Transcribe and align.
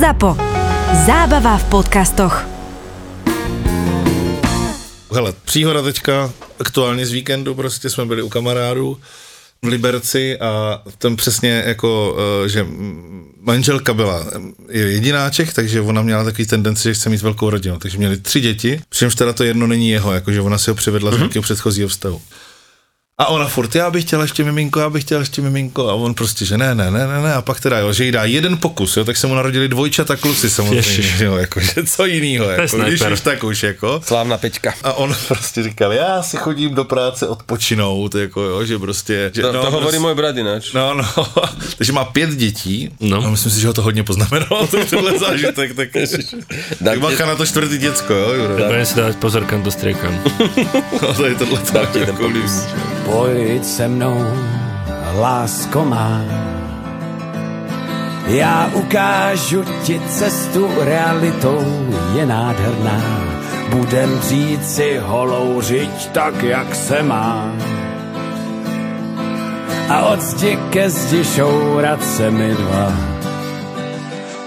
ZAPO. 0.00 0.36
Zábava 1.06 1.58
v 1.58 1.64
podcastoch. 1.64 2.44
Hele, 5.14 5.32
příhoda 5.44 5.82
teďka, 5.82 6.32
aktuálně 6.60 7.06
z 7.06 7.10
víkendu, 7.10 7.54
prostě 7.54 7.90
jsme 7.90 8.06
byli 8.06 8.22
u 8.22 8.28
kamarádů 8.28 8.98
v 9.62 9.68
Liberci 9.68 10.38
a 10.38 10.82
ten 10.98 11.16
přesně 11.16 11.62
jako, 11.66 12.16
eh, 12.44 12.48
že 12.48 12.66
manželka 13.40 13.94
byla 13.94 14.26
je 14.68 14.92
jedináček, 14.92 15.52
takže 15.52 15.80
ona 15.80 16.02
měla 16.02 16.24
takový 16.24 16.46
tendenci, 16.46 16.82
že 16.82 16.94
chce 16.94 17.10
mít 17.10 17.22
velkou 17.22 17.50
rodinu, 17.50 17.78
takže 17.78 17.98
měli 17.98 18.16
tři 18.16 18.40
děti, 18.40 18.80
přičemž 18.88 19.14
teda 19.14 19.32
to 19.32 19.44
jedno 19.44 19.66
není 19.66 19.90
jeho, 19.90 20.12
jakože 20.12 20.40
ona 20.40 20.58
si 20.58 20.70
ho 20.70 20.74
přivedla 20.74 21.10
mm-hmm. 21.10 21.16
z 21.16 21.18
nějakého 21.18 21.42
předchozího 21.42 21.88
vztahu. 21.88 22.20
A 23.18 23.26
ona 23.26 23.48
furt, 23.48 23.74
já 23.74 23.90
bych 23.90 24.04
chtěla 24.04 24.22
ještě 24.22 24.44
miminko, 24.44 24.80
já 24.80 24.90
bych 24.90 25.04
chtěla 25.04 25.20
ještě 25.20 25.42
miminko. 25.42 25.88
A 25.88 25.94
on 25.94 26.14
prostě, 26.14 26.44
že 26.44 26.58
ne, 26.58 26.74
ne, 26.74 26.90
ne, 26.90 27.06
ne, 27.06 27.22
ne. 27.22 27.34
A 27.34 27.42
pak 27.42 27.60
teda, 27.60 27.78
jo, 27.78 27.92
že 27.92 28.04
jí 28.04 28.12
dá 28.12 28.24
jeden 28.24 28.56
pokus, 28.56 28.96
jo, 28.96 29.04
tak 29.04 29.16
se 29.16 29.26
mu 29.26 29.34
narodili 29.34 29.68
dvojčata 29.68 30.16
kluci 30.16 30.50
samozřejmě, 30.50 30.76
Ježiš. 30.76 31.20
jo, 31.20 31.36
jako, 31.36 31.60
že 31.60 31.84
co 31.86 32.06
jinýho, 32.06 32.44
jako, 32.50 32.76
když 32.78 33.00
už 33.12 33.20
tak 33.20 33.44
už, 33.44 33.62
jako. 33.62 34.00
Slávna 34.04 34.38
pečka. 34.38 34.74
A 34.82 34.92
on 34.92 35.14
prostě 35.28 35.62
říkal, 35.62 35.92
já 35.92 36.22
si 36.22 36.36
chodím 36.36 36.74
do 36.74 36.84
práce 36.84 37.28
odpočinout, 37.28 38.14
jako, 38.14 38.40
jo, 38.42 38.64
že 38.64 38.78
prostě. 38.78 39.30
Že, 39.34 39.42
To, 39.42 39.52
no, 39.52 39.60
to 39.62 39.70
hovorí 39.70 39.98
prostě, 39.98 40.00
môj 40.00 40.14
brat 40.14 40.36
ináč. 40.36 40.72
No, 40.72 40.94
no, 40.94 41.04
takže 41.78 41.92
má 41.92 42.04
pět 42.04 42.30
dětí, 42.30 42.90
No. 43.00 43.24
a 43.26 43.30
myslím 43.30 43.52
si, 43.52 43.60
že 43.60 43.66
ho 43.66 43.72
to 43.72 43.82
hodně 43.82 44.02
poznamenalo, 44.04 44.66
to 44.70 44.84
tenhle 44.84 45.18
zážitek, 45.18 45.74
tak, 45.76 45.88
tak 46.84 47.00
bacha 47.00 47.26
na 47.26 47.34
to 47.36 47.46
čtvrtý 47.46 47.78
děcko, 47.78 48.14
jo, 48.14 48.32
Juro. 48.32 48.64
Budem 48.64 48.86
si 48.86 48.94
dávať 48.96 49.16
pozor, 49.16 49.44
kam 49.44 49.62
to 49.62 49.70
striekam. 49.70 50.22
No, 51.02 51.14
to 51.14 51.26
je 51.26 51.34
tohle 51.34 51.60
tak, 51.72 51.94
jako. 51.94 52.30
Pojď 53.04 53.64
se 53.64 53.88
mnou, 53.88 54.18
lásko 55.18 55.84
má. 55.84 56.24
Já 58.26 58.70
ukážu 58.74 59.64
ti 59.84 60.00
cestu 60.08 60.70
realitou, 60.80 61.60
je 62.14 62.26
nádherná. 62.26 62.98
Budem 63.70 64.18
dřít 64.18 64.66
si 64.66 64.98
holou 64.98 65.60
řiď 65.60 66.08
tak, 66.12 66.42
jak 66.42 66.74
se 66.74 67.02
má. 67.02 67.52
A 69.88 70.02
od 70.02 70.20
zdi 70.20 70.58
ke 70.70 70.90
zdi 70.90 71.24
šourat 71.24 72.04
se 72.04 72.30
mi 72.30 72.54
dva. 72.54 73.12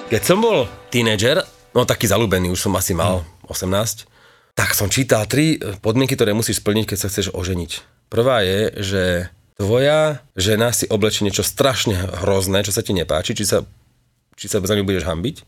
Keď 0.06 0.22
som 0.22 0.38
bol 0.38 0.70
tínedžer, 0.94 1.42
no 1.74 1.86
taký 1.86 2.06
zalúbený, 2.06 2.54
už 2.54 2.62
som 2.62 2.74
asi 2.78 2.94
mal 2.94 3.26
18, 3.50 4.06
tak 4.54 4.78
som 4.78 4.88
čítal 4.90 5.26
tri 5.26 5.58
podmienky, 5.58 6.14
ktoré 6.14 6.32
musíš 6.32 6.62
splniť, 6.62 6.86
keď 6.94 6.98
sa 6.98 7.10
chceš 7.10 7.34
oženiť. 7.34 7.95
Prvá 8.16 8.48
je, 8.48 8.72
že 8.80 9.04
tvoja 9.60 10.24
žena 10.40 10.72
si 10.72 10.88
oblečí 10.88 11.28
niečo 11.28 11.44
strašne 11.44 12.00
hrozné, 12.24 12.64
čo 12.64 12.72
sa 12.72 12.80
ti 12.80 12.96
nepáči, 12.96 13.36
či 13.36 13.44
sa, 13.44 13.68
či 14.40 14.48
sa 14.48 14.64
za 14.64 14.72
ňu 14.72 14.88
budeš 14.88 15.04
hambiť. 15.04 15.44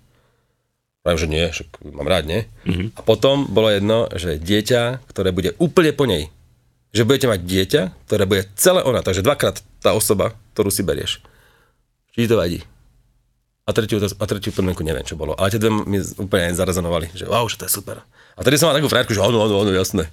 Pravím, 0.99 1.19
že 1.23 1.31
nie, 1.31 1.47
však 1.47 1.79
mám 1.95 2.11
rád, 2.11 2.27
nie? 2.27 2.43
Mm-hmm. 2.67 2.99
A 2.99 3.07
potom 3.07 3.47
bolo 3.47 3.71
jedno, 3.71 4.11
že 4.11 4.35
dieťa, 4.35 4.99
ktoré 5.07 5.31
bude 5.31 5.55
úplne 5.63 5.95
po 5.95 6.03
nej. 6.03 6.27
Že 6.91 7.07
budete 7.07 7.31
mať 7.31 7.39
dieťa, 7.47 7.81
ktoré 8.03 8.27
bude 8.27 8.43
celé 8.59 8.83
ona, 8.83 8.99
takže 8.99 9.23
dvakrát 9.23 9.63
tá 9.79 9.95
osoba, 9.95 10.35
ktorú 10.51 10.67
si 10.67 10.83
berieš. 10.83 11.23
Či 12.11 12.27
ti 12.27 12.31
to 12.31 12.35
vadí? 12.35 12.67
A 13.63 13.71
tretiu, 13.71 14.03
a 14.03 14.25
tretiu 14.27 14.51
podmienku 14.51 14.83
neviem, 14.83 15.07
čo 15.07 15.15
bolo. 15.15 15.39
Ale 15.39 15.55
tie 15.55 15.59
dve 15.63 15.71
mi 15.71 16.03
úplne 16.19 16.51
zarezonovali, 16.51 17.15
že 17.15 17.31
wow, 17.31 17.47
že 17.47 17.63
to 17.63 17.71
je 17.71 17.79
super. 17.79 18.03
A 18.35 18.43
tedy 18.43 18.59
som 18.59 18.67
mal 18.67 18.75
takú 18.75 18.91
frajerku, 18.91 19.15
že 19.15 19.23
áno, 19.23 19.39
áno, 19.39 19.55
áno, 19.63 19.71
jasné. 19.71 20.11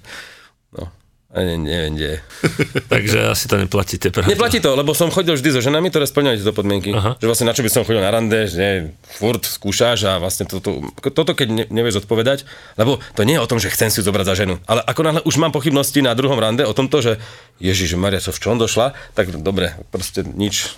No, 0.71 0.87
a 1.35 1.43
ne, 1.43 1.59
neviem, 1.59 1.99
kde. 1.99 2.11
Takže 2.95 3.27
asi 3.27 3.51
to 3.51 3.59
neplatíte, 3.59 4.07
pravda? 4.07 4.31
Neplatí 4.31 4.63
to, 4.63 4.71
lebo 4.71 4.95
som 4.95 5.11
chodil 5.11 5.35
vždy 5.35 5.51
so 5.51 5.59
ženami, 5.59 5.91
ktoré 5.91 6.07
splňali 6.07 6.39
tieto 6.39 6.55
podmienky. 6.55 6.95
Aha. 6.95 7.19
Že 7.19 7.27
vlastne 7.27 7.47
na 7.51 7.53
čo 7.53 7.67
by 7.67 7.71
som 7.75 7.83
chodil 7.83 7.99
na 7.99 8.07
rande, 8.07 8.47
že 8.47 8.55
nie, 8.55 8.73
furt 9.19 9.43
skúšaš 9.43 10.07
a 10.07 10.11
vlastne 10.23 10.47
toto, 10.47 10.87
toto 11.03 11.35
keď 11.35 11.47
ne, 11.51 11.63
nevieš 11.67 12.07
odpovedať, 12.07 12.47
lebo 12.79 13.03
to 13.19 13.27
nie 13.27 13.35
je 13.35 13.43
o 13.43 13.49
tom, 13.51 13.59
že 13.59 13.67
chcem 13.67 13.91
si 13.91 13.99
zobrať 13.99 14.25
za 14.31 14.35
ženu, 14.39 14.63
ale 14.63 14.79
ako 14.87 15.01
náhle 15.03 15.21
už 15.27 15.35
mám 15.35 15.51
pochybnosti 15.51 15.99
na 15.99 16.15
druhom 16.15 16.39
rande 16.39 16.63
o 16.63 16.71
tomto, 16.71 17.03
že 17.03 17.19
Ježiš 17.59 17.99
Maria, 17.99 18.23
čo 18.23 18.31
v 18.31 18.39
čom 18.39 18.55
došla, 18.55 18.95
tak 19.11 19.35
dobre, 19.35 19.75
proste 19.91 20.23
nič. 20.23 20.71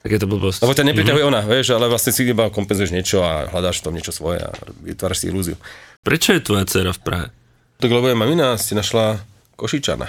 Tak 0.00 0.14
je 0.16 0.20
to 0.24 0.30
blbosť. 0.30 0.64
Lebo 0.64 0.72
ťa 0.72 0.88
nepriťahuje 0.88 1.24
ona, 1.28 1.44
vieš, 1.44 1.76
ale 1.76 1.84
vlastne 1.92 2.16
si 2.16 2.24
iba 2.24 2.48
kompenzuješ 2.48 2.96
niečo 2.96 3.20
a 3.20 3.50
hľadáš 3.52 3.82
v 3.82 3.84
tom 3.84 3.92
niečo 3.92 4.16
svoje 4.16 4.40
a 4.40 4.56
vytváraš 4.80 5.20
si 5.20 5.28
ilúziu. 5.28 5.60
Prečo 6.00 6.32
je 6.32 6.40
tvoja 6.40 6.64
dcera 6.64 6.96
v 6.96 7.00
Prahe? 7.04 7.26
Tak 7.82 7.90
lebo 7.92 8.08
je 8.08 8.16
mamina 8.16 8.56
si 8.56 8.72
našla 8.72 9.20
Košičana. 9.58 10.06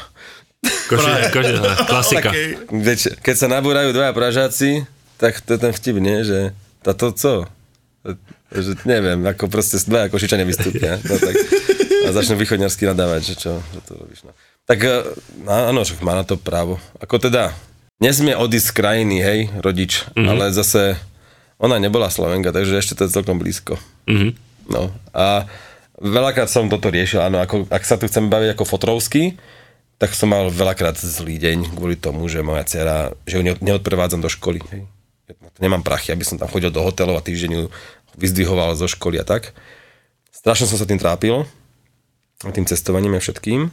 Koši, 0.86 1.12
koši, 1.34 1.54
klasika. 1.92 2.30
Veď, 2.70 3.18
keď 3.26 3.36
sa 3.36 3.48
nabúrajú 3.50 3.90
dvaja 3.90 4.14
pražáci, 4.14 4.86
tak 5.18 5.42
to 5.42 5.58
je 5.58 5.60
ten 5.60 5.74
vtip, 5.74 5.98
nie? 5.98 6.22
Že 6.22 6.54
táto 6.86 7.10
co? 7.10 7.50
Že 8.54 8.86
neviem, 8.86 9.18
ako 9.26 9.50
proste 9.50 9.82
dvaja 9.82 10.14
košičania 10.14 10.46
vystúpia. 10.46 11.02
No, 11.10 11.18
tak, 11.18 11.34
a 12.06 12.10
začnú 12.14 12.38
východňarsky 12.38 12.86
nadávať, 12.86 13.34
že 13.34 13.36
čo, 13.38 13.52
že 13.74 13.80
to 13.86 13.98
robíš. 13.98 14.24
No. 14.26 14.32
Tak 14.70 14.80
e, 14.86 14.94
áno, 15.50 15.82
však 15.82 16.06
má 16.06 16.14
na 16.14 16.26
to 16.26 16.38
právo. 16.38 16.78
Ako 17.02 17.18
teda, 17.18 17.54
nesmie 17.98 18.38
odísť 18.38 18.70
z 18.70 18.78
krajiny, 18.78 19.18
hej, 19.20 19.40
rodič, 19.66 20.06
mm-hmm. 20.14 20.30
ale 20.30 20.54
zase 20.54 20.98
ona 21.60 21.76
nebola 21.76 22.08
Slovenka, 22.08 22.56
takže 22.56 22.80
ešte 22.80 22.96
to 22.96 23.06
je 23.06 23.16
celkom 23.18 23.38
blízko. 23.38 23.76
Mhm. 24.08 24.30
No 24.70 24.94
a 25.18 25.50
veľakrát 26.00 26.48
som 26.48 26.72
toto 26.72 26.90
riešil, 26.90 27.20
áno, 27.20 27.44
ako, 27.44 27.68
ak 27.68 27.84
sa 27.84 28.00
tu 28.00 28.08
chcem 28.08 28.32
baviť 28.32 28.56
ako 28.56 28.64
fotrovský, 28.66 29.36
tak 30.00 30.16
som 30.16 30.32
mal 30.32 30.48
veľakrát 30.48 30.96
zlý 30.96 31.36
deň 31.36 31.76
kvôli 31.76 32.00
tomu, 32.00 32.24
že 32.32 32.40
moja 32.40 32.64
dcera, 32.64 33.12
že 33.28 33.40
ju 33.40 33.44
ne- 33.44 33.60
neodprevádzam 33.60 34.24
do 34.24 34.32
školy. 34.32 34.64
Nemám 35.60 35.84
prachy, 35.84 36.16
aby 36.16 36.24
som 36.24 36.40
tam 36.40 36.48
chodil 36.48 36.72
do 36.72 36.80
hotelov 36.80 37.20
a 37.20 37.26
týždeň 37.26 37.52
ju 37.52 37.64
vyzdvihoval 38.16 38.80
zo 38.80 38.88
školy 38.88 39.20
a 39.20 39.28
tak. 39.28 39.52
Strašne 40.32 40.72
som 40.72 40.80
sa 40.80 40.88
tým 40.88 40.98
trápil, 40.98 41.44
tým 42.40 42.64
cestovaním 42.64 43.20
a 43.20 43.22
všetkým. 43.22 43.68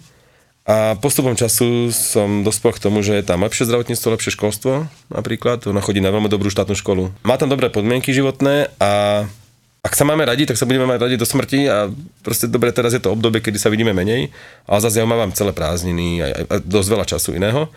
A 0.67 0.99
postupom 0.99 1.39
času 1.39 1.95
som 1.95 2.43
dospel 2.43 2.75
k 2.75 2.83
tomu, 2.83 2.99
že 2.99 3.15
je 3.15 3.23
tam 3.23 3.47
lepšie 3.47 3.71
zdravotníctvo, 3.71 4.19
lepšie 4.19 4.35
školstvo 4.35 4.91
napríklad. 5.15 5.63
Ona 5.71 5.79
chodí 5.79 6.03
na 6.03 6.11
veľmi 6.11 6.27
dobrú 6.27 6.51
štátnu 6.51 6.75
školu. 6.75 7.15
Má 7.23 7.39
tam 7.39 7.47
dobré 7.47 7.71
podmienky 7.71 8.11
životné 8.11 8.75
a 8.83 9.23
ak 9.87 9.95
sa 9.95 10.03
máme 10.03 10.27
radi, 10.27 10.51
tak 10.51 10.59
sa 10.59 10.67
budeme 10.67 10.83
mať 10.83 10.99
radi 10.99 11.15
do 11.15 11.23
smrti 11.23 11.71
a 11.71 11.87
proste 12.27 12.51
dobre, 12.51 12.75
teraz 12.75 12.91
je 12.91 12.99
to 12.99 13.15
obdobie, 13.15 13.39
kedy 13.39 13.55
sa 13.55 13.71
vidíme 13.71 13.95
menej, 13.95 14.35
ale 14.67 14.79
zase 14.83 14.99
ja 14.99 15.07
mám 15.07 15.31
celé 15.31 15.55
prázdniny 15.55 16.27
a, 16.27 16.27
a 16.43 16.55
dosť 16.59 16.89
veľa 16.91 17.07
času 17.07 17.39
iného. 17.39 17.71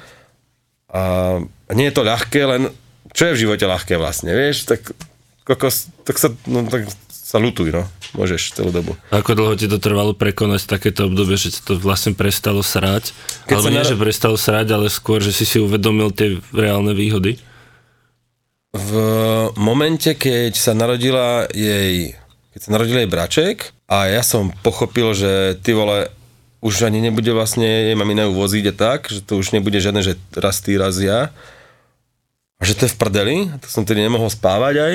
A 0.89 1.37
nie 1.77 1.85
je 1.85 1.93
to 1.93 2.01
ľahké, 2.01 2.41
len 2.49 2.73
čo 3.13 3.29
je 3.29 3.35
v 3.37 3.41
živote 3.45 3.61
ľahké 3.69 3.93
vlastne, 4.01 4.33
vieš, 4.33 4.65
tak, 4.65 4.89
kokos, 5.45 5.93
tak 6.01 6.17
sa, 6.17 6.33
no, 6.49 6.65
tak 6.65 6.89
sa 7.29 7.37
lutuj, 7.37 7.69
no, 7.69 7.85
môžeš 8.17 8.57
celú 8.57 8.73
dobu. 8.73 8.97
Ako 9.13 9.37
dlho 9.37 9.53
ti 9.53 9.69
to 9.69 9.77
trvalo 9.77 10.17
prekonať 10.17 10.65
takéto 10.65 11.05
obdobie, 11.05 11.37
že 11.37 11.53
ti 11.53 11.61
to 11.61 11.77
vlastne 11.77 12.17
prestalo 12.17 12.65
srať? 12.65 13.13
Keď 13.45 13.53
Alebo 13.53 13.69
nie, 13.69 13.85
naro- 13.85 13.91
že 13.93 14.01
prestalo 14.01 14.33
srať, 14.33 14.73
ale 14.73 14.89
skôr, 14.89 15.21
že 15.21 15.29
si 15.29 15.45
si 15.45 15.61
uvedomil 15.61 16.09
tie 16.09 16.41
reálne 16.49 16.97
výhody? 16.97 17.37
V 18.69 18.91
momente, 19.57 20.13
keď 20.13 20.53
sa 20.53 20.77
narodila 20.77 21.49
jej, 21.49 22.13
keď 22.53 22.59
sa 22.61 22.69
narodil 22.69 23.01
jej 23.01 23.09
braček 23.09 23.57
a 23.89 24.05
ja 24.05 24.21
som 24.21 24.53
pochopil, 24.61 25.17
že 25.17 25.57
ty 25.65 25.73
vole, 25.73 26.05
už 26.61 26.85
ani 26.85 27.01
nebude 27.01 27.33
vlastne 27.33 27.65
jej 27.65 27.95
mamina 27.97 28.29
ju 28.29 28.37
voziť 28.37 28.65
a 28.69 28.73
tak, 28.75 29.09
že 29.09 29.25
to 29.25 29.41
už 29.41 29.57
nebude 29.57 29.79
žiadne, 29.81 30.05
že 30.05 30.19
raz 30.37 30.61
ty, 30.61 30.77
raz 30.77 31.01
ja. 31.01 31.33
A 32.59 32.63
že 32.67 32.75
to 32.75 32.85
je 32.85 32.93
v 32.93 32.99
prdeli, 32.99 33.35
tak 33.57 33.71
som 33.71 33.87
tedy 33.87 34.03
nemohol 34.05 34.29
spávať 34.29 34.75
aj. 34.77 34.93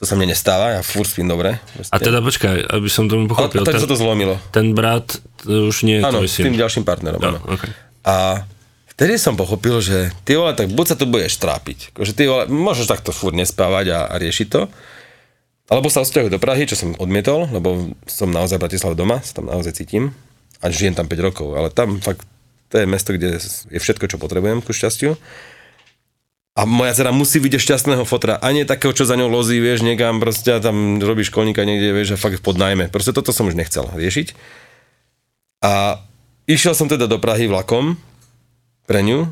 To 0.00 0.02
sa 0.08 0.14
mne 0.18 0.32
nestáva, 0.32 0.74
ja 0.74 0.80
furt 0.82 1.06
spím 1.06 1.30
dobre. 1.30 1.58
A 1.90 1.96
teda 2.00 2.18
počkaj, 2.24 2.66
aby 2.66 2.88
som 2.90 3.06
tomu 3.06 3.28
pochopil. 3.30 3.62
tak 3.62 3.78
Ten, 3.78 3.82
sa 3.82 3.90
to 3.90 3.98
zlomilo. 3.98 4.38
ten 4.50 4.74
brat 4.74 5.20
to 5.42 5.70
už 5.70 5.86
nie 5.86 6.00
je 6.00 6.02
Áno, 6.02 6.22
s 6.24 6.40
tým 6.40 6.56
ďalším 6.56 6.82
partnerom. 6.82 7.20
No, 7.20 7.38
okay. 7.46 7.70
A 8.06 8.42
vtedy 8.94 9.18
som 9.18 9.34
pochopil, 9.34 9.78
že 9.82 10.14
ty 10.22 10.38
vole, 10.38 10.54
tak 10.54 10.70
buď 10.70 10.86
sa 10.86 10.96
tu 10.98 11.04
budeš 11.06 11.38
trápiť, 11.38 11.94
že 11.98 12.12
ty 12.14 12.30
vole, 12.30 12.46
môžeš 12.46 12.90
takto 12.90 13.10
furt 13.10 13.34
nespávať 13.34 13.90
a, 13.90 14.00
a 14.10 14.14
riešiť 14.18 14.46
to, 14.50 14.70
alebo 15.68 15.88
sa 15.88 16.04
odsťahuj 16.04 16.30
do 16.30 16.42
Prahy, 16.42 16.68
čo 16.68 16.76
som 16.76 16.92
odmietol, 17.00 17.48
lebo 17.48 17.96
som 18.04 18.28
naozaj 18.28 18.60
v 18.60 18.96
doma, 18.96 19.24
sa 19.24 19.40
tam 19.40 19.48
naozaj 19.48 19.80
cítim 19.80 20.12
a 20.60 20.68
žijem 20.68 20.92
tam 20.92 21.08
5 21.08 21.26
rokov, 21.26 21.48
ale 21.56 21.72
tam 21.72 21.98
fakt 22.04 22.28
to 22.74 22.82
je 22.82 22.90
mesto, 22.90 23.14
kde 23.14 23.38
je 23.70 23.78
všetko, 23.78 24.10
čo 24.10 24.18
potrebujem 24.18 24.58
ku 24.58 24.74
šťastiu. 24.74 25.14
A 26.58 26.66
moja 26.66 26.90
dcera 26.94 27.14
musí 27.14 27.38
vidieť 27.38 27.62
šťastného 27.62 28.02
fotra, 28.02 28.34
a 28.38 28.46
nie 28.50 28.66
takého, 28.66 28.90
čo 28.90 29.06
za 29.06 29.14
ňou 29.14 29.30
lozí, 29.30 29.62
vieš, 29.62 29.86
niekam 29.86 30.18
proste 30.18 30.58
tam 30.58 30.98
robí 30.98 31.22
školníka 31.22 31.62
niekde, 31.62 31.94
vieš, 31.94 32.14
a 32.14 32.18
fakt 32.18 32.42
pod 32.42 32.58
najmä. 32.58 32.90
Proste 32.90 33.14
toto 33.14 33.30
som 33.30 33.46
už 33.46 33.58
nechcel 33.58 33.86
riešiť. 33.90 34.34
A 35.62 36.02
išiel 36.50 36.74
som 36.74 36.90
teda 36.90 37.06
do 37.06 37.22
Prahy 37.22 37.46
vlakom 37.46 37.94
pre 38.84 39.00
ňu 39.04 39.28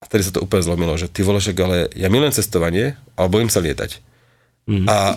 a 0.00 0.02
vtedy 0.04 0.28
sa 0.28 0.32
to 0.36 0.44
úplne 0.44 0.62
zlomilo, 0.64 0.94
že 1.00 1.08
ty 1.08 1.24
vole, 1.24 1.40
ale 1.40 1.88
ja 1.96 2.08
milujem 2.12 2.36
cestovanie, 2.36 2.94
ale 3.16 3.32
bojím 3.32 3.48
sa 3.48 3.64
lietať. 3.64 4.00
Mm. 4.68 4.86
A 4.86 5.16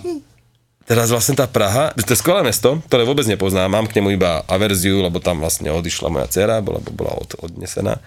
teraz 0.87 1.11
vlastne 1.11 1.35
tá 1.35 1.45
Praha, 1.45 1.91
to 1.93 2.15
je 2.15 2.21
skvelé 2.21 2.41
mesto, 2.47 2.79
ktoré 2.87 3.03
vôbec 3.03 3.27
nepoznám, 3.27 3.69
mám 3.69 3.85
k 3.85 3.99
nemu 3.99 4.15
iba 4.15 4.41
averziu, 4.47 5.03
lebo 5.03 5.19
tam 5.19 5.43
vlastne 5.43 5.67
odišla 5.69 6.07
moja 6.07 6.27
dcera, 6.31 6.63
bola, 6.63 6.79
bola 6.79 7.13
od, 7.19 7.35
odnesená. 7.43 7.99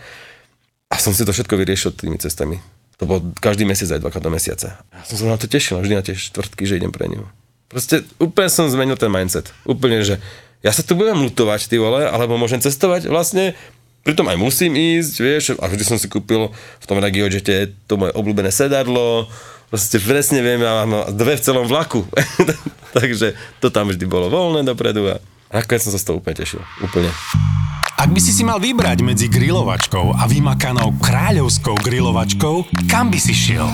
A 0.88 0.94
som 0.96 1.12
si 1.12 1.24
to 1.24 1.32
všetko 1.32 1.56
vyriešil 1.56 1.92
tými 1.92 2.16
cestami. 2.20 2.60
To 3.00 3.08
bol 3.08 3.18
každý 3.40 3.66
mesiac 3.66 3.96
aj 3.96 4.00
dvakrát 4.04 4.24
do 4.24 4.32
mesiaca. 4.32 4.78
Ja 4.78 5.02
som 5.04 5.16
sa 5.18 5.24
na 5.28 5.40
to 5.40 5.48
tešil, 5.48 5.80
vždy 5.80 5.94
na 5.96 6.04
tie 6.04 6.14
štvrtky, 6.14 6.68
že 6.68 6.78
idem 6.78 6.92
pre 6.92 7.08
ňu. 7.08 7.24
Proste 7.72 8.04
úplne 8.20 8.52
som 8.52 8.68
zmenil 8.68 9.00
ten 9.00 9.08
mindset. 9.08 9.48
Úplne, 9.64 10.04
že 10.04 10.20
ja 10.62 10.70
sa 10.70 10.84
tu 10.84 10.94
budem 10.94 11.18
lutovať, 11.18 11.66
ty 11.66 11.80
vole, 11.80 12.04
alebo 12.04 12.38
môžem 12.38 12.60
cestovať 12.60 13.10
vlastne, 13.10 13.58
pritom 14.02 14.26
aj 14.26 14.38
musím 14.38 14.74
ísť, 14.74 15.14
vieš, 15.22 15.44
a 15.58 15.64
vždy 15.66 15.84
som 15.86 15.98
si 15.98 16.10
kúpil 16.10 16.50
v 16.54 16.84
tom 16.86 16.98
RegioJete 16.98 17.74
to 17.86 17.94
moje 17.98 18.12
obľúbené 18.14 18.50
sedadlo, 18.50 19.30
proste 19.70 20.02
presne 20.02 20.42
viem, 20.42 20.60
ja 20.60 20.84
mám 20.84 21.10
dve 21.14 21.38
v 21.38 21.44
celom 21.44 21.66
vlaku. 21.66 22.04
Takže 22.98 23.34
to 23.62 23.72
tam 23.72 23.88
vždy 23.88 24.04
bolo 24.04 24.28
voľné 24.28 24.66
dopredu 24.68 25.08
a 25.08 25.16
nakoniec 25.48 25.82
som 25.86 25.94
sa 25.94 26.02
z 26.02 26.06
toho 26.10 26.18
úplne 26.20 26.36
tešil. 26.36 26.60
Úplne. 26.84 27.10
Ak 28.02 28.10
by 28.10 28.18
si 28.18 28.34
si 28.34 28.42
mal 28.42 28.58
vybrať 28.58 28.98
medzi 29.06 29.30
grilovačkou 29.30 30.18
a 30.18 30.26
vymakanou 30.26 30.98
kráľovskou 30.98 31.78
grilovačkou, 31.86 32.66
kam 32.90 33.14
by 33.14 33.18
si 33.22 33.30
šiel? 33.30 33.70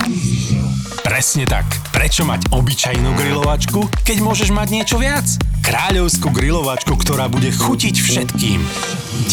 Presne 1.01 1.49
tak. 1.49 1.65
Prečo 1.89 2.29
mať 2.29 2.53
obyčajnú 2.53 3.17
grilovačku, 3.17 3.89
keď 4.05 4.21
môžeš 4.21 4.53
mať 4.53 4.67
niečo 4.69 5.01
viac? 5.01 5.25
Kráľovskú 5.65 6.29
grilovačku, 6.29 6.93
ktorá 6.93 7.25
bude 7.25 7.49
chutiť 7.49 7.95
všetkým. 7.97 8.61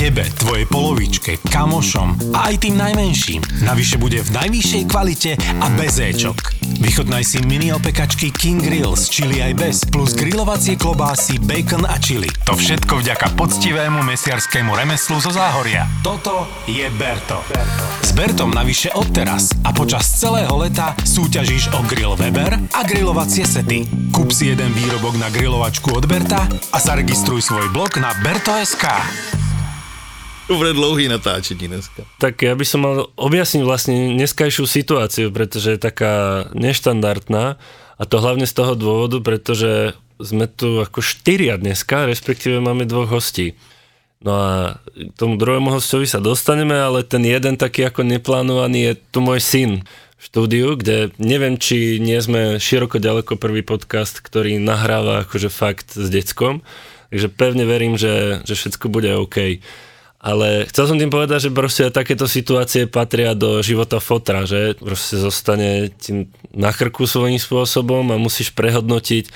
Tebe, 0.00 0.25
tvojej 0.40 0.64
polovičke, 0.64 1.44
kamošom 1.44 2.32
a 2.32 2.48
aj 2.48 2.64
tým 2.64 2.81
najmenším. 2.81 3.69
Navyše 3.69 4.00
bude 4.00 4.25
v 4.25 4.32
najvyššej 4.32 4.82
kvalite 4.88 5.37
a 5.37 5.66
bez 5.76 6.00
éčok. 6.00 6.56
Vychutnaj 6.76 7.25
si 7.25 7.38
mini 7.46 7.72
opekačky 7.72 8.28
King 8.34 8.60
Grill 8.60 8.93
s 8.98 9.08
chili 9.08 9.40
aj 9.40 9.52
bez, 9.56 9.76
plus 9.88 10.12
grilovacie 10.12 10.76
klobásy, 10.76 11.40
bacon 11.40 11.88
a 11.88 11.96
chili. 11.96 12.28
To 12.44 12.52
všetko 12.52 13.00
vďaka 13.00 13.32
poctivému 13.38 14.04
mesiarskému 14.04 14.76
remeslu 14.86 15.18
zo 15.18 15.34
Záhoria. 15.34 15.82
Toto 15.98 16.46
je 16.70 16.86
Berto. 16.94 17.42
S 18.06 18.14
Bertom 18.14 18.54
navyše 18.54 18.94
odteraz 18.94 19.50
a 19.66 19.74
počas 19.74 20.06
celého 20.14 20.54
leta 20.54 20.94
súťažíš 21.02 21.74
o 21.74 21.82
grill 21.90 22.14
Weber 22.14 22.54
a 22.70 22.86
grilovacie 22.86 23.42
sety. 23.42 23.82
Kúp 24.14 24.30
si 24.30 24.54
jeden 24.54 24.70
výrobok 24.70 25.18
na 25.18 25.26
grilovačku 25.26 25.90
od 25.90 26.06
Berta 26.06 26.46
a 26.46 26.78
zaregistruj 26.78 27.42
svoj 27.42 27.66
blog 27.74 27.98
na 27.98 28.14
berto.sk. 28.22 28.86
To 30.46 30.54
bude 30.54 30.70
dlouhý 30.78 31.10
natáčení 31.10 31.66
dneska. 31.66 32.06
Tak 32.22 32.46
ja 32.46 32.54
by 32.54 32.62
som 32.62 32.86
mal 32.86 33.10
objasniť 33.18 33.66
vlastne 33.66 34.14
dneskajšiu 34.14 34.70
situáciu, 34.70 35.34
pretože 35.34 35.74
je 35.74 35.82
taká 35.82 36.46
neštandardná 36.54 37.58
a 37.98 38.02
to 38.06 38.22
hlavne 38.22 38.46
z 38.46 38.54
toho 38.54 38.78
dôvodu, 38.78 39.18
pretože 39.18 39.98
sme 40.22 40.46
tu 40.46 40.78
ako 40.78 41.02
štyria 41.02 41.58
dneska, 41.58 42.06
respektíve 42.06 42.62
máme 42.62 42.86
dvoch 42.86 43.10
hostí. 43.10 43.58
No 44.24 44.32
a 44.32 44.50
k 44.96 45.12
tomu 45.12 45.36
druhému 45.36 45.68
hostovi 45.68 46.08
sa 46.08 46.24
dostaneme, 46.24 46.72
ale 46.72 47.04
ten 47.04 47.20
jeden 47.20 47.60
taký 47.60 47.84
ako 47.84 48.00
neplánovaný 48.00 48.78
je 48.80 48.92
tu 49.12 49.18
môj 49.20 49.40
syn 49.44 49.70
v 50.16 50.22
štúdiu, 50.24 50.80
kde 50.80 51.12
neviem, 51.20 51.60
či 51.60 52.00
nie 52.00 52.16
sme 52.16 52.56
široko 52.56 52.96
ďaleko 52.96 53.36
prvý 53.36 53.60
podcast, 53.60 54.24
ktorý 54.24 54.56
nahráva 54.56 55.28
akože 55.28 55.52
fakt 55.52 55.92
s 55.92 56.08
deckom. 56.08 56.64
Takže 57.12 57.28
pevne 57.28 57.68
verím, 57.68 58.00
že, 58.00 58.40
že 58.48 58.56
všetko 58.56 58.88
bude 58.88 59.12
OK. 59.14 59.60
Ale 60.16 60.66
chcel 60.66 60.90
som 60.90 60.98
tým 60.98 61.12
povedať, 61.12 61.46
že 61.46 61.54
proste 61.54 61.86
takéto 61.92 62.26
situácie 62.26 62.88
patria 62.90 63.36
do 63.36 63.62
života 63.62 64.02
fotra, 64.02 64.42
že 64.42 64.74
proste 64.80 65.20
zostane 65.20 65.92
tým 66.02 66.26
na 66.50 66.74
krku 66.74 67.06
svojím 67.06 67.38
spôsobom 67.38 68.10
a 68.10 68.19
musíš 68.19 68.50
prehodnotiť 68.56 69.30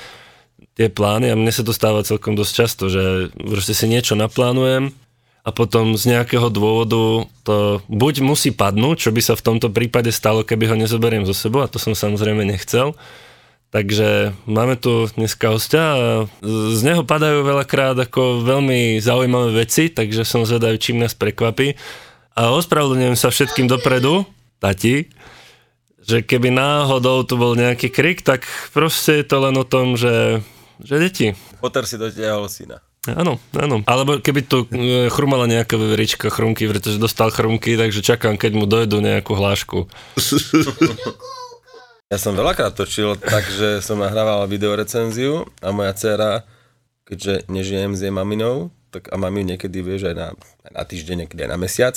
tie 0.81 0.88
plány 0.88 1.29
a 1.29 1.37
mne 1.37 1.53
sa 1.53 1.61
to 1.61 1.77
stáva 1.77 2.00
celkom 2.00 2.32
dosť 2.32 2.53
často, 2.56 2.88
že 2.88 3.29
proste 3.37 3.77
si 3.77 3.85
niečo 3.85 4.17
naplánujem 4.17 4.97
a 5.44 5.50
potom 5.53 5.93
z 5.93 6.17
nejakého 6.17 6.49
dôvodu 6.49 7.29
to 7.44 7.85
buď 7.93 8.25
musí 8.25 8.49
padnúť, 8.49 8.97
čo 9.05 9.11
by 9.12 9.21
sa 9.21 9.37
v 9.37 9.44
tomto 9.44 9.69
prípade 9.69 10.09
stalo, 10.09 10.41
keby 10.41 10.73
ho 10.73 10.77
nezoberiem 10.81 11.29
zo 11.29 11.37
sebou 11.37 11.61
a 11.61 11.69
to 11.69 11.77
som 11.77 11.93
samozrejme 11.93 12.49
nechcel, 12.49 12.97
Takže 13.71 14.35
máme 14.50 14.75
tu 14.75 15.06
dneska 15.15 15.55
hostia 15.55 15.94
a 15.94 16.06
z 16.43 16.81
neho 16.83 17.06
padajú 17.06 17.47
veľakrát 17.47 17.94
ako 18.03 18.43
veľmi 18.43 18.99
zaujímavé 18.99 19.62
veci, 19.62 19.87
takže 19.94 20.26
som 20.26 20.43
zvedavý, 20.43 20.75
čím 20.75 20.99
nás 20.99 21.15
prekvapí. 21.15 21.79
A 22.35 22.50
ospravedlňujem 22.50 23.15
sa 23.15 23.31
všetkým 23.31 23.71
dopredu, 23.71 24.26
tati, 24.59 25.06
že 26.03 26.26
keby 26.26 26.50
náhodou 26.50 27.23
tu 27.23 27.38
bol 27.38 27.55
nejaký 27.55 27.94
krik, 27.94 28.26
tak 28.26 28.43
proste 28.75 29.23
je 29.23 29.25
to 29.31 29.38
len 29.38 29.55
o 29.55 29.62
tom, 29.62 29.94
že, 29.94 30.43
že 30.85 30.97
deti. 30.99 31.27
Potter 31.61 31.85
si 31.85 31.97
dotiahol 32.00 32.49
syna. 32.50 32.81
Áno, 33.09 33.41
áno. 33.56 33.81
Alebo 33.88 34.21
keby 34.21 34.41
tu 34.44 34.69
e, 34.69 35.09
chrumala 35.09 35.49
nejaká 35.49 35.81
veverička 35.81 36.29
chrumky, 36.29 36.69
pretože 36.69 37.00
dostal 37.00 37.32
chrumky, 37.32 37.81
takže 37.81 38.05
čakám, 38.05 38.37
keď 38.37 38.53
mu 38.53 38.69
dojedu 38.69 39.00
nejakú 39.00 39.32
hlášku. 39.32 39.88
Ja 42.11 42.19
som 42.19 42.35
veľakrát 42.35 42.75
točil 42.75 43.15
tak, 43.23 43.47
že 43.47 43.79
som 43.87 44.03
nahrával 44.03 44.43
videorecenziu 44.50 45.47
a 45.62 45.71
moja 45.71 45.94
dcera, 45.94 46.43
keďže 47.06 47.47
nežijem 47.47 47.94
s 47.94 48.03
jej 48.03 48.11
maminou, 48.11 48.75
tak 48.91 49.06
a 49.09 49.17
mami 49.17 49.47
niekedy, 49.47 49.79
vieš, 49.79 50.11
aj 50.11 50.15
na, 50.19 50.29
aj 50.67 50.73
na 50.75 50.83
týždeň, 50.83 51.17
niekedy 51.25 51.47
aj 51.47 51.50
na 51.55 51.59
mesiac, 51.62 51.94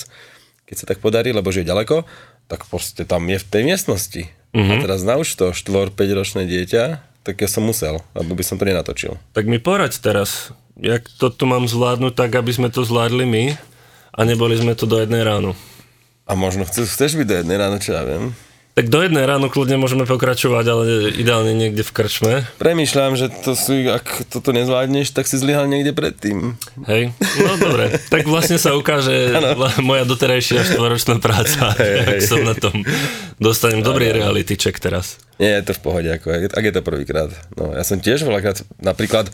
keď 0.69 0.75
sa 0.77 0.86
tak 0.86 1.01
podarí, 1.01 1.33
lebo 1.33 1.50
že 1.50 1.65
je 1.65 1.71
ďaleko, 1.74 2.06
tak 2.45 2.69
proste 2.69 3.03
tam 3.09 3.25
je 3.25 3.41
v 3.41 3.47
tej 3.50 3.63
miestnosti. 3.65 4.24
Mm-hmm. 4.53 4.69
A 4.69 4.74
teraz 4.86 5.01
nauč 5.01 5.33
to 5.33 5.50
4-5 5.50 5.97
ročné 6.13 6.45
dieťa, 6.45 6.83
tak 7.24 7.40
ja 7.40 7.48
som 7.48 7.64
musel, 7.64 8.04
lebo 8.14 8.36
by 8.36 8.44
som 8.44 8.60
to 8.60 8.68
nenatočil. 8.68 9.16
Tak 9.31 9.48
mi 9.48 9.58
poraď 9.58 9.96
teraz, 10.04 10.52
jak 10.75 11.08
to 11.20 11.31
tu 11.31 11.48
mám 11.48 11.66
zvládnuť 11.66 12.14
tak, 12.14 12.36
aby 12.36 12.52
sme 12.52 12.68
to 12.68 12.84
zvládli 12.84 13.24
my 13.24 13.44
a 14.14 14.20
neboli 14.28 14.60
sme 14.60 14.75
tu 14.75 14.84
do 14.86 15.00
jednej 15.00 15.24
ráno. 15.24 15.56
A 16.28 16.36
možno 16.36 16.68
chceš, 16.68 16.96
chceš 16.96 17.20
byť 17.20 17.28
do 17.28 17.36
jednej 17.44 17.58
ráno, 17.60 17.80
čo 17.80 17.96
ja 17.96 18.04
viem. 18.04 18.36
Tak 18.74 18.90
do 18.90 19.06
jednej 19.06 19.30
ráno 19.30 19.54
kľudne 19.54 19.78
môžeme 19.78 20.10
pokračovať, 20.10 20.66
ale 20.66 21.14
ideálne 21.14 21.54
niekde 21.54 21.86
v 21.86 21.94
krčme. 21.94 22.42
Premýšľam, 22.58 23.14
že 23.14 23.30
to 23.30 23.54
sú, 23.54 23.86
ak 23.86 24.25
toto 24.34 24.50
nezvládneš, 24.50 25.14
tak 25.14 25.30
si 25.30 25.38
zlyhal 25.38 25.70
niekde 25.70 25.94
predtým. 25.94 26.58
Hej, 26.90 27.14
no 27.38 27.54
dobre. 27.62 27.94
tak 28.10 28.25
vlastne 28.25 28.58
sa 28.58 28.74
ukáže 28.74 29.30
ano. 29.30 29.70
moja 29.86 30.10
doterajšia 30.10 30.66
štvoročná 30.74 31.22
práca, 31.22 31.70
hej, 31.78 31.96
ak 32.02 32.18
hej. 32.18 32.25
som 32.25 32.42
na 32.42 32.58
tom. 32.58 32.81
Dostanem 33.38 33.86
dobrý 33.86 34.10
reality 34.10 34.58
check 34.58 34.81
teraz. 34.81 35.22
Nie, 35.38 35.62
je 35.62 35.70
to 35.70 35.78
v 35.78 35.81
pohode, 35.86 36.10
ako, 36.10 36.34
ak 36.34 36.64
je 36.66 36.74
to 36.74 36.81
prvýkrát. 36.81 37.30
No, 37.54 37.78
ja 37.78 37.86
som 37.86 38.02
tiež 38.02 38.25
veľakrát, 38.25 38.66
napríklad, 38.81 39.30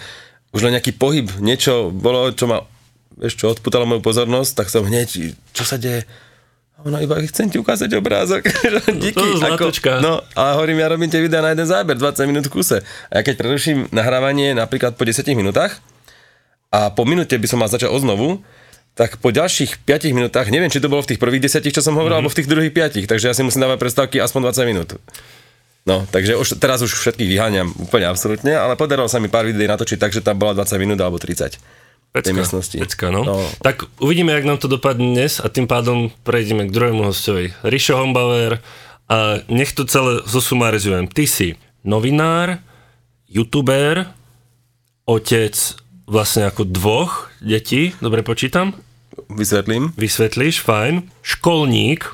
už 0.51 0.67
len 0.67 0.75
nejaký 0.75 0.91
pohyb, 0.99 1.31
niečo 1.39 1.95
bolo, 1.95 2.27
čo 2.35 2.43
ma, 2.43 2.67
vieš 3.15 3.39
čo, 3.39 3.55
odputalo 3.55 3.87
moju 3.87 4.03
pozornosť, 4.03 4.51
tak 4.51 4.67
som 4.67 4.83
hneď, 4.83 5.31
čo 5.55 5.63
sa 5.63 5.79
deje, 5.79 6.03
ona 6.87 7.03
iba 7.03 7.19
chcem 7.27 7.51
ti 7.51 7.59
ukázať 7.59 7.91
obrázok. 7.99 8.47
Díky. 9.03 9.19
No 9.19 9.55
ako, 9.55 9.67
no, 9.99 10.13
ale 10.35 10.49
hovorím, 10.55 10.79
ja 10.79 10.87
robím 10.87 11.11
tie 11.11 11.19
videá 11.19 11.43
na 11.43 11.51
jeden 11.51 11.67
záber, 11.67 11.99
20 11.99 12.23
minút 12.29 12.47
v 12.47 12.53
kuse. 12.55 12.79
A 13.11 13.19
ja 13.19 13.21
keď 13.21 13.35
preruším 13.35 13.91
nahrávanie 13.91 14.55
napríklad 14.55 14.95
po 14.95 15.03
10 15.03 15.27
minútach 15.35 15.83
a 16.71 16.93
po 16.93 17.03
minúte 17.03 17.35
by 17.35 17.47
som 17.49 17.59
mal 17.59 17.67
začať 17.67 17.91
oznovu, 17.91 18.39
tak 18.95 19.19
po 19.19 19.31
ďalších 19.31 19.83
5 19.83 20.15
minútach, 20.15 20.47
neviem, 20.51 20.71
či 20.71 20.83
to 20.83 20.91
bolo 20.91 21.03
v 21.03 21.15
tých 21.15 21.21
prvých 21.23 21.47
10, 21.47 21.67
čo 21.71 21.79
som 21.83 21.95
hovoril, 21.95 22.19
mm-hmm. 22.19 22.27
alebo 22.27 22.31
v 22.31 22.37
tých 22.39 22.51
druhých 22.51 22.73
5, 22.75 23.07
takže 23.07 23.25
ja 23.31 23.33
si 23.35 23.43
musím 23.47 23.63
dávať 23.63 23.79
prestávky 23.79 24.19
aspoň 24.19 24.51
20 24.51 24.71
minút. 24.71 24.89
No, 25.87 26.03
takže 26.11 26.35
už, 26.35 26.59
teraz 26.59 26.83
už 26.83 26.91
všetkých 26.91 27.29
vyháňam 27.31 27.71
úplne 27.79 28.11
absolútne, 28.11 28.51
ale 28.51 28.75
podarilo 28.75 29.07
sa 29.07 29.23
mi 29.23 29.31
pár 29.31 29.47
videí 29.47 29.65
natočiť 29.71 29.97
tak, 29.97 30.11
že 30.11 30.19
tam 30.19 30.35
bola 30.35 30.51
20 30.51 30.75
minút 30.83 30.99
alebo 30.99 31.15
30. 31.15 31.55
Pecka, 32.09 32.33
miestnosti. 32.33 32.77
Pecka, 32.77 33.13
no. 33.13 33.21
no. 33.23 33.37
Tak 33.61 33.85
uvidíme, 34.01 34.33
jak 34.33 34.45
nám 34.45 34.57
to 34.57 34.67
dopadne 34.67 35.13
dnes 35.13 35.37
a 35.37 35.45
tým 35.45 35.69
pádom 35.69 36.09
prejdeme 36.25 36.65
k 36.65 36.73
druhému 36.73 37.05
hostovi. 37.05 37.53
Rišo 37.61 38.01
Hombauer 38.01 38.65
a 39.05 39.45
nech 39.45 39.77
to 39.77 39.85
celé 39.85 40.25
zosumarizujem. 40.25 41.05
Ty 41.05 41.23
si 41.29 41.47
novinár, 41.85 42.57
youtuber, 43.29 44.09
otec 45.05 45.53
vlastne 46.09 46.49
ako 46.49 46.65
dvoch 46.65 47.29
detí, 47.45 47.93
dobre 48.01 48.25
počítam? 48.25 48.73
Vysvetlím. 49.29 49.93
Vysvetlíš, 49.93 50.65
fajn. 50.65 51.05
Školník. 51.21 52.09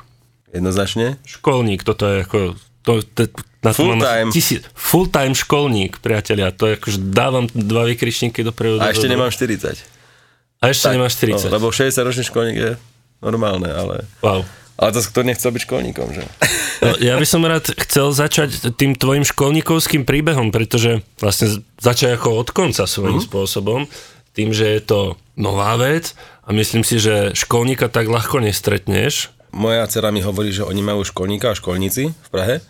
Jednoznačne. 0.52 1.16
Školník, 1.24 1.80
toto 1.80 2.04
je 2.04 2.16
ako... 2.20 2.38
To, 2.84 3.00
to, 3.02 3.32
na 3.66 3.74
full 3.74 3.98
time. 3.98 4.30
Tisíc, 4.30 4.62
full 4.70 5.10
time 5.10 5.34
školník, 5.34 5.98
priatelia. 5.98 6.54
To 6.54 6.70
je 6.70 6.78
akože 6.78 6.98
dávam 7.10 7.50
dva 7.50 7.90
vykričníky 7.90 8.46
do 8.46 8.54
prevodu. 8.54 8.86
A 8.86 8.94
ešte 8.94 9.10
nemám 9.10 9.34
40. 9.34 9.96
A 10.62 10.72
ešte 10.72 10.88
tak, 10.88 10.94
nemáš 10.96 11.20
40. 11.20 11.50
No, 11.50 11.60
lebo 11.60 11.66
60 11.68 12.00
ročný 12.00 12.24
školník 12.24 12.56
je 12.56 12.72
normálne, 13.20 13.68
ale... 13.68 14.08
Wow. 14.24 14.46
Ale 14.76 14.92
to 14.92 15.00
kto 15.00 15.24
nechcel 15.24 15.56
byť 15.56 15.62
školníkom, 15.64 16.08
že? 16.12 16.22
No, 16.84 17.00
ja 17.00 17.16
by 17.16 17.24
som 17.24 17.40
rád 17.48 17.72
chcel 17.88 18.12
začať 18.12 18.76
tým 18.76 18.92
tvojim 18.92 19.24
školníkovským 19.24 20.04
príbehom, 20.04 20.52
pretože 20.52 21.00
vlastne 21.16 21.64
začať 21.80 22.20
ako 22.20 22.44
od 22.44 22.48
konca 22.52 22.84
svojím 22.84 23.16
mm-hmm. 23.16 23.32
spôsobom, 23.32 23.88
tým, 24.36 24.52
že 24.52 24.76
je 24.76 24.82
to 24.84 25.00
nová 25.32 25.80
vec 25.80 26.12
a 26.44 26.52
myslím 26.52 26.84
si, 26.84 27.00
že 27.00 27.32
školníka 27.32 27.88
tak 27.88 28.12
ľahko 28.12 28.44
nestretneš. 28.44 29.32
Moja 29.56 29.88
dcera 29.88 30.12
mi 30.12 30.20
hovorí, 30.20 30.52
že 30.52 30.68
oni 30.68 30.84
majú 30.84 31.08
školníka 31.08 31.56
a 31.56 31.56
školníci 31.56 32.12
v 32.12 32.28
Prahe 32.28 32.60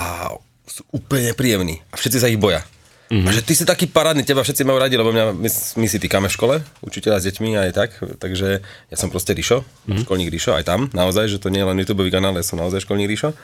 a 0.00 0.32
sú 0.64 0.82
úplne 0.96 1.36
príjemní 1.36 1.84
a 1.92 2.00
všetci 2.00 2.18
sa 2.24 2.32
ich 2.32 2.40
boja. 2.40 2.64
Mm-hmm. 3.10 3.26
A 3.26 3.30
že 3.34 3.42
ty 3.42 3.58
si 3.58 3.66
taký 3.66 3.90
parádny, 3.90 4.22
teba 4.22 4.46
všetci 4.46 4.62
majú 4.62 4.78
radi, 4.78 4.94
lebo 4.94 5.10
mňa, 5.10 5.34
my, 5.34 5.50
my 5.50 5.86
si 5.90 5.98
týkame 5.98 6.30
v 6.30 6.36
škole, 6.38 6.54
učiteľa 6.78 7.18
s 7.18 7.26
deťmi 7.26 7.58
aj 7.58 7.70
tak, 7.74 7.90
takže 8.22 8.62
ja 8.62 8.96
som 8.96 9.10
proste 9.10 9.34
Ríšo, 9.34 9.66
mm-hmm. 9.66 10.06
školník 10.06 10.30
Ríšo, 10.30 10.54
aj 10.54 10.62
tam, 10.62 10.86
naozaj, 10.94 11.26
že 11.26 11.42
to 11.42 11.50
nie 11.50 11.58
je 11.58 11.66
len 11.66 11.76
YouTube 11.82 12.06
kanál, 12.06 12.38
ja 12.38 12.46
som 12.46 12.62
naozaj 12.62 12.86
školník 12.86 13.10
Ríšo. 13.10 13.34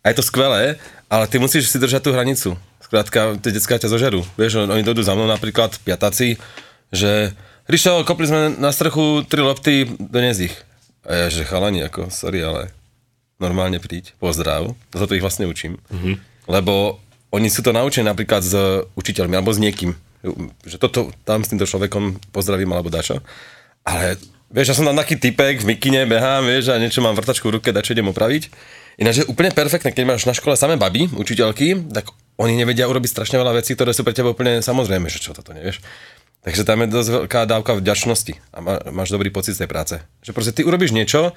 A 0.00 0.10
je 0.10 0.16
to 0.16 0.24
skvelé, 0.24 0.80
ale 1.12 1.28
ty 1.28 1.36
musíš 1.36 1.68
si 1.68 1.78
držať 1.78 2.08
tú 2.08 2.10
hranicu. 2.16 2.56
Skrátka, 2.82 3.36
tie 3.38 3.52
detská 3.54 3.78
ťa 3.78 3.92
zožerú. 3.92 4.26
Vieš, 4.34 4.66
oni 4.66 4.82
dojdú 4.82 5.04
za 5.04 5.14
mnou 5.14 5.28
napríklad 5.28 5.76
piatáci, 5.84 6.40
že 6.88 7.36
Ríšo, 7.68 8.08
kopli 8.08 8.26
sme 8.26 8.56
na 8.58 8.72
strechu 8.72 9.28
tri 9.28 9.44
lopty, 9.44 9.86
dones 10.00 10.40
ich. 10.40 10.56
A 11.04 11.14
ja, 11.14 11.26
že 11.28 11.46
chalani, 11.46 11.84
ako, 11.84 12.08
sorry, 12.08 12.40
ale 12.42 12.72
normálne 13.40 13.78
príď, 13.80 14.12
pozdrav, 14.18 14.74
za 14.92 15.06
to 15.06 15.16
ich 15.16 15.24
vlastne 15.24 15.48
učím. 15.48 15.78
Mm-hmm. 15.88 16.14
Lebo 16.50 16.98
oni 17.32 17.48
sú 17.48 17.64
to 17.64 17.72
naučení 17.72 18.04
napríklad 18.04 18.44
s 18.44 18.54
učiteľmi 18.92 19.34
alebo 19.38 19.54
s 19.54 19.62
niekým. 19.62 19.96
Že 20.66 20.76
toto 20.78 21.00
tam 21.24 21.42
s 21.42 21.50
týmto 21.50 21.64
človekom 21.64 22.20
pozdravím 22.30 22.70
alebo 22.76 22.92
dačo. 22.92 23.24
Ale 23.82 24.20
vieš, 24.52 24.74
ja 24.74 24.76
som 24.78 24.86
tam 24.86 25.00
taký 25.00 25.16
typek, 25.18 25.64
v 25.64 25.74
mikine 25.74 26.04
behám, 26.06 26.44
vieš, 26.46 26.70
a 26.70 26.78
niečo 26.78 27.00
mám 27.00 27.16
vrtačku 27.16 27.48
v 27.48 27.58
ruke, 27.58 27.74
dačo 27.74 27.96
idem 27.96 28.12
opraviť. 28.12 28.52
Ináč 29.00 29.24
je 29.24 29.30
úplne 29.30 29.50
perfektné, 29.50 29.96
keď 29.96 30.04
máš 30.04 30.28
na 30.28 30.36
škole 30.36 30.52
samé 30.54 30.76
baby, 30.76 31.08
učiteľky, 31.16 31.88
tak 31.90 32.12
oni 32.36 32.54
nevedia 32.60 32.84
urobiť 32.84 33.08
strašne 33.08 33.40
veľa 33.40 33.56
vecí, 33.56 33.72
ktoré 33.72 33.96
sú 33.96 34.04
pre 34.04 34.12
teba 34.12 34.30
úplne 34.30 34.60
samozrejme, 34.60 35.08
že 35.08 35.18
čo 35.24 35.32
toto 35.32 35.56
nevieš. 35.56 35.80
Takže 36.42 36.66
tam 36.66 36.84
je 36.84 36.90
dosť 36.90 37.08
veľká 37.22 37.40
dávka 37.46 37.72
vďačnosti 37.78 38.34
a 38.52 38.58
má, 38.58 38.74
máš 38.90 39.14
dobrý 39.14 39.30
pocit 39.30 39.54
z 39.56 39.64
tej 39.64 39.70
práce. 39.70 39.94
Že 40.26 40.30
proste 40.34 40.52
ty 40.52 40.66
urobíš 40.66 40.92
niečo, 40.92 41.32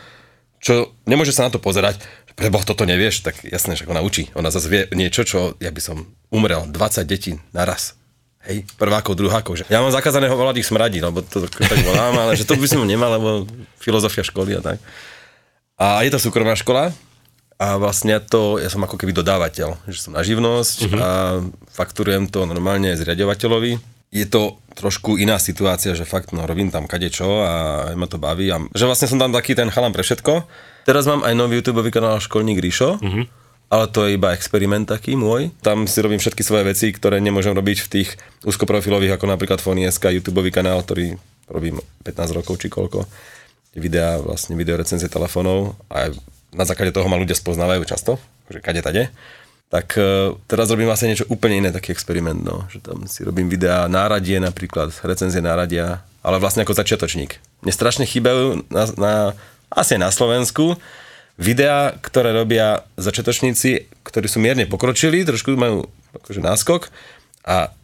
čo 0.65 0.97
nemôže 1.05 1.29
sa 1.29 1.45
na 1.45 1.53
to 1.53 1.61
pozerať, 1.61 2.01
preboh, 2.33 2.65
toto 2.65 2.89
nevieš, 2.89 3.21
tak 3.21 3.37
jasné, 3.45 3.77
že 3.77 3.85
ona 3.85 4.01
učí. 4.01 4.33
Ona 4.33 4.49
zase 4.49 4.65
vie 4.65 4.81
niečo, 4.97 5.21
čo 5.21 5.53
ja 5.61 5.69
by 5.69 5.77
som 5.77 6.09
umrel, 6.33 6.65
20 6.65 7.05
detí 7.05 7.37
naraz. 7.53 7.93
Hej, 8.49 8.65
prvákov, 8.77 9.13
druhákov. 9.13 9.61
Že 9.61 9.63
ja 9.69 9.79
mám 9.85 9.93
zakázané 9.93 10.25
volať 10.25 10.65
ich 10.65 10.69
smradí, 10.69 11.05
lebo 11.05 11.21
to 11.21 11.45
tak 11.45 11.85
volám, 11.85 12.17
ale 12.17 12.33
že 12.33 12.49
to 12.49 12.57
by 12.57 12.65
som 12.65 12.81
nemal, 12.81 13.13
lebo 13.13 13.45
filozofia 13.77 14.25
školy 14.25 14.57
a 14.57 14.61
tak. 14.61 14.77
A 15.77 16.01
je 16.01 16.09
to 16.09 16.17
súkromná 16.17 16.57
škola, 16.57 16.89
a 17.55 17.79
vlastne 17.79 18.19
to, 18.19 18.59
ja 18.59 18.67
som 18.67 18.83
ako 18.83 18.99
keby 18.99 19.15
dodávateľ, 19.15 19.87
že 19.87 20.03
som 20.03 20.11
na 20.11 20.27
živnosť 20.27 20.77
uh-huh. 20.91 20.99
a 20.99 21.09
fakturujem 21.71 22.27
to 22.27 22.43
normálne 22.43 22.91
zriadovateľovi. 22.99 23.94
Je 24.13 24.25
to 24.29 24.61
trošku 24.75 25.15
iná 25.15 25.39
situácia, 25.39 25.95
že 25.95 26.07
fakt 26.07 26.35
no, 26.35 26.43
robím 26.43 26.69
tam 26.69 26.85
kadečo 26.85 27.41
a 27.41 27.53
ma 27.95 28.05
to 28.05 28.19
baví. 28.19 28.51
A, 28.51 28.59
že 28.75 28.85
vlastne 28.87 29.07
som 29.07 29.19
tam 29.19 29.31
taký 29.31 29.55
ten 29.55 29.71
chalan 29.71 29.95
pre 29.95 30.03
všetko. 30.03 30.45
Teraz 30.85 31.09
mám 31.09 31.25
aj 31.25 31.33
nový 31.33 31.59
YouTube 31.59 31.81
kanál 31.89 32.21
Školník 32.21 32.61
Ríšo, 32.61 33.01
uh-huh. 33.01 33.25
ale 33.73 33.85
to 33.89 34.05
je 34.05 34.19
iba 34.19 34.35
experiment 34.37 34.85
taký 34.85 35.17
môj. 35.17 35.49
Tam 35.65 35.89
si 35.89 35.97
robím 35.99 36.21
všetky 36.21 36.45
svoje 36.45 36.69
veci, 36.69 36.93
ktoré 36.93 37.17
nemôžem 37.17 37.55
robiť 37.57 37.77
v 37.81 37.91
tých 37.91 38.09
úzkoprofilových, 38.45 39.17
ako 39.17 39.25
napríklad 39.25 39.59
Fonieska, 39.63 40.13
YouTube 40.13 40.45
kanál, 40.53 40.85
ktorý 40.85 41.17
robím 41.49 41.81
15 42.05 42.37
rokov 42.37 42.61
či 42.61 42.69
koľko. 42.69 43.09
Videá, 43.75 44.21
vlastne 44.21 44.55
videorecenzie 44.55 45.11
telefónov 45.11 45.75
a 45.91 46.07
na 46.55 46.63
základe 46.63 46.95
toho 46.95 47.11
ma 47.11 47.19
ľudia 47.19 47.35
spoznávajú 47.35 47.83
často, 47.83 48.15
že 48.47 48.63
kade 48.63 48.79
tade. 48.79 49.11
Tak 49.73 49.97
uh, 49.97 50.37
teraz 50.45 50.69
robím 50.69 50.87
vlastne 50.87 51.11
niečo 51.11 51.27
úplne 51.27 51.59
iné, 51.59 51.69
taký 51.73 51.91
experiment, 51.91 52.39
no. 52.39 52.69
že 52.69 52.79
tam 52.79 53.09
si 53.09 53.25
robím 53.25 53.49
videá 53.49 53.89
náradie 53.89 54.37
napríklad, 54.37 54.93
recenzie 55.01 55.41
náradia, 55.41 56.05
ale 56.21 56.37
vlastne 56.37 56.61
ako 56.61 56.77
začiatočník. 56.77 57.37
Mne 57.65 57.73
strašne 57.73 58.05
chýbajú 58.05 58.69
na, 58.69 58.83
na, 58.95 59.13
asi 59.73 59.97
na 59.97 60.13
Slovensku 60.13 60.77
videá, 61.35 61.97
ktoré 61.99 62.31
robia 62.31 62.87
začiatočníci, 62.95 63.89
ktorí 64.05 64.27
sú 64.29 64.39
mierne 64.39 64.69
pokročili, 64.69 65.27
trošku 65.27 65.57
majú 65.57 65.89
akože 66.15 66.39
náskok 66.39 66.87
a 67.43 67.75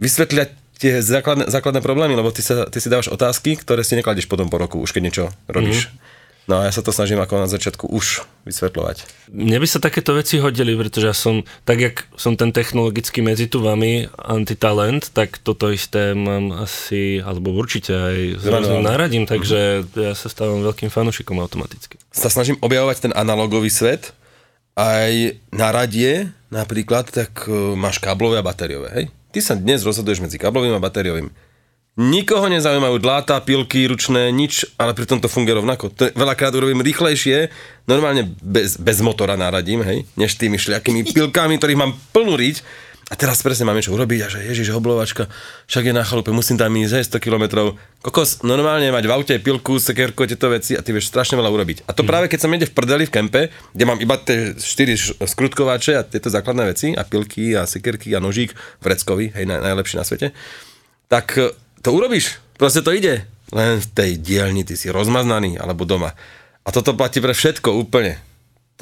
vysvetlia 0.00 0.48
tie 0.76 1.00
základné, 1.00 1.48
základné 1.48 1.80
problémy, 1.80 2.16
lebo 2.16 2.28
ty, 2.32 2.44
sa, 2.44 2.68
ty 2.68 2.80
si 2.80 2.92
dávaš 2.92 3.08
otázky, 3.08 3.56
ktoré 3.56 3.80
si 3.80 3.96
nekladeš 3.96 4.28
potom 4.28 4.48
po 4.52 4.60
roku, 4.60 4.80
už 4.80 4.92
keď 4.92 5.02
niečo 5.02 5.24
robíš. 5.48 5.88
Mm-hmm. 5.88 6.05
No 6.46 6.62
a 6.62 6.70
ja 6.70 6.72
sa 6.72 6.78
to 6.78 6.94
snažím 6.94 7.18
ako 7.18 7.42
na 7.42 7.50
začiatku 7.50 7.90
už 7.90 8.22
vysvetľovať. 8.46 9.28
Mne 9.34 9.58
by 9.58 9.66
sa 9.66 9.82
takéto 9.82 10.14
veci 10.14 10.38
hodili, 10.38 10.78
pretože 10.78 11.06
ja 11.10 11.16
som, 11.16 11.42
tak 11.66 11.82
jak 11.82 11.96
som 12.14 12.38
ten 12.38 12.54
technologický 12.54 13.18
medzi 13.18 13.50
tu 13.50 13.58
vami 13.58 14.06
antitalent, 14.14 15.10
tak 15.10 15.42
toto 15.42 15.74
isté 15.74 16.14
mám 16.14 16.54
asi, 16.54 17.18
alebo 17.18 17.50
určite 17.50 17.90
aj 17.90 18.16
s 18.38 18.44
rôznym 18.46 18.86
náradím, 18.86 19.26
takže 19.26 19.90
ja 19.90 20.14
sa 20.14 20.30
stávam 20.30 20.62
veľkým 20.62 20.86
fanúšikom 20.86 21.34
automaticky. 21.42 21.98
Sa 22.14 22.30
snažím 22.30 22.62
objavovať 22.62 23.10
ten 23.10 23.12
analogový 23.12 23.66
svet, 23.66 24.14
aj 24.78 25.40
na 25.50 25.74
radie 25.74 26.30
napríklad, 26.54 27.10
tak 27.10 27.50
uh, 27.50 27.74
máš 27.74 27.98
káblové 27.98 28.38
a 28.38 28.46
batériové, 28.46 28.88
hej? 28.94 29.06
Ty 29.34 29.40
sa 29.42 29.54
dnes 29.58 29.82
rozhoduješ 29.82 30.22
medzi 30.22 30.38
káblovým 30.38 30.78
a 30.78 30.80
batériovým 30.80 31.28
Nikoho 31.96 32.52
nezaujímajú 32.52 33.00
dláta, 33.00 33.40
pilky, 33.40 33.88
ručné, 33.88 34.28
nič, 34.28 34.68
ale 34.76 34.92
pritom 34.92 35.16
to 35.16 35.32
funguje 35.32 35.56
rovnako. 35.56 35.88
To 35.96 36.12
veľakrát 36.12 36.52
urobím 36.52 36.84
rýchlejšie, 36.84 37.48
normálne 37.88 38.36
bez, 38.44 38.76
bez 38.76 39.00
motora 39.00 39.32
naradím, 39.32 39.80
hej, 39.80 40.04
než 40.12 40.36
tými 40.36 40.60
šľakými 40.60 41.08
pilkami, 41.16 41.56
ktorých 41.56 41.80
mám 41.80 41.96
plnú 42.12 42.36
riť. 42.36 42.60
A 43.06 43.14
teraz 43.14 43.38
presne 43.40 43.64
mám 43.64 43.78
niečo 43.78 43.94
urobiť 43.94 44.20
a 44.26 44.28
že 44.28 44.44
ježiš, 44.50 44.74
oblovačka, 44.76 45.30
však 45.70 45.88
je 45.88 45.94
na 45.94 46.02
chalupe, 46.02 46.34
musím 46.34 46.58
tam 46.58 46.74
ísť 46.74 47.16
100 47.16 47.22
km. 47.22 47.44
Kokos, 48.02 48.42
normálne 48.42 48.90
mať 48.90 49.04
v 49.06 49.14
aute 49.14 49.34
pilku, 49.38 49.78
sekerko, 49.78 50.26
tieto 50.26 50.50
veci 50.50 50.74
a 50.74 50.82
ty 50.82 50.90
vieš 50.90 51.14
strašne 51.14 51.38
veľa 51.38 51.48
urobiť. 51.54 51.86
A 51.86 51.94
to 51.94 52.02
mm. 52.02 52.08
práve 52.10 52.26
keď 52.26 52.44
som 52.44 52.50
ide 52.50 52.66
v 52.66 52.74
prdeli 52.74 53.06
v 53.06 53.14
kempe, 53.14 53.54
kde 53.72 53.84
mám 53.86 54.02
iba 54.02 54.18
tie 54.18 54.58
4 54.58 55.22
skrutkovače 55.22 55.92
a 55.96 56.02
tieto 56.02 56.28
základné 56.34 56.66
veci 56.66 56.98
a 56.98 57.06
pilky 57.06 57.54
a 57.54 57.62
sekerky 57.62 58.10
a 58.10 58.18
nožík 58.18 58.52
vreckový, 58.82 59.30
hej, 59.38 59.46
naj, 59.46 59.62
najlepší 59.62 59.96
na 59.96 60.04
svete, 60.04 60.34
tak 61.06 61.38
to 61.86 61.94
urobíš, 61.94 62.42
proste 62.58 62.82
to 62.82 62.90
ide. 62.90 63.22
Len 63.54 63.78
v 63.78 63.86
tej 63.94 64.18
dielni 64.18 64.66
ty 64.66 64.74
si 64.74 64.90
rozmaznaný, 64.90 65.54
alebo 65.54 65.86
doma. 65.86 66.18
A 66.66 66.74
toto 66.74 66.98
platí 66.98 67.22
pre 67.22 67.30
všetko 67.30 67.78
úplne. 67.78 68.18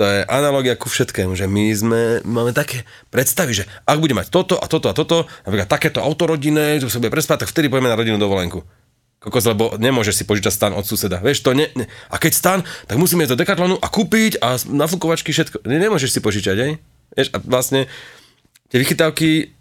To 0.01 0.09
je 0.09 0.25
analogia 0.25 0.73
ku 0.75 0.89
všetkému, 0.89 1.37
že 1.37 1.45
my 1.45 1.65
sme, 1.71 2.01
máme 2.25 2.57
také 2.57 2.89
predstavy, 3.13 3.61
že 3.61 3.69
ak 3.85 4.01
bude 4.01 4.17
mať 4.17 4.33
toto 4.33 4.57
a 4.57 4.65
toto 4.65 4.89
a 4.89 4.97
toto, 4.97 5.29
napríklad 5.45 5.69
takéto 5.69 6.01
auto 6.01 6.25
rodinné, 6.25 6.81
že 6.81 6.89
sa 6.89 6.99
bude 6.99 7.13
prespať, 7.13 7.45
tak 7.45 7.53
vtedy 7.53 7.69
pojeme 7.69 7.93
na 7.93 7.95
rodinu 7.95 8.17
dovolenku. 8.17 8.65
Kokos, 9.21 9.47
lebo 9.47 9.77
nemôžeš 9.77 10.21
si 10.21 10.25
požičať 10.25 10.53
stan 10.57 10.73
od 10.73 10.83
suseda. 10.89 11.21
Vieš, 11.21 11.45
to 11.45 11.55
ne, 11.55 11.69
ne. 11.77 11.87
A 12.09 12.17
keď 12.17 12.33
stan, 12.35 12.59
tak 12.89 12.97
musíme 12.97 13.23
ísť 13.25 13.37
do 13.37 13.41
Decathlonu 13.45 13.77
a 13.79 13.87
kúpiť 13.87 14.41
a 14.41 14.59
na 14.73 14.89
fukovačky 14.89 15.31
všetko. 15.31 15.63
Nemôžeš 15.65 16.11
si 16.11 16.21
požičať, 16.21 16.57
aj? 16.59 16.73
Vieš, 17.15 17.29
a 17.33 17.39
vlastne 17.41 17.87
tie 18.69 18.83
vychytávky 18.83 19.54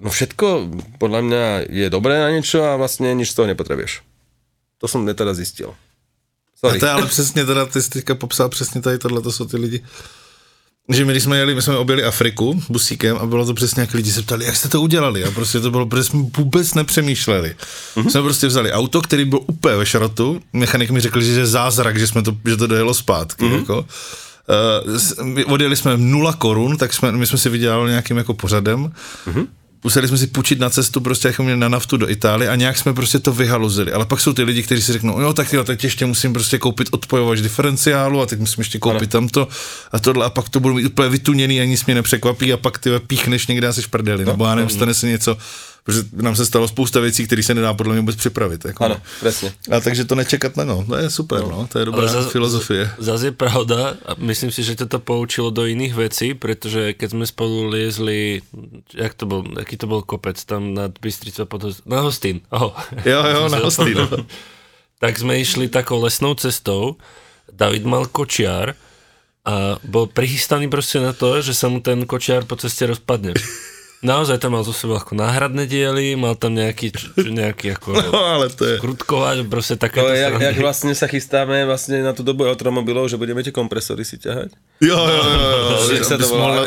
No 0.00 0.08
všetko 0.08 0.72
podľa 0.96 1.20
mňa 1.20 1.44
je 1.68 1.86
dobré 1.92 2.16
na 2.16 2.32
niečo 2.32 2.64
a 2.64 2.80
vlastne 2.80 3.12
nič 3.12 3.32
z 3.32 3.36
toho 3.36 3.46
nepotrebuješ. 3.52 4.00
To 4.80 4.88
som 4.88 5.04
teda 5.04 5.36
zistil. 5.36 5.76
Sorry. 6.56 6.76
A 6.76 6.80
to 6.80 6.86
je 6.86 6.92
ale 6.92 7.06
přesně 7.06 7.44
teda, 7.44 7.66
ty 7.66 7.82
jsi 7.82 7.90
teďka 7.90 8.14
popsal 8.14 8.48
přesně 8.48 8.80
tady 8.80 8.98
tohle, 8.98 9.20
to 9.20 9.32
jsou 9.32 9.44
ty 9.44 9.56
lidi. 9.56 9.84
Že 10.88 11.04
my, 11.04 11.12
když 11.12 11.22
jsme 11.22 11.38
jeli, 11.38 11.54
my 11.54 11.62
jsme 11.62 11.76
objeli 11.76 12.04
Afriku 12.04 12.62
busíkem 12.68 13.16
a 13.16 13.26
bylo 13.26 13.46
to 13.46 13.54
přesně, 13.54 13.80
jak 13.80 13.94
lidi 13.94 14.12
se 14.12 14.22
ptali, 14.22 14.44
jak 14.44 14.56
jste 14.56 14.68
to 14.68 14.80
udělali? 14.80 15.24
A 15.24 15.30
prostě 15.30 15.60
to 15.60 15.70
bylo, 15.70 15.86
protože 15.86 16.04
jsme 16.04 16.20
vůbec 16.36 16.74
nepřemýšleli. 16.74 17.54
Mm-hmm. 17.96 18.10
Jsme 18.10 18.22
prostě 18.22 18.46
vzali 18.46 18.72
auto, 18.72 19.02
který 19.02 19.24
byl 19.24 19.40
úplně 19.46 19.76
ve 19.76 19.86
šrotu, 19.86 20.42
mechanik 20.52 20.90
mi 20.90 21.00
řekl, 21.00 21.20
že 21.20 21.30
je 21.32 21.46
zázrak, 21.46 21.98
že, 21.98 22.06
jsme 22.06 22.22
to, 22.22 22.36
že 22.48 22.56
to 22.56 22.66
dojelo 22.66 22.94
zpátky. 22.94 23.44
Mm-hmm. 23.44 23.58
Jako. 23.58 23.86
Uh, 25.24 25.52
odjeli 25.52 25.76
jsme 25.76 25.96
nula 25.96 26.32
korun, 26.32 26.76
tak 26.76 26.94
jsme, 26.94 27.12
my 27.12 27.26
jsme 27.26 27.38
si 27.38 27.48
vydělali 27.48 27.90
nějakým 27.90 28.16
jako 28.16 28.34
pořadem. 28.34 28.92
Mm-hmm 29.26 29.46
museli 29.84 30.08
jsme 30.08 30.18
si 30.18 30.26
půjčit 30.26 30.58
na 30.58 30.70
cestu 30.70 31.00
prostě 31.00 31.28
jako 31.28 31.42
měli 31.42 31.58
na 31.58 31.68
naftu 31.68 31.96
do 31.96 32.10
Itálie 32.10 32.50
a 32.50 32.56
nějak 32.56 32.78
jsme 32.78 32.94
prostě 32.94 33.18
to 33.18 33.32
vyhaluzili. 33.32 33.92
Ale 33.92 34.06
pak 34.06 34.20
jsou 34.20 34.32
ty 34.32 34.42
lidi, 34.42 34.62
kteří 34.62 34.82
si 34.82 34.92
řeknou, 34.92 35.20
jo, 35.20 35.32
tak 35.32 35.52
jo, 35.52 35.64
teď 35.64 35.84
ještě 35.84 36.06
musím 36.06 36.32
prostě 36.32 36.58
koupit 36.58 36.88
odpojovač 36.90 37.40
diferenciálu 37.40 38.20
a 38.20 38.26
teď 38.26 38.38
musím 38.38 38.60
ještě 38.60 38.78
koupit 38.78 39.14
ano. 39.14 39.20
tamto 39.20 39.48
a 39.92 39.98
tohle 39.98 40.26
a 40.26 40.30
pak 40.30 40.48
to 40.48 40.60
budu 40.60 40.74
mít 40.74 40.86
úplně 40.86 41.08
vytuněný, 41.08 41.60
ani 41.60 41.76
mě 41.86 41.94
nepřekvapí 41.94 42.52
a 42.52 42.56
pak 42.56 42.78
ty 42.78 42.90
píchneš 43.06 43.46
někde 43.46 43.68
asi 43.68 43.82
šprdeli, 43.82 44.24
no, 44.24 44.32
nebo 44.32 44.44
já 44.44 44.54
nevím, 44.54 44.70
stane 44.70 44.94
se 44.94 45.06
něco, 45.06 45.36
protože 45.90 46.22
nám 46.22 46.36
se 46.36 46.46
stalo 46.46 46.68
spousta 46.68 47.00
věcí, 47.00 47.26
které 47.26 47.42
se 47.42 47.54
nedá 47.54 47.74
podle 47.74 47.92
mě 47.92 48.00
vůbec 48.00 48.16
připravit. 48.16 48.64
Jako, 48.64 48.84
ano, 48.84 48.96
presne. 49.20 49.52
A 49.70 49.80
takže 49.80 50.04
to 50.04 50.14
nečekat 50.14 50.56
na 50.56 50.64
no, 50.64 50.84
to 50.86 50.96
je 50.96 51.10
super, 51.10 51.42
no, 51.42 51.50
no 51.50 51.66
to 51.66 51.78
je 51.78 51.84
dobrá 51.84 52.06
zaz, 52.06 52.30
filozofie. 52.30 52.90
Zase 52.98 53.26
je 53.26 53.34
pravda 53.34 53.98
a 54.06 54.14
myslím 54.18 54.50
si, 54.50 54.62
že 54.62 54.76
to 54.76 54.98
poučilo 54.98 55.50
do 55.50 55.66
iných 55.66 55.94
vecí, 55.94 56.34
pretože 56.34 56.94
keď 56.94 57.08
sme 57.10 57.26
spolu 57.26 57.68
liezli, 57.68 58.42
jak 58.94 59.14
to 59.18 59.26
bol, 59.26 59.42
aký 59.58 59.76
to 59.76 59.90
bol 59.90 60.06
kopec 60.06 60.38
tam 60.46 60.74
nad 60.74 60.94
Bystricou 61.02 61.44
pod 61.50 61.82
na 61.86 62.00
Hostín. 62.00 62.40
Oh. 62.54 62.70
Jo, 63.04 63.20
jo, 63.26 63.48
na 63.52 63.58
Hostín. 63.58 63.98
No. 63.98 64.06
tak 65.02 65.18
sme 65.18 65.40
išli 65.40 65.66
takou 65.66 65.98
lesnou 66.04 66.36
cestou, 66.36 67.00
David 67.50 67.88
mal 67.88 68.06
kočiar 68.06 68.78
a 69.42 69.80
bol 69.82 70.06
prichystaný 70.06 70.68
proste 70.68 71.00
na 71.00 71.16
to, 71.16 71.40
že 71.40 71.56
sa 71.56 71.72
mu 71.72 71.80
ten 71.80 72.04
kočiar 72.04 72.44
po 72.46 72.54
ceste 72.54 72.86
rozpadne. 72.86 73.34
Naozaj 74.00 74.40
tam 74.40 74.56
mal 74.56 74.64
zo 74.64 74.72
sebou 74.72 74.96
ako 74.96 75.12
náhradné 75.12 75.68
diely, 75.68 76.16
mal 76.16 76.32
tam 76.32 76.56
nejaký, 76.56 76.88
nejaký 77.20 77.76
ako 77.76 77.92
no, 78.08 78.16
ale 78.16 78.48
to 78.48 78.64
je... 78.64 78.76
krutkovať, 78.80 79.44
proste 79.44 79.76
také. 79.76 80.00
To 80.00 80.08
je, 80.08 80.24
jak, 80.24 80.40
jak, 80.40 80.56
vlastne 80.56 80.96
sa 80.96 81.04
chystáme 81.04 81.68
vlastne 81.68 82.00
na 82.00 82.16
tú 82.16 82.24
dobu 82.24 82.48
elektromobilov, 82.48 83.12
že 83.12 83.20
budeme 83.20 83.44
tie 83.44 83.52
kompresory 83.52 84.08
si 84.08 84.16
ťahať. 84.16 84.56
Jo, 84.80 84.96
jo, 84.96 85.20
jo, 85.20 85.40
jo. 85.44 85.76
jo 85.92 86.04
sa 86.08 86.16
to 86.16 86.26
volá, 86.32 86.64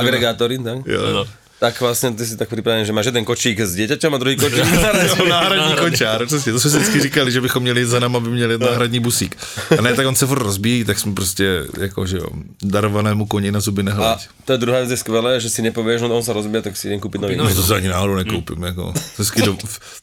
agregátory, 0.00 0.56
tak? 0.64 0.80
Jo, 0.88 1.02
jo. 1.12 1.22
Tak 1.62 1.78
vlastne 1.78 2.10
ty 2.10 2.26
si 2.26 2.34
tak 2.34 2.50
pripravený, 2.50 2.82
že 2.82 2.90
máš 2.90 3.14
jeden 3.14 3.22
kočík 3.22 3.62
s 3.62 3.78
dieťaťom 3.78 4.10
a 4.10 4.18
druhý 4.18 4.34
kočík 4.34 4.66
Jo, 5.14 5.26
náhradní 5.30 5.78
kočár, 5.78 6.26
přesně, 6.26 6.52
to 6.52 6.60
jsme 6.60 6.70
si 6.70 6.76
vždycky 6.76 7.00
říkali, 7.00 7.32
že 7.32 7.40
bychom 7.40 7.62
měli 7.62 7.86
za 7.86 8.02
náma, 8.02 8.18
aby 8.18 8.30
měli 8.30 8.58
náhradní 8.58 9.00
busík. 9.00 9.38
A 9.78 9.82
ne, 9.82 9.94
tak 9.94 10.06
on 10.06 10.14
se 10.14 10.26
furt 10.26 10.42
rozbíjí, 10.42 10.84
tak 10.84 10.98
jsme 10.98 11.14
prostě, 11.14 11.62
jako, 11.80 12.06
že 12.06 12.16
jo, 12.16 12.26
darovanému 12.62 13.26
koni 13.26 13.52
na 13.52 13.60
zuby 13.60 13.80
A 13.80 13.84
nehleď. 13.84 14.28
to 14.44 14.52
je 14.52 14.58
druhá 14.58 14.80
vec 14.80 14.90
je 14.90 14.96
skvelé, 14.96 15.40
že 15.40 15.50
si 15.50 15.62
nepovieš, 15.62 16.02
no 16.02 16.18
on 16.18 16.26
sa 16.26 16.34
rozbije, 16.34 16.66
tak 16.66 16.74
si 16.74 16.90
idem 16.90 16.98
kúpiť 16.98 17.22
nový. 17.22 17.38
No, 17.38 17.46
to 17.46 17.62
se 17.62 17.74
ani 17.74 17.88
náhodou 17.88 18.18
nekoupím, 18.18 18.62
jako, 18.62 18.94
vždycky 19.14 19.42
do, 19.42 19.56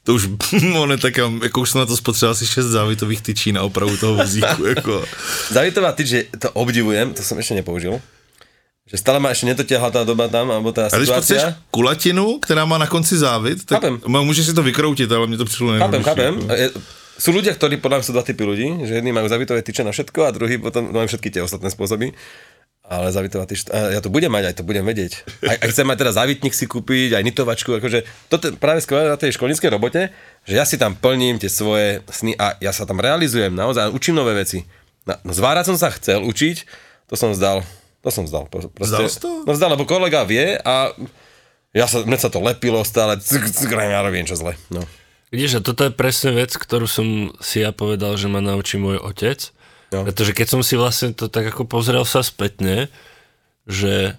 to 0.04 0.14
už, 0.16 0.30
on 0.80 0.92
je 0.92 0.98
tak, 0.98 1.18
jako 1.44 1.62
už 1.62 1.70
jsem 1.70 1.80
na 1.80 1.86
to 1.86 1.98
spotřeboval 1.98 2.32
asi 2.32 2.48
šest 2.48 2.66
závitových 2.66 3.22
tyčí 3.22 3.52
na 3.52 3.62
opravu 3.68 3.98
toho 3.98 4.16
vozíku, 4.16 4.66
jako. 4.66 5.04
Zavitová 5.52 5.92
tyč, 5.92 6.32
to 6.40 6.52
obdivujem, 6.56 7.14
to 7.14 7.20
som 7.20 7.36
ešte 7.36 7.60
nepoužil. 7.60 8.00
Že 8.90 8.98
stále 8.98 9.22
ma 9.22 9.30
ešte 9.30 9.46
netotiahla 9.46 9.94
tá 9.94 10.02
doba 10.02 10.26
tam, 10.26 10.50
alebo 10.50 10.74
tá 10.74 10.90
A 10.90 10.98
když 10.98 11.14
potřebuješ 11.14 11.46
situácia. 11.46 11.70
kulatinu, 11.70 12.42
která 12.42 12.66
má 12.66 12.78
na 12.78 12.90
konci 12.90 13.18
závit, 13.18 13.66
tak 13.66 13.78
Chápem. 13.78 14.02
můžeš 14.02 14.46
si 14.46 14.54
to 14.54 14.64
vykroutit, 14.64 15.12
ale 15.12 15.28
mě 15.28 15.38
to 15.38 15.46
přišlo 15.46 15.78
Chápem, 15.78 16.04
chápem. 16.04 16.34
jako. 16.50 16.80
Sú 17.20 17.36
ľudia, 17.36 17.52
ktorí 17.52 17.84
podľa 17.84 18.00
mňa 18.00 18.08
sú 18.08 18.14
dva 18.16 18.24
typy 18.24 18.48
ľudí, 18.48 18.88
že 18.88 18.96
jedni 18.96 19.12
majú 19.12 19.28
zavitové 19.28 19.60
tyče 19.60 19.84
na 19.84 19.92
všetko 19.92 20.24
a 20.24 20.32
druhý 20.32 20.56
potom 20.56 20.88
majú 20.88 21.04
všetky 21.04 21.28
tie 21.28 21.44
ostatné 21.44 21.68
spôsoby. 21.68 22.16
Ale 22.90 23.12
zavitová 23.12 23.44
tyč, 23.44 23.68
a 23.70 23.92
ja 23.92 24.00
to 24.00 24.08
budem 24.08 24.32
mať, 24.32 24.50
aj 24.50 24.56
to 24.56 24.64
budem 24.64 24.88
vedieť. 24.88 25.28
Aj, 25.44 25.62
aj 25.62 25.68
chcem 25.68 25.84
mať 25.84 25.98
teda 26.00 26.16
zavitník 26.16 26.56
si 26.56 26.66
kúpiť, 26.66 27.20
aj 27.20 27.24
nitovačku, 27.28 27.76
akože 27.76 28.00
je 28.08 28.50
práve 28.58 28.80
skvelé 28.82 29.12
na 29.12 29.20
tej 29.20 29.36
školníckej 29.36 29.70
robote, 29.70 30.10
že 30.48 30.54
ja 30.56 30.64
si 30.64 30.80
tam 30.80 30.96
plním 30.96 31.38
tie 31.38 31.52
svoje 31.52 32.02
sny 32.08 32.40
a 32.40 32.56
ja 32.64 32.72
sa 32.72 32.88
tam 32.88 33.04
realizujem 33.04 33.52
naozaj, 33.52 33.92
učím 33.92 34.16
nové 34.16 34.34
veci. 34.34 34.64
No, 35.04 35.20
no 35.22 35.32
zvárať 35.36 35.70
som 35.70 35.78
sa 35.78 35.92
chcel 35.92 36.24
učiť, 36.24 36.58
to 37.12 37.20
som 37.20 37.36
vzdal. 37.36 37.68
To 38.00 38.10
som 38.10 38.24
vzdal. 38.24 38.48
Pro- 38.48 38.72
Proste, 38.72 38.96
Vzdal 38.96 39.08
si 39.08 39.20
to? 39.20 39.30
No 39.44 39.52
vzdal, 39.52 39.76
lebo 39.76 39.84
kolega 39.84 40.24
vie 40.24 40.56
a 40.56 40.96
ja 41.70 41.86
sa, 41.86 42.02
mne 42.02 42.18
sa 42.18 42.32
to 42.32 42.40
lepilo 42.40 42.82
stále, 42.82 43.20
cik, 43.20 43.46
cik, 43.46 43.70
ja 43.70 44.02
robím 44.02 44.26
čo 44.26 44.34
zle. 44.34 44.56
No. 44.72 44.82
Vidíš, 45.30 45.60
a 45.60 45.66
toto 45.66 45.86
je 45.86 45.94
presne 45.94 46.34
vec, 46.34 46.50
ktorú 46.50 46.90
som 46.90 47.30
si 47.38 47.62
ja 47.62 47.70
povedal, 47.70 48.18
že 48.18 48.26
ma 48.26 48.42
naučí 48.42 48.82
môj 48.82 48.98
otec. 48.98 49.54
Jo. 49.94 50.02
Pretože 50.02 50.34
keď 50.34 50.48
som 50.50 50.62
si 50.66 50.74
vlastne 50.74 51.14
to 51.14 51.30
tak 51.30 51.50
ako 51.50 51.70
pozrel 51.70 52.02
sa 52.02 52.26
spätne, 52.26 52.90
že 53.70 54.18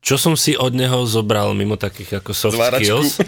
čo 0.00 0.16
som 0.16 0.34
si 0.34 0.56
od 0.56 0.72
neho 0.72 1.04
zobral 1.04 1.52
mimo 1.52 1.76
takých 1.76 2.24
ako 2.24 2.32
soft 2.32 2.56
Zváračku. 2.56 2.82
skills, 2.82 3.20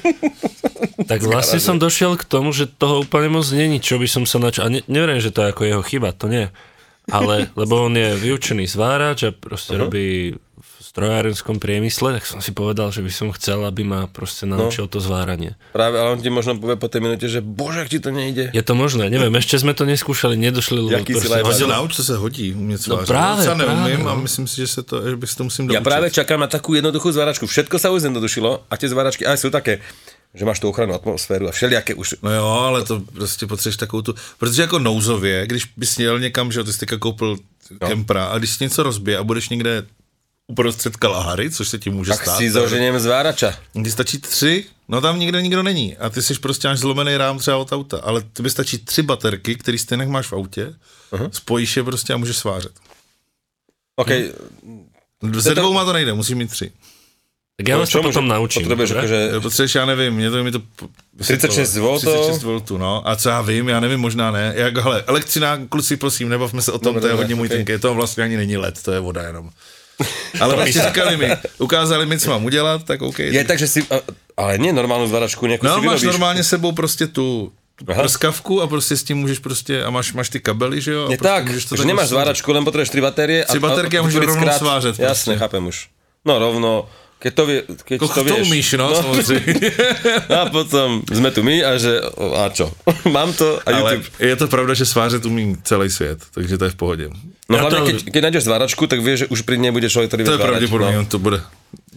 tak 1.11 1.21
vlastne 1.23 1.61
som 1.61 1.77
došiel 1.77 2.17
k 2.17 2.25
tomu, 2.25 2.51
že 2.51 2.67
toho 2.67 3.05
úplne 3.05 3.29
moc 3.29 3.47
není, 3.53 3.79
čo 3.79 4.01
by 4.01 4.09
som 4.09 4.25
sa 4.25 4.41
načal. 4.41 4.67
A 4.67 4.73
ne, 4.73 4.81
neviem, 4.89 5.21
že 5.21 5.31
to 5.31 5.45
je 5.45 5.53
ako 5.53 5.63
jeho 5.69 5.83
chyba, 5.85 6.11
to 6.17 6.27
nie. 6.33 6.49
Ale, 7.11 7.51
lebo 7.59 7.91
on 7.91 7.95
je 7.99 8.15
vyučený 8.15 8.71
zvárač 8.71 9.27
a 9.27 9.31
proste 9.35 9.75
uh-huh. 9.75 9.91
robí 9.91 10.39
v 10.63 10.73
strojárenskom 10.79 11.59
priemysle, 11.59 12.21
tak 12.21 12.25
som 12.29 12.39
si 12.39 12.55
povedal, 12.55 12.93
že 12.95 13.03
by 13.03 13.11
som 13.11 13.29
chcel, 13.35 13.65
aby 13.67 13.83
ma 13.83 14.07
proste 14.07 14.47
naučil 14.47 14.87
to 14.87 15.03
zváranie. 15.03 15.59
Práve, 15.75 15.99
ale 15.99 16.15
on 16.15 16.21
ti 16.21 16.31
možno 16.31 16.55
povie 16.55 16.77
po 16.79 16.87
tej 16.87 17.01
minúte, 17.03 17.27
že 17.27 17.43
bože, 17.43 17.83
ak 17.83 17.89
ti 17.91 17.99
to 17.99 18.15
nejde. 18.15 18.53
Je 18.55 18.63
to 18.63 18.75
možné, 18.77 19.11
neviem, 19.11 19.33
ešte 19.35 19.59
sme 19.59 19.75
to 19.75 19.83
neskúšali, 19.89 20.39
nedošli, 20.39 20.79
lebo 20.79 21.01
Jaký 21.03 21.19
si 21.19 21.27
proste, 21.27 21.67
nauč, 21.67 21.97
se 21.97 22.15
hodí, 22.15 22.55
umět 22.55 22.79
svářet. 22.79 23.09
právě, 23.09 23.47
Já 23.47 23.55
neumím 23.55 23.77
právě, 23.79 23.97
a 23.97 24.15
no. 24.15 24.23
myslím 24.23 24.47
si, 24.47 24.57
že, 24.57 24.67
se 24.67 24.83
to, 24.83 24.95
že 25.11 25.17
by 25.17 25.27
se 25.27 25.37
to 25.37 25.45
musím 25.45 25.65
Ja 25.71 25.81
doučit. 25.81 25.89
práve 25.89 26.07
čakám 26.13 26.41
na 26.41 26.47
takú 26.47 26.77
jednoduchú 26.77 27.09
zváračku. 27.11 27.47
Všetko 27.49 27.77
sa 27.81 27.91
už 27.91 28.07
zjednodušilo 28.07 28.69
a 28.71 28.75
tie 28.77 28.89
zváračky 28.93 29.27
aj 29.27 29.39
sú 29.43 29.49
také, 29.51 29.81
že 30.35 30.45
máš 30.49 30.61
tú 30.65 30.69
ochrannú 30.73 30.97
atmosféru 30.97 31.49
a 31.49 31.53
všelijaké 31.53 31.95
už. 31.95 32.25
No 32.25 32.33
jo, 32.33 32.49
ale 32.49 32.85
to 32.85 33.01
prostě 33.01 33.47
potřebuješ 33.47 33.77
takovou 33.77 34.03
tu, 34.03 34.15
protože 34.39 34.63
jako 34.63 34.79
nouzově, 34.79 35.47
když 35.47 35.65
bys 35.77 35.99
jel 35.99 36.21
někam, 36.21 36.53
že 36.53 36.65
ty 36.65 36.73
jsi 36.73 36.79
teďka 36.79 36.99
koupil 36.99 37.37
kempra 37.79 38.25
a 38.25 38.39
když 38.39 38.59
něco 38.59 38.83
rozbije 38.83 39.19
a 39.19 39.23
budeš 39.23 39.49
někde 39.49 39.87
uprostřed 40.47 40.97
Kalahary, 40.97 41.51
což 41.51 41.69
se 41.69 41.79
ti 41.79 41.91
může 41.91 42.11
Tak 42.11 42.23
stát. 42.23 42.39
si 42.39 42.51
zoženiem 42.51 43.01
zvárača. 43.01 43.55
Kdy 43.73 43.91
stačí 43.91 44.19
tři, 44.19 44.65
no 44.89 45.01
tam 45.01 45.19
nikde 45.19 45.43
nikdo 45.43 45.63
není 45.63 45.97
a 45.97 46.11
ty 46.11 46.23
jsi 46.23 46.35
prostě 46.35 46.69
máš 46.69 46.79
zlomený 46.79 47.17
rám 47.17 47.39
třeba 47.39 47.57
od 47.57 47.73
auta, 47.73 48.01
ale 48.03 48.23
ty 48.33 48.43
by 48.43 48.51
stačí 48.51 48.79
tři 48.79 49.03
baterky, 49.03 49.57
který 49.57 49.79
stejně 49.79 50.07
máš 50.07 50.27
v 50.27 50.33
autě, 50.33 50.75
uh-huh. 51.13 51.31
spojíš 51.33 51.77
je 51.77 51.85
prostě 51.85 52.13
a 52.13 52.17
můžeš 52.17 52.37
svářet. 52.37 52.73
OK, 53.97 54.09
Se 55.41 55.55
dvouma 55.55 55.85
to 55.85 55.93
nejde, 55.93 56.13
musíš 56.13 56.35
mít 56.37 56.51
tři. 56.51 56.73
Tak 57.57 57.69
ja 57.69 57.77
vás 57.77 57.93
to 57.93 58.03
potom 58.03 58.25
naučím. 58.25 58.65
Potrebuješ 58.65 58.91
akože 58.91 59.19
Potřebuješ, 59.43 59.75
já 59.75 59.85
nevím, 59.87 60.13
mě 60.15 60.31
to 60.31 60.45
mi 60.45 60.51
to... 60.53 60.61
36 61.19 61.77
V. 61.77 61.99
36 61.99 62.43
V, 62.43 62.79
no. 62.79 63.03
A 63.05 63.17
co 63.17 63.29
já 63.29 63.41
vím, 63.43 63.69
já 63.69 63.81
nevím, 63.81 64.01
možná 64.01 64.31
ne. 64.31 64.53
Jak, 64.57 64.77
hele, 64.77 65.05
elektřina, 65.07 65.59
kluci, 65.69 65.97
prosím, 65.97 66.29
nebavme 66.29 66.63
se 66.63 66.73
o 66.73 66.79
tom, 66.79 66.95
Dobre, 66.95 67.01
to 67.01 67.07
je 67.07 67.15
hodně 67.15 67.35
můj 67.35 67.49
tenký, 67.49 67.79
to 67.79 67.95
vlastně 67.95 68.25
ani 68.25 68.37
není 68.37 68.57
led, 68.57 68.83
to 68.83 68.93
je 68.93 69.01
voda 69.01 69.23
jenom. 69.23 69.51
Ale 70.41 70.55
prostě 70.55 70.81
říkali 70.83 71.17
mi, 71.17 71.31
ukázali 71.59 72.07
mi, 72.07 72.19
co 72.19 72.31
mám 72.31 72.45
udělat, 72.45 72.85
tak 72.85 73.03
OK. 73.03 73.19
je 73.19 73.45
tak, 73.45 73.59
že 73.59 73.69
si, 73.69 73.81
a- 73.91 74.03
ale 74.37 74.59
nie 74.59 74.73
normálnu 74.73 75.05
zváračku, 75.13 75.45
nejakú 75.45 75.63
No, 75.69 75.77
si 75.77 75.87
máš 75.87 76.03
normálně 76.03 76.41
sebou 76.45 76.73
prostě 76.73 77.07
tu 77.07 77.53
Aha. 77.89 78.03
prskavku 78.03 78.63
a 78.63 78.67
prostě 78.67 78.97
s 78.97 79.03
tím 79.05 79.17
můžeš 79.19 79.39
prostě, 79.39 79.85
a 79.85 79.91
máš, 79.91 80.13
máš 80.13 80.29
ty 80.29 80.41
kabely, 80.41 80.81
že 80.81 80.93
jo? 80.93 81.05
A 81.07 81.09
Nie 81.09 81.19
prostě 81.19 81.29
tak, 81.29 81.69
to 81.69 81.77
že 81.77 81.85
nemáš 81.85 82.09
zváračku, 82.09 82.53
len 82.53 82.65
potrebuješ 82.65 82.89
tri 82.89 83.01
batérie. 83.01 83.45
Tři 83.45 83.59
baterky 83.59 83.99
a 83.99 84.03
můžeš 84.03 84.21
vytvoriť 84.21 84.41
rovnou 84.45 84.59
svážet 84.59 84.99
Jasne, 84.99 85.39
chápem 85.39 85.67
už. 85.67 85.89
No 86.25 86.39
rovno, 86.39 86.89
keď 87.23 87.33
to, 87.33 87.45
vie, 87.47 87.59
keď 87.85 87.99
Ko, 87.99 88.07
to 88.09 88.15
to 88.17 88.23
vieš. 88.27 88.43
umíš, 88.43 88.69
no, 88.75 88.91
samozřejmě. 88.93 89.71
A 90.35 90.51
potom 90.51 91.07
sme 91.07 91.31
tu 91.31 91.41
my 91.41 91.63
a 91.63 91.79
že, 91.79 92.03
a 92.35 92.51
čo? 92.51 92.67
Mám 93.09 93.31
to 93.33 93.63
a 93.63 93.71
Ale 93.71 93.95
YouTube. 93.95 94.11
je 94.19 94.37
to 94.37 94.47
pravda, 94.49 94.75
že 94.75 94.85
svářet 94.85 95.23
umí 95.23 95.55
celý 95.63 95.87
svět, 95.87 96.19
takže 96.35 96.59
to 96.59 96.65
je 96.65 96.71
v 96.71 96.75
pohodě. 96.75 97.07
No 97.47 97.57
Ja 97.57 97.63
hlavne, 97.63 97.79
to- 97.79 97.87
keď, 97.87 97.97
keď 98.11 98.21
nájdeš 98.23 98.45
zváračku, 98.45 98.83
tak 98.87 98.99
vieš, 99.01 99.19
že 99.19 99.27
už 99.29 99.43
pri 99.43 99.57
nej 99.57 99.71
bude 99.71 99.87
človek, 99.87 100.11
ktorý 100.11 100.23
To 100.25 100.31
je 100.31 100.37
zvárať. 100.37 100.51
pravděpodobně, 100.51 100.97
No. 100.99 101.07
to 101.07 101.19
bude. 101.19 101.39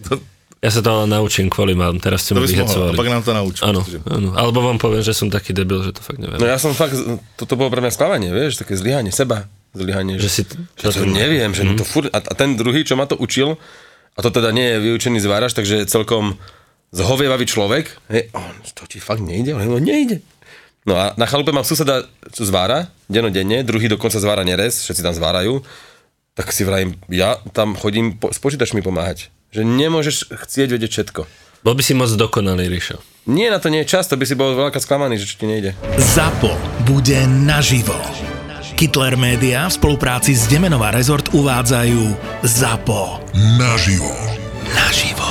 To, 0.10 0.22
Ja 0.62 0.72
sa 0.72 0.82
to 0.82 1.06
naučím 1.06 1.46
kvôli 1.46 1.74
vám, 1.74 1.98
teraz 1.98 2.26
ste 2.26 2.34
to 2.34 2.42
ma 2.42 2.48
vyhecovali. 2.48 2.98
pak 2.98 3.06
nám 3.08 3.22
to 3.22 3.32
nauč. 3.34 3.62
Áno, 3.62 3.82
protože- 3.82 4.02
áno, 4.08 4.34
alebo 4.34 4.62
vám 4.62 4.78
poviem, 4.78 5.02
že 5.02 5.14
som 5.14 5.30
taký 5.30 5.54
debil, 5.54 5.82
že 5.82 5.94
to 5.94 6.02
fakt 6.02 6.18
neviem. 6.18 6.38
No 6.38 6.46
ja 6.46 6.58
som 6.58 6.74
fakt, 6.74 6.98
toto 7.36 7.54
bolo 7.54 7.70
pre 7.70 7.82
mňa 7.82 7.92
sklamanie, 7.92 8.30
vieš, 8.30 8.58
také 8.58 8.74
zlyhanie, 8.74 9.10
seba 9.12 9.46
zlyhanie. 9.74 10.18
Že 10.18 10.30
si... 10.32 10.42
že 10.76 10.90
to 10.92 11.06
neviem, 11.06 11.50
že 11.50 11.62
Mhm. 11.64 11.76
to 11.76 11.84
furt, 11.84 12.10
a, 12.10 12.18
a 12.18 12.34
ten 12.34 12.54
druhý, 12.54 12.82
čo 12.82 12.94
ma 12.94 13.06
to 13.06 13.14
učil, 13.16 13.62
a 14.16 14.20
to 14.24 14.32
teda 14.32 14.56
nie 14.56 14.64
je 14.76 14.84
vyučený 14.92 15.20
zvárač, 15.20 15.52
takže 15.52 15.86
celkom 15.92 16.40
zhovievavý 16.96 17.44
človek, 17.44 17.92
hej, 18.08 18.32
on, 18.32 18.56
to 18.72 18.88
ti 18.88 19.04
fakt 19.04 19.20
nejde, 19.20 19.52
ale 19.52 19.68
no 19.68 19.78
nejde. 19.78 20.24
No 20.86 20.96
a 20.96 21.12
na 21.20 21.26
chalupe 21.28 21.52
mám 21.52 21.68
suseda, 21.68 22.06
čo 22.32 22.46
zvára, 22.48 22.88
denodenne, 23.12 23.66
druhý 23.66 23.90
dokonca 23.90 24.22
zvára 24.22 24.46
nerez, 24.46 24.86
všetci 24.86 25.02
tam 25.02 25.18
zvárajú, 25.18 25.66
tak 26.38 26.54
si 26.54 26.64
vrajím, 26.64 26.96
ja 27.10 27.42
tam 27.52 27.74
chodím 27.76 28.16
po, 28.16 28.32
s 28.32 28.40
počítačmi 28.40 28.86
pomáhať. 28.86 29.34
Že 29.52 29.66
nemôžeš 29.66 30.36
chcieť 30.36 30.70
vedieť 30.78 30.92
všetko. 30.92 31.22
Bol 31.66 31.74
by 31.74 31.82
si 31.82 31.98
moc 31.98 32.12
dokonalý, 32.14 32.70
Ríšo. 32.70 33.02
Nie, 33.26 33.50
na 33.50 33.58
to 33.58 33.74
nie 33.74 33.82
je 33.82 33.90
čas, 33.90 34.06
to 34.06 34.20
by 34.20 34.28
si 34.30 34.38
bol 34.38 34.54
veľká 34.54 34.78
sklamaný, 34.78 35.18
že 35.18 35.26
čo 35.26 35.42
ti 35.42 35.50
nejde. 35.50 35.74
ZAPO 35.98 36.54
bude 36.86 37.18
naživo. 37.26 37.98
Kittler 38.76 39.16
Media 39.16 39.72
v 39.72 39.74
spolupráci 39.74 40.36
s 40.36 40.52
Demenová 40.52 40.92
Resort 40.92 41.32
uvádzajú 41.32 42.12
ZAPO. 42.44 43.24
Naživo. 43.56 44.12
Naživo. 44.68 45.25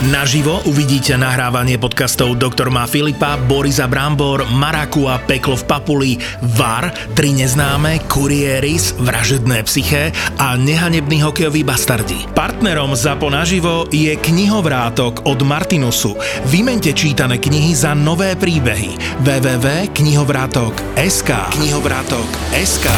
Naživo 0.00 0.64
uvidíte 0.64 1.12
nahrávanie 1.12 1.76
podcastov 1.76 2.40
Doktor 2.40 2.72
má 2.72 2.88
Filipa, 2.88 3.36
Borisa 3.36 3.84
Brambor, 3.84 4.48
Maraku 4.48 5.04
a 5.04 5.20
Peklo 5.20 5.60
v 5.60 5.64
Papuli, 5.68 6.16
VAR, 6.56 6.88
Tri 7.12 7.36
neznáme, 7.36 8.08
Kurieris, 8.08 8.96
Vražedné 8.96 9.60
psyché 9.68 10.08
a 10.40 10.56
Nehanebný 10.56 11.20
hokejový 11.20 11.68
bastardi. 11.68 12.16
Partnerom 12.32 12.96
ZAPO 12.96 13.28
naživo 13.28 13.92
je 13.92 14.16
knihovrátok 14.16 15.28
od 15.28 15.36
Martinusu. 15.44 16.16
Vymente 16.48 16.96
čítané 16.96 17.36
knihy 17.36 17.76
za 17.76 17.92
nové 17.92 18.40
príbehy. 18.40 19.20
www.knihovrátok.sk 19.20 21.30
Knihovrátok.sk 21.60 22.88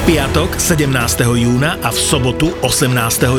V 0.00 0.16
piatok 0.16 0.56
17. 0.56 0.88
júna 1.28 1.76
a 1.84 1.92
v 1.92 1.98
sobotu 2.00 2.56
18. 2.64 2.88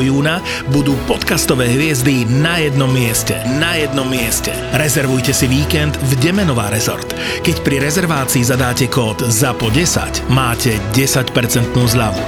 júna 0.06 0.38
budú 0.70 0.94
podcastové 1.10 1.66
hviezdy 1.66 2.22
na 2.22 2.62
jednom 2.62 2.86
mieste. 2.86 3.34
Na 3.58 3.74
jednom 3.74 4.06
mieste. 4.06 4.54
Rezervujte 4.70 5.34
si 5.34 5.50
víkend 5.50 5.98
v 5.98 6.22
Demenová 6.22 6.70
rezort. 6.70 7.10
Keď 7.42 7.66
pri 7.66 7.82
rezervácii 7.82 8.46
zadáte 8.46 8.86
kód 8.86 9.26
ZAPO10, 9.26 10.30
máte 10.30 10.78
10% 10.94 11.34
zľavu. 11.74 12.22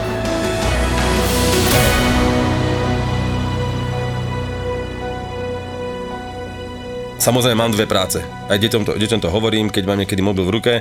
Samozrejme 7.22 7.54
mám 7.54 7.70
dve 7.70 7.86
práce. 7.86 8.18
Aj 8.50 8.58
deťom 8.58 8.82
to, 8.82 8.92
deťom 8.98 9.20
to 9.22 9.30
hovorím, 9.30 9.70
keď 9.70 9.84
mám 9.86 10.02
niekedy 10.02 10.26
mobil 10.26 10.42
v 10.42 10.54
ruke, 10.58 10.74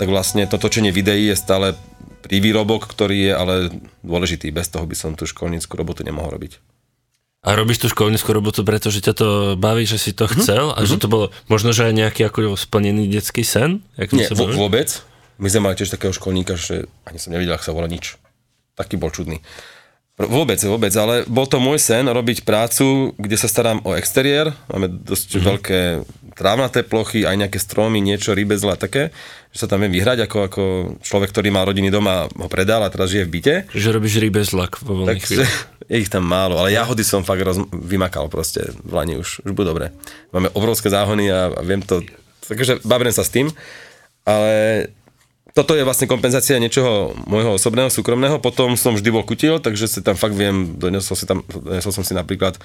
tak 0.00 0.08
vlastne 0.08 0.48
to 0.48 0.56
točenie 0.56 0.88
videí 0.88 1.28
je 1.28 1.36
stále 1.36 1.76
prívýrobok, 2.24 2.88
ktorý 2.88 3.16
je 3.28 3.32
ale 3.36 3.54
dôležitý. 4.00 4.48
Bez 4.48 4.72
toho 4.72 4.88
by 4.88 4.96
som 4.96 5.12
tú 5.12 5.28
školníckú 5.28 5.76
robotu 5.76 6.00
nemohol 6.00 6.32
robiť. 6.32 6.58
A 7.44 7.52
robíš 7.52 7.84
tú 7.84 7.92
školníckú 7.92 8.32
robotu, 8.32 8.64
pretože 8.64 9.04
ťa 9.04 9.12
to 9.12 9.28
baví, 9.60 9.84
že 9.84 10.00
si 10.00 10.16
to 10.16 10.24
chcel 10.32 10.72
a 10.72 10.80
že 10.88 10.96
to 10.96 11.12
bolo 11.12 11.28
možno, 11.52 11.76
že 11.76 11.92
aj 11.92 11.92
nejaký 11.92 12.20
ako 12.32 12.56
splnený 12.56 13.04
detský 13.12 13.44
sen? 13.44 13.84
Jak 14.00 14.16
Nie, 14.16 14.32
bavíme? 14.32 14.56
vôbec. 14.56 15.04
My 15.36 15.52
sme 15.52 15.68
mali 15.68 15.76
tiež 15.76 15.92
takého 15.92 16.16
školníka, 16.16 16.56
že 16.56 16.88
ani 17.04 17.20
som 17.20 17.36
nevidel, 17.36 17.52
ak 17.52 17.66
sa 17.66 17.76
volá 17.76 17.84
nič. 17.84 18.16
Taký 18.80 18.96
bol 18.96 19.12
čudný. 19.12 19.44
Vôbec, 20.14 20.62
vôbec, 20.62 20.94
ale 20.94 21.26
bol 21.26 21.42
to 21.50 21.58
môj 21.58 21.82
sen 21.82 22.06
robiť 22.06 22.46
prácu, 22.46 23.10
kde 23.18 23.34
sa 23.34 23.50
starám 23.50 23.82
o 23.82 23.98
exteriér. 23.98 24.54
Máme 24.70 24.86
dosť 24.86 25.26
mm-hmm. 25.26 25.48
veľké 25.50 25.78
trávnaté 26.38 26.86
plochy, 26.86 27.26
aj 27.26 27.34
nejaké 27.34 27.58
stromy, 27.58 27.98
niečo, 27.98 28.30
rybezle 28.30 28.74
a 28.74 28.78
také, 28.78 29.10
že 29.50 29.58
sa 29.62 29.66
tam 29.66 29.82
viem 29.82 29.90
vyhrať 29.90 30.30
ako, 30.30 30.38
ako 30.46 30.62
človek, 31.02 31.34
ktorý 31.34 31.50
má 31.50 31.66
rodiny 31.66 31.90
doma, 31.90 32.30
ho 32.30 32.46
predal 32.46 32.86
a 32.86 32.94
teraz 32.94 33.10
žije 33.10 33.26
v 33.26 33.32
byte. 33.34 33.54
Že 33.74 33.98
robíš 33.98 34.22
rybezlak 34.22 34.78
vo 34.86 35.02
voľných 35.02 35.22
chvíľach. 35.26 35.54
je 35.90 35.96
ich 35.98 36.10
tam 36.10 36.22
málo, 36.30 36.62
ale 36.62 36.70
jahody 36.70 37.02
som 37.02 37.26
fakt 37.26 37.42
roz, 37.42 37.58
vymakal 37.74 38.30
proste 38.30 38.70
v 38.86 38.92
Lani 38.94 39.18
už, 39.18 39.42
už 39.42 39.50
bude 39.50 39.66
dobre. 39.66 39.90
Máme 40.30 40.46
obrovské 40.54 40.94
záhony 40.94 41.26
a, 41.26 41.50
a 41.50 41.60
viem 41.66 41.82
to, 41.82 42.06
takže 42.46 42.86
babrem 42.86 43.10
sa 43.10 43.26
s 43.26 43.34
tým, 43.34 43.50
ale 44.22 44.86
toto 45.54 45.78
je 45.78 45.86
vlastne 45.86 46.10
kompenzácia 46.10 46.58
niečoho 46.58 47.14
môjho 47.30 47.54
osobného, 47.54 47.86
súkromného, 47.86 48.42
potom 48.42 48.74
som 48.74 48.98
vždy 48.98 49.10
bol 49.14 49.22
kutil, 49.22 49.62
takže 49.62 49.86
si 49.86 50.00
tam 50.02 50.18
fakt 50.18 50.34
viem, 50.34 50.74
donesol, 50.74 51.14
si 51.14 51.30
tam, 51.30 51.46
donesol 51.46 51.94
som 51.94 52.02
si 52.02 52.10
napríklad 52.10 52.58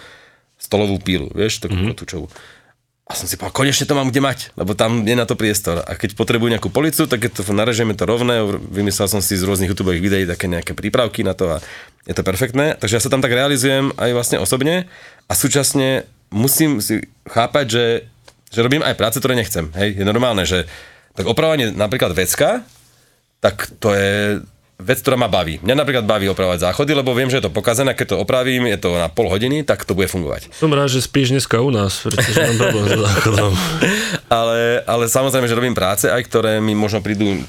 stolovú 0.58 0.98
pílu, 0.98 1.30
vieš, 1.38 1.62
takú 1.62 1.78
mm-hmm. 1.78 1.94
kotúčovú. 1.94 2.28
A 3.10 3.18
som 3.18 3.26
si 3.26 3.38
povedal, 3.38 3.58
konečne 3.58 3.90
to 3.90 3.98
mám 3.98 4.10
kde 4.10 4.22
mať, 4.22 4.40
lebo 4.54 4.78
tam 4.78 5.02
je 5.06 5.18
na 5.18 5.26
to 5.26 5.34
priestor. 5.34 5.82
A 5.86 5.98
keď 5.98 6.14
potrebujú 6.14 6.50
nejakú 6.54 6.70
policu, 6.70 7.10
tak 7.10 7.26
keď 7.26 7.42
to 7.42 7.54
narežeme 7.54 7.98
to 7.98 8.06
rovné, 8.06 8.42
vymyslel 8.70 9.10
som 9.10 9.22
si 9.22 9.34
z 9.34 9.46
rôznych 9.50 9.74
YouTube 9.74 9.94
videí 9.98 10.30
také 10.30 10.46
nejaké 10.46 10.78
prípravky 10.78 11.26
na 11.26 11.34
to 11.34 11.58
a 11.58 11.62
je 12.06 12.14
to 12.14 12.22
perfektné. 12.22 12.78
Takže 12.78 12.98
ja 12.98 13.02
sa 13.02 13.10
tam 13.10 13.22
tak 13.22 13.34
realizujem 13.34 13.94
aj 13.98 14.14
vlastne 14.14 14.38
osobne 14.38 14.86
a 15.26 15.34
súčasne 15.34 16.06
musím 16.30 16.86
si 16.86 17.02
chápať, 17.26 17.66
že, 17.66 17.86
že 18.54 18.60
robím 18.62 18.86
aj 18.86 18.94
práce, 18.94 19.18
ktoré 19.18 19.34
nechcem. 19.34 19.74
Hej, 19.74 19.98
je 19.98 20.06
normálne, 20.06 20.46
že 20.46 20.70
tak 21.18 21.26
opravanie 21.26 21.74
napríklad 21.74 22.14
vecka, 22.14 22.62
tak 23.40 23.72
to 23.80 23.96
je 23.96 24.44
vec, 24.80 24.98
ktorá 25.04 25.20
ma 25.20 25.28
baví. 25.28 25.60
Mňa 25.60 25.76
napríklad 25.76 26.08
baví 26.08 26.32
opravovať 26.32 26.72
záchody, 26.72 26.96
lebo 26.96 27.12
viem, 27.12 27.28
že 27.28 27.44
je 27.44 27.52
to 27.52 27.56
pokazené, 27.56 27.92
keď 27.92 28.16
to 28.16 28.22
opravím, 28.24 28.64
je 28.72 28.80
to 28.80 28.96
na 28.96 29.12
pol 29.12 29.28
hodiny, 29.28 29.68
tak 29.68 29.84
to 29.84 29.92
bude 29.92 30.08
fungovať. 30.08 30.56
Som 30.56 30.72
rád, 30.72 30.88
že 30.88 31.04
spíš 31.04 31.36
dneska 31.36 31.60
u 31.60 31.68
nás, 31.68 32.00
pretože 32.00 32.40
mám 32.40 32.56
problém 32.56 32.86
s 32.88 32.96
záchodom. 33.04 33.52
ale, 34.40 34.60
ale 34.88 35.04
samozrejme, 35.12 35.52
že 35.52 35.58
robím 35.60 35.76
práce 35.76 36.08
aj, 36.08 36.24
ktoré 36.32 36.64
mi 36.64 36.72
možno 36.72 37.04
prídu 37.04 37.44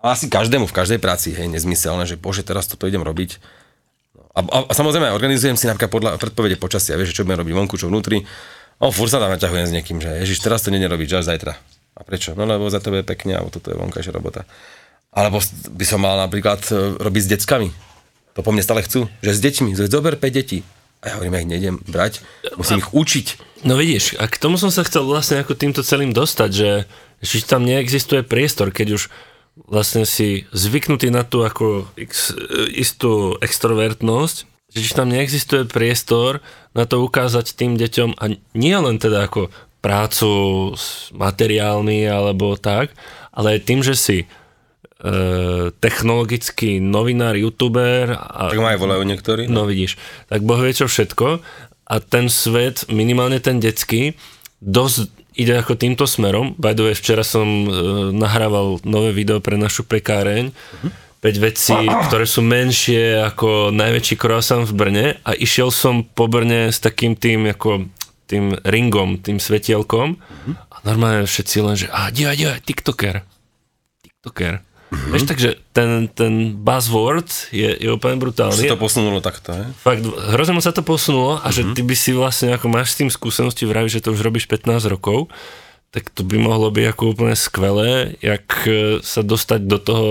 asi 0.00 0.28
každému 0.28 0.68
v 0.68 0.76
každej 0.76 1.00
práci, 1.00 1.32
hej, 1.32 1.48
nezmyselné, 1.48 2.04
že 2.08 2.20
bože, 2.20 2.44
teraz 2.44 2.68
toto 2.68 2.88
idem 2.88 3.04
robiť. 3.04 3.40
A, 4.36 4.40
a, 4.44 4.58
a 4.68 4.72
samozrejme, 4.72 5.12
organizujem 5.12 5.56
si 5.56 5.68
napríklad 5.68 5.92
podľa 5.92 6.10
predpovede 6.20 6.56
počasia, 6.60 6.96
vieš, 7.00 7.16
čo 7.16 7.24
budem 7.24 7.44
robiť 7.44 7.54
vonku, 7.56 7.74
čo 7.76 7.88
vnútri. 7.88 8.24
O, 8.80 8.88
fur 8.88 9.12
sa 9.12 9.20
tam 9.20 9.28
naťahujem 9.28 9.66
s 9.68 9.72
niekým, 9.76 10.00
že 10.00 10.08
ježiš, 10.24 10.40
teraz 10.40 10.64
to 10.64 10.72
nie 10.72 10.80
robiť, 10.80 11.04
že 11.04 11.16
až 11.20 11.26
zajtra. 11.36 11.52
A 12.00 12.02
prečo? 12.02 12.32
No 12.32 12.48
lebo 12.48 12.72
za 12.72 12.80
tebe 12.80 13.04
je 13.04 13.06
pekne, 13.06 13.36
alebo 13.36 13.52
toto 13.52 13.68
je 13.68 13.76
vonkajšia 13.76 14.16
robota. 14.16 14.48
Alebo 15.12 15.44
by 15.76 15.84
som 15.84 16.00
mal 16.00 16.16
napríklad 16.16 16.64
e, 16.72 16.96
robiť 16.96 17.22
s 17.28 17.30
deckami. 17.36 17.68
To 18.32 18.40
po 18.40 18.56
mne 18.56 18.64
stále 18.64 18.80
chcú, 18.80 19.12
že 19.20 19.36
s 19.36 19.40
deťmi, 19.44 19.76
že 19.76 19.90
zober 19.92 20.16
5 20.16 20.32
detí. 20.32 20.64
A 21.04 21.12
ja 21.12 21.14
hovorím, 21.16 21.36
ja 21.36 21.42
ich 21.44 21.52
nejdem 21.52 21.76
brať, 21.84 22.24
musím 22.60 22.80
ich 22.80 22.92
učiť. 22.92 23.26
No 23.64 23.76
vidíš, 23.76 24.20
a 24.20 24.28
k 24.28 24.40
tomu 24.40 24.60
som 24.60 24.68
sa 24.68 24.84
chcel 24.84 25.04
vlastne 25.04 25.40
ako 25.40 25.56
týmto 25.56 25.80
celým 25.80 26.12
dostať, 26.12 26.50
že 26.52 26.70
či 27.24 27.44
tam 27.44 27.64
neexistuje 27.64 28.24
priestor, 28.24 28.72
keď 28.72 29.00
už 29.00 29.02
vlastne 29.68 30.04
si 30.08 30.48
zvyknutý 30.52 31.12
na 31.12 31.24
tú 31.24 31.44
ako 31.44 31.88
x, 31.96 32.32
istú 32.72 33.36
extrovertnosť, 33.40 34.36
že 34.70 34.80
či 34.80 34.92
tam 34.94 35.10
neexistuje 35.10 35.66
priestor 35.66 36.44
na 36.72 36.86
to 36.86 37.02
ukázať 37.02 37.58
tým 37.58 37.74
deťom 37.74 38.16
a 38.16 38.24
nie 38.54 38.76
len 38.76 38.96
teda 38.96 39.26
ako 39.26 39.50
prácu 39.80 40.72
materiálmi 41.16 42.04
alebo 42.04 42.56
tak, 42.60 42.92
ale 43.32 43.60
tým, 43.60 43.80
že 43.80 43.96
si 43.96 44.18
e, 44.22 44.26
technologický 45.80 46.78
novinár, 46.78 47.36
youtuber 47.36 48.12
a 48.16 48.52
Tak 48.52 48.60
ma 48.60 48.76
aj 48.76 48.80
volajú 48.80 49.02
niektorí. 49.08 49.42
No 49.48 49.64
vidíš, 49.64 49.96
tak 50.28 50.44
Boh 50.44 50.60
vie 50.60 50.76
čo 50.76 50.86
všetko 50.86 51.40
a 51.90 51.94
ten 51.98 52.30
svet, 52.30 52.86
minimálne 52.86 53.42
ten 53.42 53.58
detský, 53.58 54.14
dosť 54.62 55.10
ide 55.34 55.58
ako 55.58 55.74
týmto 55.74 56.04
smerom. 56.04 56.54
By 56.60 56.76
the 56.76 56.86
way, 56.86 56.94
včera 56.94 57.24
som 57.24 57.46
e, 57.46 57.68
nahrával 58.14 58.78
nové 58.86 59.10
video 59.10 59.40
pre 59.40 59.56
našu 59.56 59.82
pekáreň. 59.88 60.52
5 61.20 61.36
vecí, 61.36 61.76
ktoré 62.08 62.24
sú 62.24 62.40
menšie 62.40 63.20
ako 63.20 63.68
najväčší 63.76 64.16
croissant 64.16 64.64
v 64.64 64.72
Brne 64.72 65.06
a 65.20 65.36
išiel 65.36 65.68
som 65.68 66.00
po 66.00 66.32
Brne 66.32 66.72
s 66.72 66.80
takým 66.80 67.12
tým 67.12 67.44
ako 67.44 67.92
tým 68.30 68.54
ringom, 68.62 69.18
tým 69.18 69.42
svetielkom 69.42 70.14
a 70.70 70.76
normálne 70.86 71.26
všetci 71.26 71.56
len, 71.66 71.74
že 71.74 71.86
a 71.90 72.14
dívaj, 72.14 72.36
dívaj, 72.38 72.60
tiktoker. 72.62 73.26
Tiktoker. 74.06 74.62
Mm-hmm. 74.90 75.10
Vieš, 75.14 75.22
takže 75.30 75.50
ten, 75.70 76.10
ten 76.10 76.58
buzzword 76.58 77.30
je, 77.54 77.78
je 77.78 77.88
úplne 77.90 78.18
Už 78.18 78.22
brutálny. 78.26 78.58
sa 78.58 78.74
to 78.74 78.78
posunulo 78.78 79.22
takto, 79.22 79.54
he? 79.54 79.66
Fakt, 79.78 80.02
hrozne 80.02 80.58
sa 80.58 80.74
to 80.74 80.82
posunulo 80.82 81.38
a 81.38 81.48
že 81.54 81.62
ty 81.78 81.86
by 81.86 81.94
si 81.94 82.10
vlastne, 82.10 82.50
ako 82.54 82.66
máš 82.66 82.94
s 82.94 82.98
tým 82.98 83.10
skúsenosti, 83.10 83.70
vravíš, 83.70 84.02
že 84.02 84.10
to 84.10 84.14
už 84.14 84.26
robíš 84.26 84.50
15 84.50 84.90
rokov, 84.90 85.30
tak 85.94 86.10
to 86.10 86.26
by 86.26 86.42
mohlo 86.42 86.74
byť 86.74 86.86
ako 86.90 87.02
úplne 87.14 87.38
skvelé, 87.38 88.18
jak 88.18 88.46
e, 88.66 88.98
sa 89.02 89.22
dostať 89.22 89.60
do 89.66 89.78
toho 89.78 90.08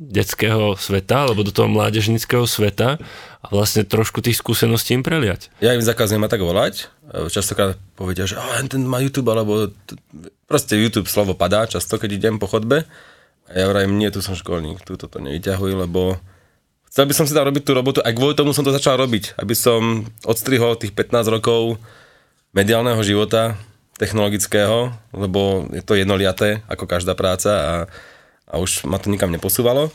detského 0.00 0.80
sveta, 0.80 1.28
alebo 1.28 1.44
do 1.44 1.52
toho 1.52 1.68
mládežnického 1.68 2.48
sveta 2.48 2.96
a 3.44 3.46
vlastne 3.52 3.84
trošku 3.84 4.24
tých 4.24 4.40
skúseností 4.40 4.96
im 4.96 5.04
preliať. 5.04 5.52
Ja 5.60 5.76
im 5.76 5.84
zakazujem 5.84 6.24
tak 6.24 6.40
volať. 6.40 6.88
Častokrát 7.28 7.76
povedia, 8.00 8.24
že 8.24 8.40
oh, 8.40 8.64
ten 8.64 8.88
má 8.88 9.04
YouTube, 9.04 9.28
alebo 9.28 9.68
proste 10.48 10.80
YouTube 10.80 11.12
slovo 11.12 11.36
padá 11.36 11.68
často, 11.68 12.00
keď 12.00 12.16
idem 12.16 12.40
po 12.40 12.48
chodbe. 12.48 12.88
A 13.44 13.52
ja 13.52 13.68
vrajím, 13.68 14.00
nie, 14.00 14.08
tu 14.08 14.24
som 14.24 14.32
školník, 14.32 14.80
tu 14.88 14.96
toto 14.96 15.20
nevyťahuj, 15.20 15.84
lebo 15.84 16.16
chcel 16.88 17.04
by 17.04 17.12
som 17.12 17.28
si 17.28 17.36
tam 17.36 17.44
robiť 17.44 17.62
tú 17.66 17.72
robotu, 17.76 17.98
aj 18.00 18.16
kvôli 18.16 18.32
tomu 18.32 18.56
som 18.56 18.64
to 18.64 18.72
začal 18.72 18.96
robiť, 18.96 19.36
aby 19.36 19.52
som 19.52 20.08
odstrihol 20.24 20.80
tých 20.80 20.96
15 20.96 21.28
rokov 21.28 21.76
mediálneho 22.56 22.98
života, 23.04 23.60
technologického, 24.00 24.96
lebo 25.12 25.68
je 25.76 25.84
to 25.84 25.92
jednoliaté, 25.92 26.64
ako 26.72 26.88
každá 26.88 27.12
práca 27.12 27.52
a, 27.52 27.72
a 28.50 28.58
už 28.58 28.84
ma 28.84 28.98
to 28.98 29.08
nikam 29.08 29.30
neposúvalo. 29.30 29.94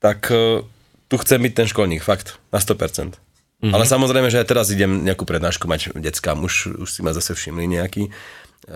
Tak 0.00 0.32
e, 0.32 0.64
tu 1.12 1.14
chcem 1.20 1.38
byť 1.38 1.52
ten 1.52 1.68
školník, 1.68 2.00
fakt, 2.00 2.40
na 2.50 2.58
100%. 2.58 3.16
Mm-hmm. 3.16 3.72
Ale 3.72 3.84
samozrejme, 3.88 4.28
že 4.28 4.40
aj 4.40 4.48
teraz 4.48 4.68
idem 4.68 5.04
nejakú 5.04 5.24
prednášku 5.24 5.64
mať 5.64 5.96
deckám, 5.96 6.44
už, 6.44 6.76
už 6.76 6.88
si 6.88 7.00
ma 7.00 7.16
zase 7.16 7.32
všimli 7.32 7.80
nejakí 7.80 8.08
e, 8.08 8.10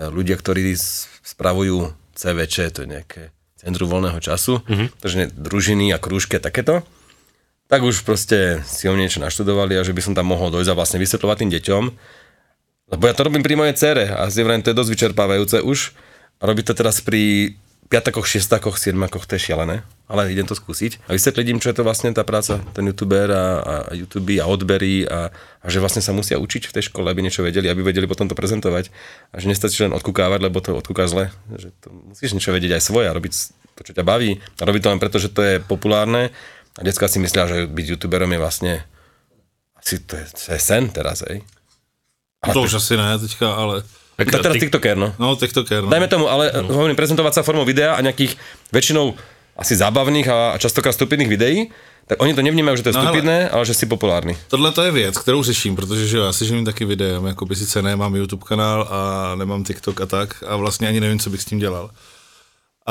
ľudia, 0.09 0.37
ktorí 0.37 0.73
spravujú 1.21 1.93
CVČ, 2.17 2.55
to 2.73 2.85
je 2.85 2.89
nejaké 2.89 3.21
Centrum 3.61 3.93
voľného 3.93 4.17
času, 4.17 4.57
mm-hmm. 4.65 4.87
takže 4.97 5.15
ne, 5.21 5.27
družiny 5.29 5.93
a 5.93 6.01
krúžky 6.01 6.37
a 6.37 6.41
takéto. 6.41 6.81
Tak 7.69 7.85
už 7.85 8.01
proste 8.01 8.65
si 8.65 8.89
o 8.89 8.97
niečo 8.97 9.21
naštudovali 9.21 9.77
a 9.77 9.85
že 9.85 9.93
by 9.93 10.01
som 10.01 10.13
tam 10.17 10.33
mohol 10.33 10.49
dojsť 10.49 10.69
a 10.73 10.77
vlastne 10.77 10.97
vysvetľovať 10.97 11.37
tým 11.45 11.51
deťom. 11.55 11.83
Lebo 12.91 13.03
ja 13.07 13.13
to 13.15 13.23
robím 13.23 13.45
pri 13.45 13.55
mojej 13.55 13.75
cere 13.77 14.11
a 14.11 14.27
vrajím, 14.27 14.65
to 14.65 14.73
je 14.73 14.79
dosť 14.81 14.91
vyčerpávajúce 14.91 15.57
už. 15.63 15.95
A 16.41 16.49
robiť 16.49 16.73
to 16.73 16.73
teraz 16.73 16.99
pri 17.05 17.55
piatakoch, 17.91 18.23
šiestakoch, 18.23 18.79
siedmakoch, 18.79 19.27
to 19.27 19.35
je 19.35 19.51
šialené, 19.51 19.83
ale 20.07 20.31
idem 20.31 20.47
to 20.47 20.55
skúsiť. 20.55 21.11
A 21.11 21.13
vysvetliť 21.13 21.45
im, 21.51 21.59
čo 21.59 21.69
je 21.69 21.75
to 21.75 21.83
vlastne 21.83 22.15
tá 22.15 22.23
práca, 22.23 22.63
ten 22.71 22.87
youtuber 22.87 23.27
a, 23.27 23.45
a 23.59 23.73
YouTube 23.91 24.39
a 24.39 24.47
odbery 24.47 25.03
a, 25.03 25.27
a, 25.59 25.65
že 25.67 25.83
vlastne 25.83 25.99
sa 25.99 26.15
musia 26.15 26.39
učiť 26.39 26.71
v 26.71 26.75
tej 26.79 26.87
škole, 26.87 27.11
aby 27.11 27.19
niečo 27.19 27.43
vedeli, 27.43 27.67
aby 27.67 27.83
vedeli 27.83 28.07
potom 28.07 28.31
to 28.31 28.33
prezentovať. 28.33 28.87
A 29.35 29.43
že 29.43 29.51
nestačí 29.51 29.83
len 29.83 29.91
odkúkávať, 29.91 30.39
lebo 30.39 30.63
to 30.63 30.71
odkúka 30.71 31.11
zle. 31.11 31.35
Že 31.51 31.69
to 31.83 31.87
musíš 31.91 32.31
niečo 32.31 32.55
vedieť 32.55 32.79
aj 32.79 32.83
svoje 32.87 33.11
a 33.11 33.13
robiť 33.13 33.31
to, 33.75 33.81
čo 33.83 33.91
ťa 33.91 34.07
baví. 34.07 34.39
A 34.39 34.63
robiť 34.63 34.81
to 34.87 34.91
len 34.95 35.01
preto, 35.03 35.19
že 35.19 35.27
to 35.27 35.43
je 35.43 35.55
populárne. 35.59 36.31
A 36.79 36.81
detská 36.87 37.11
si 37.11 37.19
myslia, 37.19 37.51
že 37.51 37.67
byť 37.67 37.85
youtuberom 37.99 38.31
je 38.31 38.39
vlastne 38.39 38.73
asi 39.81 39.99
to 40.05 40.15
je, 40.15 40.25
to 40.29 40.53
je 40.53 40.61
sen 40.61 40.93
teraz, 40.93 41.25
hej. 41.25 41.41
To 42.53 42.65
už 42.65 42.77
asi 42.77 42.97
ne 42.97 43.17
teďka, 43.17 43.49
ale... 43.49 43.81
Tak 44.27 44.41
teraz 44.43 44.57
TikToker, 44.57 44.97
no. 44.97 45.15
No, 45.17 45.35
TikToker. 45.35 45.81
No. 45.85 45.89
Dajme 45.89 46.07
tomu, 46.07 46.29
ale 46.29 46.51
no. 46.61 46.69
hovorím, 46.75 46.95
prezentovať 46.99 47.33
sa 47.33 47.41
formou 47.41 47.65
videa 47.65 47.95
a 47.95 48.01
nejakých 48.05 48.35
väčšinou 48.69 49.15
asi 49.57 49.73
zábavných 49.75 50.27
a 50.29 50.37
častokrát 50.57 50.95
stupidných 50.95 51.29
videí, 51.29 51.69
tak 52.07 52.17
oni 52.19 52.33
to 52.33 52.41
nevnímajú, 52.41 52.75
že 52.81 52.83
to 52.83 52.89
je 52.89 52.95
No, 52.97 53.01
hele. 53.01 53.07
stupidné, 53.07 53.37
ale 53.49 53.63
že 53.65 53.73
si 53.77 53.85
populárny. 53.85 54.33
Tohle 54.47 54.71
to 54.71 54.81
je 54.83 54.91
věc, 54.91 55.17
kterou 55.17 55.43
řeším, 55.43 55.75
protože 55.75 56.07
že 56.07 56.17
jo, 56.17 56.23
já 56.23 56.33
si 56.33 56.45
živím 56.45 56.65
taky 56.65 56.85
videem, 56.85 57.25
jako 57.25 57.45
by 57.45 57.55
sice 57.55 57.81
nemám 57.81 58.15
YouTube 58.15 58.43
kanál 58.47 58.87
a 58.91 58.99
nemám 59.35 59.63
TikTok 59.63 60.01
a 60.01 60.05
tak 60.05 60.43
a 60.47 60.55
vlastně 60.55 60.87
ani 60.87 60.99
nevím, 60.99 61.19
co 61.19 61.29
bych 61.29 61.41
s 61.41 61.45
tím 61.45 61.59
dělal. 61.59 61.89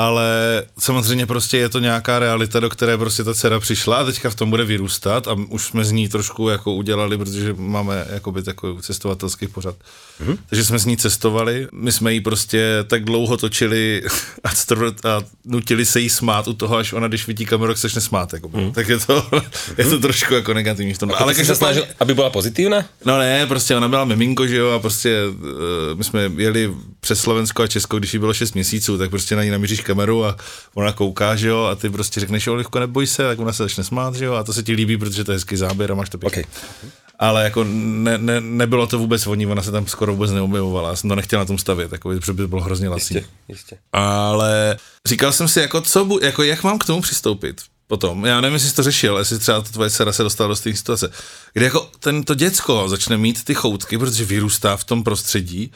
Ale 0.01 0.63
samozřejmě 0.79 1.25
prostě 1.25 1.57
je 1.57 1.69
to 1.69 1.79
nějaká 1.79 2.19
realita, 2.19 2.59
do 2.59 2.69
které 2.69 2.97
prostě 2.97 3.23
ta 3.23 3.33
dcera 3.33 3.59
přišla 3.59 3.97
a 3.97 4.03
teďka 4.03 4.29
v 4.29 4.35
tom 4.35 4.49
bude 4.49 4.63
vyrůstat 4.65 5.27
a 5.27 5.33
už 5.49 5.65
jsme 5.65 5.85
z 5.85 5.91
ní 5.91 6.09
trošku 6.09 6.49
jako 6.49 6.73
udělali, 6.73 7.17
protože 7.17 7.53
máme 7.57 8.05
jakoby 8.09 8.43
takový 8.43 8.81
cestovatelský 8.81 9.47
pořad. 9.47 9.75
Mm-hmm. 10.21 10.37
Takže 10.49 10.65
jsme 10.65 10.79
s 10.79 10.85
ní 10.85 10.97
cestovali, 10.97 11.67
my 11.71 11.91
jsme 11.91 12.13
jí 12.13 12.21
prostě 12.21 12.83
tak 12.87 13.05
dlouho 13.05 13.37
točili 13.37 14.01
a, 14.43 14.49
str- 14.49 14.93
a 15.09 15.21
nutili 15.45 15.85
se 15.85 15.99
jí 15.99 16.09
smát 16.09 16.47
u 16.47 16.53
toho, 16.53 16.77
až 16.77 16.93
ona, 16.93 17.07
když 17.07 17.27
vidí 17.27 17.45
kameru, 17.45 17.71
tak 17.73 17.77
se 17.77 17.87
začne 17.87 18.01
smát. 18.01 18.33
Jako, 18.33 18.49
mm. 18.49 18.71
Tak 18.71 18.87
je 18.89 18.99
to, 18.99 19.25
je 19.77 19.85
to 19.85 19.99
trošku 19.99 20.33
jako 20.33 20.53
negativní 20.53 20.93
v 20.93 20.97
tom. 20.97 21.11
Ale 21.13 21.33
sa 21.33 21.37
každopádně- 21.37 21.57
snažil, 21.57 21.83
aby 21.99 22.13
bola 22.13 22.29
pozitívna? 22.29 22.85
No 23.05 23.19
ne, 23.19 23.45
prostě 23.45 23.75
ona 23.75 23.87
byla 23.87 24.05
miminko, 24.05 24.47
že 24.47 24.57
jo, 24.57 24.71
a 24.71 24.79
prostě 24.79 25.17
uh, 25.29 25.97
my 25.97 26.03
jsme 26.03 26.31
jeli 26.37 26.73
přes 26.99 27.19
Slovensko 27.19 27.63
a 27.63 27.67
Česko, 27.67 27.99
když 27.99 28.13
jí 28.13 28.19
bylo 28.19 28.33
6 28.33 28.53
měsíců, 28.53 28.97
tak 28.97 29.09
prostě 29.09 29.35
na 29.35 29.43
ní 29.43 29.49
namíříš 29.49 29.81
kameru 29.91 30.25
a 30.25 30.35
ona 30.73 30.91
kouká, 30.91 31.35
že 31.35 31.47
jo, 31.47 31.63
a 31.63 31.75
ty 31.75 31.89
prostě 31.89 32.19
řekneš, 32.19 32.47
Olivko, 32.47 32.79
neboj 32.79 33.07
se, 33.07 33.23
tak 33.23 33.39
ona 33.39 33.53
se 33.53 33.63
začne 33.63 33.83
smát, 33.83 34.15
že 34.15 34.25
jo, 34.25 34.33
a 34.33 34.43
to 34.43 34.53
se 34.53 34.63
ti 34.63 34.73
líbí, 34.73 34.97
protože 34.97 35.23
to 35.23 35.31
je 35.31 35.35
hezký 35.35 35.55
záběr 35.55 35.91
a 35.91 35.95
máš 35.95 36.09
to 36.09 36.17
pěkně. 36.17 36.43
Okay. 36.43 36.91
Ale 37.19 37.43
jako 37.43 37.63
ne, 37.63 38.17
ne, 38.17 38.41
nebylo 38.41 38.87
to 38.87 38.99
vůbec 38.99 39.27
o 39.27 39.35
ní, 39.35 39.47
ona 39.47 39.61
se 39.61 39.71
tam 39.71 39.87
skoro 39.87 40.11
vůbec 40.11 40.31
neobjevovala, 40.31 40.89
já 40.89 40.95
jsem 40.95 41.09
to 41.09 41.15
nechtěl 41.15 41.39
na 41.39 41.45
tom 41.45 41.57
stavět, 41.57 41.91
jako, 41.91 42.09
protože 42.09 42.33
by 42.33 42.41
to 42.41 42.47
bylo 42.47 42.61
hrozně 42.61 42.89
lasý. 42.89 43.13
Jistě, 43.13 43.29
jistě. 43.47 43.77
Ale 43.93 44.77
říkal 45.07 45.31
jsem 45.31 45.47
si, 45.47 45.59
jako, 45.59 45.81
co, 45.81 46.05
bu, 46.05 46.19
jako, 46.23 46.43
jak 46.43 46.63
mám 46.63 46.79
k 46.79 46.85
tomu 46.85 47.01
přistoupit 47.01 47.61
potom. 47.91 48.25
Já 48.25 48.41
nevím, 48.41 48.53
jestli 48.53 48.69
jsi 48.69 48.75
to 48.75 48.83
řešil, 48.83 49.17
jestli 49.17 49.39
třeba 49.39 49.61
tvoje 49.61 49.89
dcera 49.89 50.11
se 50.11 50.23
dostala 50.23 50.47
do 50.47 50.55
té 50.55 50.75
situace, 50.75 51.11
kde 51.53 51.65
jako 51.65 51.89
tento 51.99 52.35
děcko 52.35 52.89
začne 52.89 53.17
mít 53.17 53.43
ty 53.43 53.53
choutky, 53.53 53.97
protože 53.97 54.25
vyrůstá 54.25 54.77
v 54.77 54.83
tom 54.83 55.03
prostředí, 55.03 55.71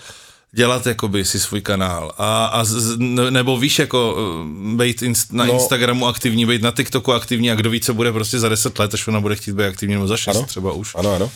dělat 0.55 0.87
jakoby 0.87 1.25
si 1.25 1.39
svůj 1.39 1.61
kanál 1.61 2.11
a, 2.17 2.45
a 2.45 2.63
z, 2.63 2.97
nebo 3.29 3.57
víš 3.57 3.79
jako 3.79 4.17
eh, 4.17 4.75
být 4.75 5.01
inst, 5.01 5.33
na 5.33 5.45
No. 5.45 5.53
Instagramu 5.53 6.07
aktivní, 6.07 6.45
být 6.45 6.61
na 6.61 6.71
TikToku 6.71 7.13
aktivní 7.13 7.51
a 7.51 7.55
kdo 7.55 7.69
ví, 7.69 7.81
co 7.81 7.93
bude 7.93 8.11
prostě 8.11 8.39
za 8.39 8.49
10 8.49 8.79
let, 8.79 8.93
až 8.93 9.07
ona 9.07 9.19
bude 9.21 9.35
chtít 9.35 9.53
být 9.53 9.65
aktivní 9.65 9.95
nebo 9.95 10.07
za 10.07 10.17
6 10.17 10.35
Ano. 10.35 10.45
třeba 10.45 10.71
už. 10.71 10.95
Ano, 10.95 11.15
ano. 11.15 11.31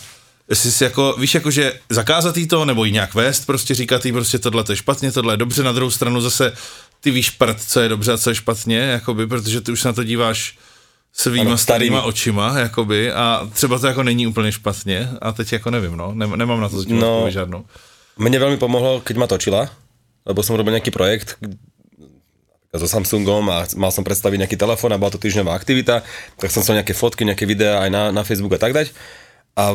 Jestli 0.48 0.72
si 0.72 0.84
jako, 0.84 1.14
víš 1.18 1.34
jako, 1.34 1.50
že 1.50 1.72
zakázat 1.90 2.36
jí 2.36 2.46
to, 2.46 2.64
nebo 2.64 2.84
jí 2.84 2.92
nějak 2.92 3.14
vést, 3.14 3.46
prostě 3.46 3.74
říkat 3.74 4.06
jí 4.06 4.12
prostě 4.12 4.38
tohle 4.38 4.64
to 4.64 4.72
je 4.72 4.76
špatně, 4.76 5.12
tohle 5.12 5.32
je 5.32 5.36
dobře, 5.36 5.62
na 5.62 5.72
druhou 5.72 5.90
stranu 5.90 6.20
zase 6.20 6.52
ty 7.00 7.10
víš 7.10 7.30
prd, 7.30 7.56
co 7.68 7.80
je 7.80 7.88
dobře 7.88 8.12
a 8.12 8.18
co 8.18 8.30
je 8.30 8.34
špatně, 8.34 8.78
jakoby, 8.78 9.26
protože 9.26 9.60
ty 9.60 9.72
už 9.72 9.84
na 9.84 9.92
to 9.92 10.04
díváš 10.04 10.58
svýma 11.12 11.44
Ano, 11.50 11.58
starýma 11.58 12.02
očima, 12.02 12.58
jakoby, 12.58 13.12
a 13.12 13.48
třeba 13.52 13.78
to 13.78 13.86
jako 13.86 14.02
není 14.02 14.26
úplně 14.26 14.52
špatně, 14.52 15.10
a 15.22 15.32
teď 15.32 15.52
jako 15.52 15.70
nevím, 15.70 15.96
no, 15.96 16.10
Nem, 16.14 16.38
nemám 16.38 16.60
na 16.60 16.68
to 16.68 16.78
zatím 16.78 17.00
no. 17.00 17.30
žádnou. 17.30 17.64
Mne 18.20 18.36
veľmi 18.36 18.58
pomohlo, 18.60 19.00
keď 19.00 19.16
ma 19.16 19.24
točila, 19.24 19.72
lebo 20.28 20.44
som 20.44 20.52
robil 20.52 20.76
nejaký 20.76 20.92
projekt 20.92 21.40
so 22.70 22.86
Samsungom 22.86 23.42
a 23.50 23.66
mal 23.74 23.90
som 23.90 24.06
predstaviť 24.06 24.46
nejaký 24.46 24.56
telefón 24.60 24.94
a 24.94 25.00
bola 25.00 25.10
to 25.10 25.18
týždňová 25.18 25.56
aktivita, 25.56 26.06
tak 26.38 26.48
som 26.54 26.62
chcel 26.62 26.78
nejaké 26.78 26.94
fotky, 26.94 27.26
nejaké 27.26 27.42
videá 27.48 27.82
aj 27.82 27.90
na, 27.90 28.02
na 28.14 28.22
Facebook 28.22 28.54
a 28.54 28.62
tak 28.62 28.76
dať. 28.76 28.94
A 29.58 29.74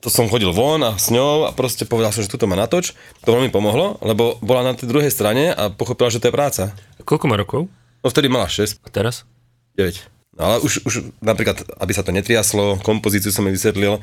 to 0.00 0.08
som 0.08 0.32
chodil 0.32 0.48
von 0.48 0.80
a 0.80 0.96
s 0.96 1.12
ňou 1.12 1.44
a 1.44 1.52
proste 1.52 1.84
povedal 1.84 2.08
som, 2.16 2.24
že 2.24 2.32
tuto 2.32 2.48
ma 2.48 2.56
natoč. 2.56 2.96
To 3.28 3.36
veľmi 3.36 3.52
pomohlo, 3.52 4.00
lebo 4.00 4.40
bola 4.40 4.64
na 4.64 4.72
tej 4.72 4.88
druhej 4.88 5.12
strane 5.12 5.52
a 5.52 5.68
pochopila, 5.68 6.08
že 6.08 6.24
to 6.24 6.32
je 6.32 6.38
práca. 6.38 6.72
Koľko 7.04 7.28
má 7.28 7.36
rokov? 7.36 7.68
No 8.00 8.08
vtedy 8.08 8.32
mala 8.32 8.48
6, 8.48 8.80
A 8.80 8.88
teraz? 8.88 9.28
9. 9.76 10.00
No 10.40 10.48
ale 10.48 10.56
už, 10.64 10.88
už 10.88 11.12
napríklad, 11.20 11.60
aby 11.76 11.92
sa 11.92 12.00
to 12.00 12.16
netriaslo, 12.16 12.80
kompozíciu 12.80 13.28
som 13.28 13.44
jej 13.44 13.52
vysvetlil 13.52 14.00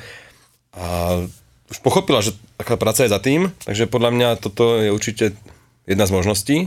a 0.78 1.26
už 1.67 1.84
pochopila, 1.84 2.23
že 2.23 2.36
taká 2.56 2.80
práca 2.80 3.03
je 3.03 3.12
za 3.12 3.19
tým, 3.19 3.51
takže 3.67 3.91
podľa 3.91 4.12
mňa 4.15 4.30
toto 4.39 4.80
je 4.80 4.89
určite 4.91 5.36
jedna 5.88 6.08
z 6.08 6.15
možností, 6.15 6.58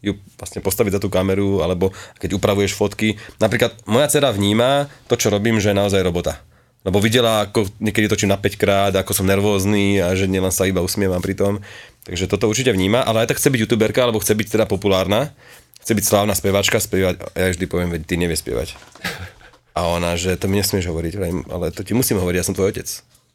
ju 0.00 0.16
vlastne 0.40 0.64
postaviť 0.64 0.96
za 0.96 1.00
tú 1.00 1.12
kameru, 1.12 1.60
alebo 1.60 1.92
keď 2.16 2.40
upravuješ 2.40 2.72
fotky. 2.72 3.20
Napríklad 3.36 3.76
moja 3.84 4.08
dcera 4.08 4.32
vníma 4.32 4.88
to, 5.08 5.16
čo 5.20 5.28
robím, 5.28 5.60
že 5.60 5.72
je 5.72 5.80
naozaj 5.80 6.00
robota. 6.00 6.40
Lebo 6.80 6.96
videla, 6.96 7.44
ako 7.44 7.68
niekedy 7.76 8.08
točím 8.08 8.32
na 8.32 8.40
5 8.40 8.56
krát, 8.56 8.92
ako 8.96 9.12
som 9.12 9.28
nervózny 9.28 10.00
a 10.00 10.16
že 10.16 10.24
nielen 10.24 10.48
sa 10.48 10.64
iba 10.64 10.80
usmievam 10.80 11.20
pri 11.20 11.36
tom. 11.36 11.60
Takže 12.08 12.24
toto 12.24 12.48
určite 12.48 12.72
vníma, 12.72 13.04
ale 13.04 13.24
aj 13.24 13.36
tak 13.36 13.36
chce 13.36 13.52
byť 13.52 13.60
youtuberka, 13.68 14.00
alebo 14.00 14.16
chce 14.24 14.32
byť 14.32 14.48
teda 14.56 14.64
populárna. 14.64 15.28
Chce 15.84 15.92
byť 15.92 16.04
slávna 16.08 16.32
spevačka, 16.32 16.80
spievať. 16.80 17.36
Ja 17.36 17.52
vždy 17.52 17.64
poviem, 17.68 17.92
veď 17.92 18.08
ty 18.08 18.16
nevieš 18.16 18.40
spievať. 18.40 18.80
A 19.76 19.92
ona, 19.92 20.16
že 20.16 20.40
to 20.40 20.48
mi 20.48 20.56
nesmieš 20.56 20.88
hovoriť, 20.88 21.12
ale 21.52 21.68
to 21.76 21.84
ti 21.84 21.92
musím 21.92 22.16
hovoriť, 22.16 22.38
ja 22.40 22.46
som 22.48 22.56
tvoj 22.56 22.72
otec. 22.72 22.88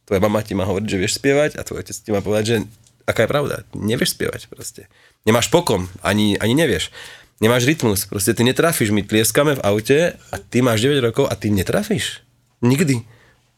Tvoja 0.06 0.22
mama 0.22 0.46
ti 0.46 0.54
má 0.54 0.66
hovoriť, 0.70 0.88
že 0.88 1.02
vieš 1.02 1.18
spievať 1.18 1.58
a 1.58 1.66
tvoj 1.66 1.82
otec 1.82 1.98
ti 1.98 2.10
má 2.14 2.22
povedať, 2.22 2.46
že 2.46 2.56
aká 3.10 3.26
je 3.26 3.32
pravda, 3.32 3.56
nevieš 3.74 4.18
spievať 4.18 4.50
proste. 4.50 4.90
Nemáš 5.26 5.50
pokom, 5.50 5.90
ani, 6.06 6.38
ani 6.38 6.54
nevieš. 6.54 6.94
Nemáš 7.42 7.68
rytmus, 7.68 8.08
proste 8.08 8.32
ty 8.32 8.46
netrafíš, 8.46 8.94
my 8.96 9.04
tlieskame 9.04 9.58
v 9.58 9.64
aute 9.66 10.00
a 10.16 10.36
ty 10.40 10.62
máš 10.62 10.86
9 10.86 11.04
rokov 11.04 11.26
a 11.28 11.36
ty 11.36 11.52
netrafíš. 11.52 12.24
Nikdy. 12.64 13.04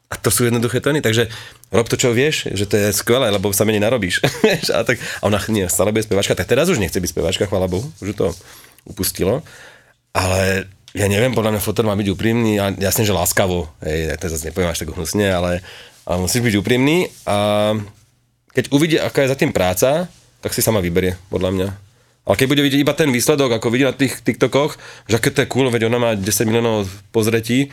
A 0.07 0.15
to 0.15 0.31
sú 0.31 0.47
jednoduché 0.47 0.79
tóny, 0.79 1.03
takže 1.03 1.27
rob 1.67 1.83
to, 1.91 1.99
čo 1.99 2.15
vieš, 2.15 2.47
že 2.55 2.63
to 2.63 2.79
je 2.79 2.95
skvelé, 2.95 3.27
lebo 3.27 3.51
sa 3.51 3.67
menej 3.67 3.83
narobíš. 3.83 4.23
A, 4.71 4.87
tak, 4.87 5.03
a 5.19 5.27
ona 5.27 5.35
nie, 5.51 5.67
stále 5.67 5.91
bude 5.91 6.07
spevačka, 6.07 6.31
tak 6.31 6.47
teraz 6.47 6.71
už 6.71 6.79
nechce 6.79 6.95
byť 6.95 7.11
spevačka, 7.11 7.43
chvála 7.43 7.67
Bohu, 7.67 7.83
už 7.99 8.15
to 8.15 8.31
upustilo. 8.87 9.43
Ale 10.15 10.71
ja 10.95 11.07
neviem, 11.11 11.35
podľa 11.35 11.59
mňa 11.59 11.61
fotor 11.61 11.83
má 11.83 11.93
byť 11.99 12.07
úprimný 12.07 12.55
a 12.55 12.71
jasne, 12.71 13.03
že 13.03 13.11
láskavo, 13.11 13.67
hej, 13.83 14.15
to 14.15 14.31
zase 14.31 14.47
nepoviem 14.47 14.71
až 14.71 14.87
tak 14.87 14.95
hnusne, 14.95 15.27
ale, 15.27 15.59
ale 16.07 16.17
musíš 16.17 16.39
byť 16.41 16.55
úprimný 16.55 17.11
a 17.27 17.75
keď 18.55 18.71
uvidí, 18.71 18.95
aká 18.97 19.21
je 19.21 19.31
za 19.31 19.37
tým 19.37 19.51
práca, 19.51 20.07
tak 20.39 20.55
si 20.55 20.63
sama 20.63 20.79
vyberie, 20.79 21.19
podľa 21.27 21.51
mňa. 21.51 21.67
Ale 22.23 22.35
keď 22.35 22.47
bude 22.47 22.63
vidieť 22.63 22.81
iba 22.81 22.91
ten 22.91 23.11
výsledok, 23.11 23.51
ako 23.53 23.67
vidí 23.69 23.83
na 23.83 23.91
tých 23.91 24.19
TikTokoch, 24.19 24.75
že 25.05 25.15
aké 25.15 25.31
to 25.31 25.43
je 25.43 25.51
cool, 25.51 25.67
veď 25.67 25.87
ona 25.87 25.99
má 25.99 26.11
10 26.11 26.23
miliónov 26.43 26.87
pozretí, 27.11 27.69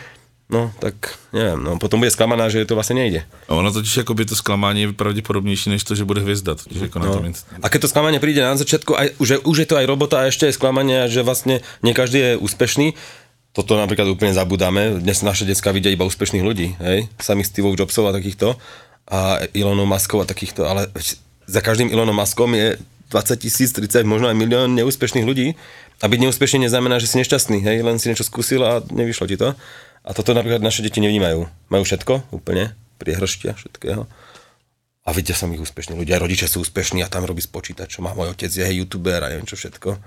no 0.47 0.71
tak 0.79 0.95
neviem, 1.33 1.57
no 1.59 1.81
potom 1.81 1.99
bude 1.99 2.13
sklamaná, 2.13 2.53
že 2.53 2.69
to 2.69 2.77
vlastne 2.77 3.01
nejde. 3.01 3.25
A 3.49 3.57
ono 3.57 3.73
totiž 3.73 4.05
jakoby 4.05 4.29
to 4.29 4.37
zklamání 4.37 4.81
je 4.83 4.93
pravděpodobnější, 4.93 5.71
než 5.71 5.85
to, 5.85 5.95
že 5.95 6.05
bude 6.05 6.21
hvězda, 6.21 6.55
totiž 6.55 6.81
jako 6.93 6.99
na 6.99 7.07
No. 7.07 7.13
tom 7.17 7.25
inst- 7.25 7.49
A 7.63 7.67
keď 7.69 7.81
to 7.81 7.89
sklamanie 7.89 8.21
príde 8.21 8.45
na 8.45 8.55
začiatku, 8.55 8.93
aj, 8.95 9.09
už, 9.19 9.29
je, 9.31 9.39
už 9.41 9.57
je 9.59 9.67
to 9.67 9.77
aj 9.81 9.87
robota 9.89 10.21
a 10.21 10.29
ešte 10.29 10.47
aj 10.47 10.55
sklamanie, 10.61 11.09
že 11.09 11.25
vlastne 11.25 11.65
nie 11.83 11.97
každý 11.97 12.19
je 12.21 12.31
úspešný, 12.37 12.93
toto 13.55 13.79
napríklad 13.79 14.11
úplne 14.11 14.35
zabudáme. 14.35 14.99
Dnes 14.99 15.23
naše 15.23 15.47
decka 15.47 15.71
vidia 15.71 15.95
iba 15.95 16.03
úspešných 16.03 16.43
ľudí, 16.43 16.75
hej? 16.83 17.07
Samých 17.23 17.55
Steve 17.55 17.71
Jobsov 17.79 18.11
a 18.11 18.13
takýchto 18.13 18.59
a 19.07 19.47
Elonov 19.55 19.87
Muskov 19.87 20.25
a 20.25 20.27
takýchto, 20.27 20.67
ale 20.67 20.89
za 21.45 21.61
každým 21.61 21.93
Elonom 21.93 22.17
Muskom 22.17 22.51
je 22.57 22.81
20 23.13 23.37
tisíc, 23.37 23.71
30, 23.71 24.03
možno 24.09 24.33
aj 24.33 24.37
milión 24.37 24.73
neúspešných 24.75 25.29
ľudí. 25.29 25.55
A 26.03 26.11
byť 26.11 26.19
neúspešný 26.27 26.67
neznamená, 26.67 26.99
že 26.99 27.07
si 27.07 27.23
nešťastný, 27.23 27.63
hej? 27.63 27.87
len 27.87 28.03
si 28.03 28.11
niečo 28.11 28.27
skúsil 28.27 28.65
a 28.67 28.83
nevyšlo 28.91 29.31
ti 29.31 29.39
to. 29.39 29.55
A 30.05 30.11
toto 30.11 30.35
napríklad 30.35 30.59
naše 30.59 30.83
deti 30.83 30.99
nevnímajú. 30.99 31.47
Majú 31.71 31.83
všetko, 31.87 32.35
úplne, 32.35 32.75
priehrštia 32.99 33.55
všetkého. 33.55 34.11
A 35.05 35.09
vidia 35.13 35.37
sa 35.37 35.47
ich 35.47 35.61
úspešní 35.61 35.95
ľudia, 35.95 36.19
rodičia 36.19 36.49
sú 36.49 36.65
úspešní 36.65 37.05
a 37.05 37.13
tam 37.13 37.29
robí 37.29 37.45
s 37.45 37.49
počítačom 37.53 38.09
a 38.09 38.17
môj 38.17 38.33
otec 38.33 38.49
je 38.49 38.65
youtuber 38.65 39.21
a 39.21 39.31
neviem 39.31 39.45
čo 39.45 39.55
všetko. 39.61 40.01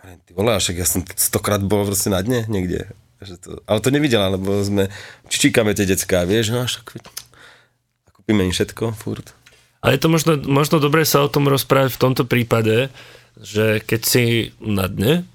Ty 0.00 0.30
vole, 0.32 0.56
však 0.56 0.76
ja 0.80 0.86
som 0.88 1.04
stokrát 1.12 1.60
bol 1.60 1.84
proste 1.84 2.08
na 2.08 2.24
dne 2.24 2.48
niekde. 2.48 2.88
Že 3.20 3.34
to, 3.36 3.50
ale 3.68 3.78
to 3.84 3.92
nevidela, 3.92 4.32
lebo 4.32 4.64
sme, 4.64 4.88
čičíkame 5.28 5.76
tie 5.76 5.84
decká, 5.84 6.24
vieš, 6.24 6.56
no 6.56 6.64
však 6.64 6.96
a 6.96 8.08
kúpime 8.16 8.48
im 8.48 8.52
všetko, 8.52 8.96
furt. 8.96 9.36
Ale 9.84 9.96
je 9.96 10.00
to 10.00 10.08
možno, 10.08 10.32
možno 10.40 10.80
dobré 10.80 11.04
sa 11.04 11.24
o 11.24 11.28
tom 11.28 11.44
rozprávať 11.48 11.96
v 11.96 12.00
tomto 12.00 12.24
prípade, 12.24 12.88
že 13.36 13.84
keď 13.84 14.00
si 14.00 14.24
na 14.60 14.88
dne, 14.88 15.28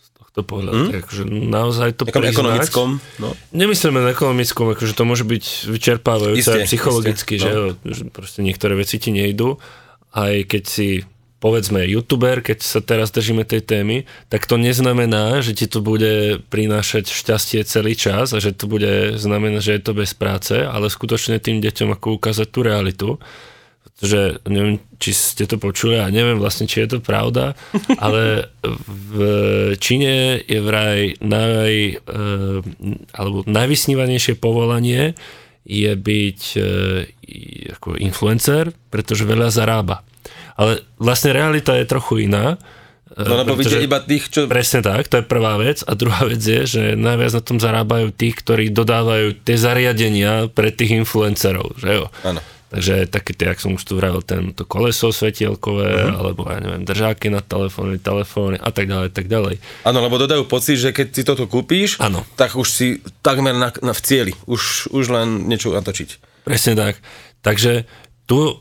z 0.00 0.08
tohto 0.16 0.40
pohľadu, 0.44 0.82
mm? 0.88 0.92
takže 0.92 1.22
naozaj 1.28 1.88
to 1.96 2.04
Takom 2.08 2.20
priznať, 2.20 2.36
ekonomickom, 2.36 2.88
no. 3.20 3.28
Nemyslíme 3.56 4.00
na 4.00 4.12
ekonomickom, 4.12 4.76
akože 4.76 4.92
to 4.92 5.04
môže 5.08 5.24
byť 5.24 5.44
vyčerpávajúce 5.72 6.52
Isté, 6.52 6.60
aj 6.64 6.68
psychologicky, 6.68 7.32
isté, 7.40 7.44
že, 7.44 7.50
no. 7.52 7.56
jo, 7.56 7.64
že 7.88 8.02
proste 8.12 8.40
niektoré 8.44 8.76
veci 8.76 9.00
ti 9.00 9.08
nejdu. 9.08 9.56
Aj 10.12 10.36
keď 10.44 10.62
si 10.68 11.00
povedzme 11.42 11.82
youtuber, 11.82 12.38
keď 12.38 12.62
sa 12.62 12.78
teraz 12.78 13.10
držíme 13.10 13.42
tej 13.42 13.66
témy, 13.66 14.06
tak 14.30 14.46
to 14.46 14.54
neznamená, 14.54 15.42
že 15.42 15.58
ti 15.58 15.66
to 15.66 15.82
bude 15.82 16.38
prinášať 16.46 17.10
šťastie 17.10 17.66
celý 17.66 17.98
čas 17.98 18.30
a 18.30 18.38
že 18.38 18.54
to 18.54 18.70
bude 18.70 19.18
znamenať, 19.18 19.60
že 19.60 19.72
je 19.74 19.82
to 19.82 19.92
bez 19.98 20.14
práce, 20.14 20.54
ale 20.54 20.86
skutočne 20.86 21.42
tým 21.42 21.58
deťom 21.58 21.98
ako 21.98 22.14
ukázať 22.22 22.46
tú 22.46 22.60
realitu. 22.62 23.08
Pretože 23.82 24.38
neviem, 24.46 24.78
či 25.02 25.10
ste 25.10 25.44
to 25.50 25.58
počuli 25.58 25.98
a 25.98 26.06
neviem 26.14 26.38
vlastne, 26.38 26.70
či 26.70 26.86
je 26.86 26.94
to 26.94 26.98
pravda, 27.02 27.58
ale 28.04 28.46
v 28.86 29.18
Číne 29.82 30.38
je 30.46 30.58
vraj 30.62 31.18
naj, 31.18 31.74
e, 31.74 31.94
alebo 33.18 33.42
najvysnívanejšie 33.50 34.38
povolanie 34.38 35.18
je 35.66 35.92
byť 35.94 36.40
e, 36.54 36.60
i- 37.26 37.66
ako 37.74 37.98
influencer, 37.98 38.70
pretože 38.90 39.26
veľa 39.26 39.50
zarába. 39.50 40.06
Ale 40.56 40.84
vlastne 41.00 41.32
realita 41.32 41.76
je 41.76 41.86
trochu 41.88 42.28
iná. 42.28 42.60
No 43.12 43.36
lebo 43.36 43.52
vidia 43.52 43.76
pretože- 43.76 43.84
iba 43.84 43.98
tých, 44.00 44.24
čo... 44.32 44.40
Presne 44.48 44.80
tak, 44.80 45.04
to 45.08 45.20
je 45.20 45.24
prvá 45.24 45.60
vec. 45.60 45.84
A 45.84 45.92
druhá 45.92 46.24
vec 46.24 46.40
je, 46.40 46.64
že 46.64 46.82
najviac 46.96 47.36
na 47.36 47.42
tom 47.44 47.60
zarábajú 47.60 48.08
tí, 48.12 48.32
ktorí 48.32 48.72
dodávajú 48.72 49.44
tie 49.44 49.56
zariadenia 49.60 50.48
pre 50.48 50.72
tých 50.72 50.96
influencerov, 51.04 51.76
že 51.76 51.90
jo? 52.00 52.04
Áno. 52.24 52.40
Takže 52.72 53.04
také 53.04 53.36
tie, 53.36 53.52
jak 53.52 53.60
som 53.60 53.76
už 53.76 53.84
tu 53.84 54.00
vravil, 54.00 54.24
ten, 54.24 54.56
to 54.56 54.64
koleso 54.64 55.12
svetielkové, 55.12 55.92
uh-huh. 55.92 56.16
alebo 56.24 56.48
ja 56.48 56.56
neviem, 56.56 56.88
držáky 56.88 57.28
na 57.28 57.44
telefóny, 57.44 58.00
telefóny 58.00 58.56
a 58.56 58.72
tak 58.72 58.88
ďalej, 58.88 59.12
tak 59.12 59.28
ďalej. 59.28 59.60
Áno, 59.84 60.00
lebo 60.00 60.16
dodajú 60.16 60.48
pocit, 60.48 60.80
že 60.80 60.96
keď 60.96 61.06
si 61.12 61.22
toto 61.28 61.44
kúpíš, 61.44 62.00
Áno. 62.00 62.24
tak 62.32 62.56
už 62.56 62.64
si 62.64 63.04
takmer 63.20 63.52
na, 63.52 63.76
na, 63.84 63.92
v 63.92 64.00
cieli. 64.00 64.32
Už, 64.48 64.88
už 64.88 65.04
len 65.12 65.52
niečo 65.52 65.68
natočiť. 65.68 66.40
Presne 66.48 66.72
tak. 66.72 66.96
Takže 67.44 67.84
tu 68.32 68.56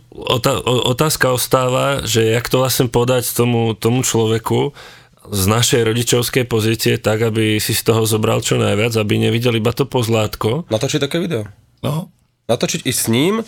otázka 0.67 1.31
ostáva, 1.31 2.03
že 2.03 2.27
jak 2.27 2.43
to 2.51 2.59
vlastne 2.59 2.91
podať 2.91 3.23
tomu, 3.31 3.71
tomu 3.71 4.03
človeku 4.03 4.75
z 5.31 5.43
našej 5.47 5.87
rodičovskej 5.87 6.43
pozície 6.43 6.99
tak, 6.99 7.23
aby 7.23 7.55
si 7.55 7.71
z 7.71 7.87
toho 7.87 8.03
zobral 8.03 8.43
čo 8.43 8.59
najviac, 8.59 8.91
aby 8.99 9.15
nevidel 9.15 9.55
iba 9.55 9.71
to 9.71 9.87
pozlátko. 9.87 10.67
Natočiť 10.67 10.99
také 11.07 11.23
video. 11.23 11.47
No, 11.79 12.11
natočiť 12.51 12.83
ísť 12.83 12.99
s 12.99 13.07
ním 13.07 13.47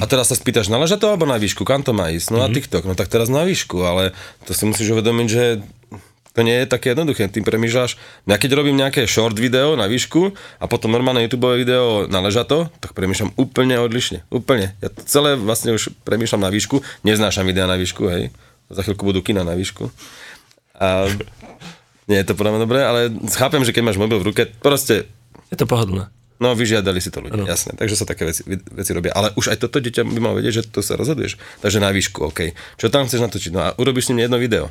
a 0.00 0.04
teraz 0.08 0.32
sa 0.32 0.40
spýtaš 0.40 0.72
na 0.72 0.80
ležato 0.80 1.04
alebo 1.04 1.28
na 1.28 1.36
výšku, 1.36 1.68
kam 1.68 1.84
to 1.84 1.92
má 1.92 2.08
ísť? 2.16 2.32
No 2.32 2.40
na 2.40 2.48
TikTok, 2.48 2.88
no 2.88 2.96
tak 2.96 3.12
teraz 3.12 3.28
na 3.28 3.44
výšku, 3.44 3.76
ale 3.84 4.16
to 4.48 4.56
si 4.56 4.64
musíš 4.64 4.96
uvedomiť, 4.96 5.26
že 5.28 5.44
to 6.38 6.46
nie 6.46 6.54
je 6.62 6.70
také 6.70 6.94
jednoduché, 6.94 7.26
tým 7.26 7.42
premýšľaš. 7.42 7.98
Ja 8.30 8.38
keď 8.38 8.62
robím 8.62 8.78
nejaké 8.78 9.10
short 9.10 9.34
video 9.34 9.74
na 9.74 9.90
výšku 9.90 10.30
a 10.62 10.70
potom 10.70 10.94
normálne 10.94 11.26
YouTube 11.26 11.50
video 11.58 12.06
na 12.06 12.22
ležato, 12.22 12.70
tak 12.78 12.94
premýšľam 12.94 13.34
úplne 13.34 13.74
odlišne. 13.82 14.22
Úplne. 14.30 14.78
Ja 14.78 14.86
to 14.86 15.02
celé 15.02 15.34
vlastne 15.34 15.74
už 15.74 15.90
premýšľam 16.06 16.46
na 16.46 16.54
výšku, 16.54 16.78
neznášam 17.02 17.42
videa 17.42 17.66
na 17.66 17.74
výšku, 17.74 18.06
hej. 18.06 18.30
Za 18.70 18.86
chvíľku 18.86 19.02
budú 19.02 19.18
kina 19.18 19.42
na 19.42 19.58
výšku. 19.58 19.90
A 20.78 21.10
nie 22.06 22.22
je 22.22 22.26
to 22.30 22.38
podľa 22.38 22.54
mňa 22.54 22.62
dobré, 22.62 22.80
ale 22.86 23.10
chápem, 23.34 23.66
že 23.66 23.74
keď 23.74 23.82
máš 23.82 23.98
mobil 23.98 24.22
v 24.22 24.30
ruke, 24.30 24.46
proste 24.62 25.10
Je 25.50 25.58
to 25.58 25.66
pohodlné. 25.66 26.06
No, 26.38 26.54
vyžiadali 26.54 27.02
si 27.02 27.10
to 27.10 27.18
ľudia, 27.18 27.42
Áno. 27.42 27.50
jasné. 27.50 27.74
Takže 27.74 27.98
sa 27.98 28.06
také 28.06 28.22
veci, 28.22 28.46
veci 28.46 28.90
robia. 28.94 29.10
Ale 29.10 29.34
už 29.34 29.50
aj 29.50 29.58
toto 29.58 29.82
dieťa 29.82 30.06
by 30.06 30.22
malo 30.22 30.38
vedieť, 30.38 30.62
že 30.62 30.70
to 30.70 30.86
sa 30.86 30.94
rozhoduješ. 30.94 31.34
Takže 31.58 31.82
na 31.82 31.90
výšku, 31.90 32.30
OK. 32.30 32.54
Čo 32.78 32.94
tam 32.94 33.10
chceš 33.10 33.26
natočiť? 33.26 33.50
No 33.50 33.60
a 33.66 33.68
urobíš 33.74 34.06
s 34.06 34.10
ním 34.14 34.22
jedno 34.22 34.38
video. 34.38 34.70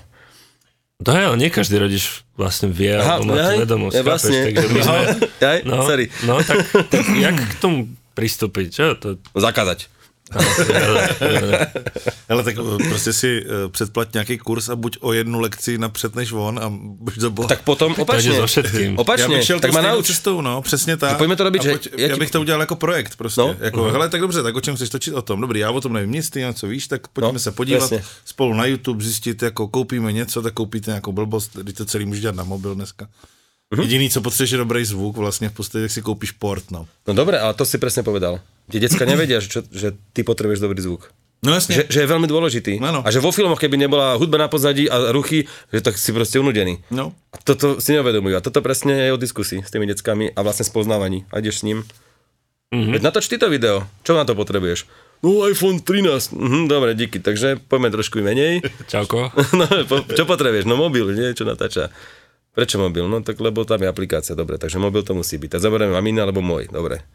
Je, 0.97 1.13
ale 1.13 1.37
nie 1.37 1.53
každý 1.53 1.77
rodič 1.77 2.25
vlastne 2.33 2.73
vie, 2.73 2.89
Aha, 2.89 3.21
alebo 3.21 3.29
má 3.29 3.53
tú 3.53 3.61
vedomosť. 3.61 3.93
ja 3.93 4.01
chápeš? 4.01 4.09
vlastne. 4.09 4.37
Takže 4.49 4.67
my 4.73 4.79
sme, 4.81 4.99
Jaj, 5.45 5.57
no, 5.61 5.75
sorry. 5.85 6.05
no 6.25 6.33
tak, 6.41 6.57
tak 6.89 7.05
jak 7.13 7.37
k 7.37 7.53
tomu 7.61 7.77
pristúpiť? 8.17 8.67
Čo 8.73 8.85
to? 8.97 9.07
Zakázať. 9.37 9.93
Ale 12.29 12.43
tak 12.43 12.55
eh, 12.57 12.89
prostě 12.89 13.13
si 13.13 13.45
eh, 13.45 13.69
předplať 13.69 14.13
nějaký 14.13 14.37
kurz 14.37 14.69
a 14.69 14.75
buď 14.75 14.97
o 15.01 15.13
jednu 15.13 15.39
lekci 15.39 15.77
napřed 15.77 16.15
než 16.15 16.31
on 16.31 16.59
a 16.59 16.69
buď 16.79 17.19
to 17.19 17.31
boha. 17.31 17.47
Tak 17.47 17.61
potom 17.61 17.95
opačne. 17.97 18.31
ide 18.31 18.35
so 18.35 18.47
všetkým. 18.47 18.97
já 19.17 19.27
bych 19.27 19.43
šel 19.43 19.59
tak 19.59 19.73
nauč. 19.73 20.07
cestou, 20.07 20.41
no, 20.41 20.61
přesně 20.61 20.97
tak. 20.97 21.17
Pojďme 21.17 21.35
to 21.35 21.43
robiť, 21.43 21.61
A 21.61 21.63
že 21.63 21.69
pojď, 21.71 21.87
já 21.97 22.07
já 22.07 22.17
bych 22.17 22.31
to 22.31 22.41
udělal 22.41 22.61
jako 22.61 22.75
projekt 22.75 23.15
prostě. 23.15 23.41
No. 23.41 23.55
Jako, 23.59 23.83
hele, 23.83 24.09
tak 24.09 24.21
dobře, 24.21 24.43
tak 24.43 24.55
o 24.55 24.61
čem 24.61 24.75
chceš 24.75 24.89
točit 24.89 25.13
o 25.13 25.21
tom? 25.21 25.41
Dobrý, 25.41 25.59
já 25.59 25.71
o 25.71 25.81
tom 25.81 25.93
nevím 25.93 26.11
nic, 26.11 26.29
ty 26.29 26.39
něco 26.39 26.67
víš, 26.67 26.87
tak 26.87 27.07
pojďme 27.07 27.33
No, 27.33 27.39
se 27.39 27.51
podívat 27.51 27.79
přesně. 27.79 28.03
spolu 28.25 28.53
na 28.53 28.65
YouTube, 28.65 29.03
zjistit, 29.03 29.41
jako 29.41 29.67
koupíme 29.67 30.13
něco, 30.13 30.41
tak 30.41 30.53
koupíte 30.53 30.91
nějakou 30.91 31.11
blbost, 31.11 31.57
když 31.61 31.75
to 31.75 31.85
celý 31.85 32.05
můžeš 32.05 32.21
dělat 32.21 32.35
na 32.35 32.43
mobil 32.43 32.75
dneska. 32.75 33.07
Mhm. 33.73 33.81
Jediný, 33.81 34.09
co 34.09 34.21
potřebuješ, 34.21 34.51
je 34.51 34.57
dobrý 34.57 34.85
zvuk, 34.85 35.17
vlastně 35.17 35.49
v 35.49 35.53
podstatě, 35.53 35.81
tak 35.81 35.91
si 35.91 36.01
koupíš 36.01 36.31
port, 36.31 36.71
no. 36.71 36.87
No 37.07 37.13
dobre, 37.13 37.39
ale 37.39 37.53
to 37.53 37.65
si 37.65 37.77
presne 37.77 38.03
povedal. 38.03 38.39
Tie 38.67 38.83
decka 38.83 39.07
nevedia, 39.07 39.39
že, 39.39 39.47
čo, 39.47 39.59
že 39.71 39.95
ty 40.11 40.27
potrebuješ 40.27 40.59
dobrý 40.59 40.79
zvuk. 40.83 41.11
No 41.45 41.53
jasně. 41.53 41.75
Že, 41.75 41.83
že 41.89 41.99
je 42.01 42.07
veľmi 42.09 42.27
dôležitý. 42.27 42.73
Áno. 42.81 43.05
A 43.05 43.13
že 43.13 43.21
vo 43.21 43.29
filmoch, 43.29 43.61
keby 43.61 43.77
nebola 43.77 44.17
hudba 44.17 44.41
na 44.41 44.49
pozadí 44.49 44.89
a 44.89 45.13
ruchy, 45.13 45.45
že 45.69 45.85
tak 45.85 45.93
si 45.93 46.09
proste 46.09 46.41
unudený. 46.41 46.81
No. 46.89 47.13
A 47.29 47.37
toto 47.37 47.77
si 47.77 47.93
neuvedomujú. 47.93 48.33
A 48.33 48.41
toto 48.41 48.57
presne 48.65 49.05
je 49.05 49.13
o 49.13 49.21
diskusii 49.21 49.61
s 49.61 49.69
tými 49.69 49.85
deckami 49.85 50.33
a 50.33 50.39
vlastne 50.41 50.65
spoznávaní. 50.65 51.29
A 51.29 51.37
ideš 51.37 51.61
s 51.61 51.63
ním. 51.63 51.85
Mm-hmm. 52.73 52.93
Veď 52.97 53.01
natoč 53.05 53.29
ty 53.29 53.37
to 53.37 53.53
video. 53.53 53.85
Čo 54.01 54.17
na 54.17 54.25
to 54.25 54.33
potrebuješ? 54.33 54.89
No 55.21 55.45
iPhone 55.45 55.77
13. 55.79 56.33
Mhm, 56.33 56.67
dobre, 56.67 56.97
díky. 56.97 57.21
Takže 57.21 57.61
poďme 57.69 57.93
trošku 57.93 58.17
menej. 58.25 58.65
Čauko. 58.91 59.29
No, 59.57 59.65
po, 59.85 60.01
čo 60.09 60.25
potrebuješ? 60.25 60.65
No 60.65 60.73
mobil, 60.73 61.05
nie? 61.13 61.37
Čo 61.37 61.45
natáča? 61.45 61.93
Prečo 62.57 62.81
mobil? 62.81 63.05
No 63.05 63.21
tak 63.21 63.37
lebo 63.37 63.61
tam 63.61 63.77
je 63.77 63.85
aplikácia, 63.85 64.33
dobre, 64.33 64.57
takže 64.57 64.81
mobil 64.81 65.05
to 65.05 65.13
musí 65.13 65.37
byť. 65.37 65.53
Tak 65.53 65.61
zoberieme 65.61 65.93
mamina 65.93 66.25
alebo 66.25 66.41
môj, 66.41 66.65
dobre. 66.73 67.05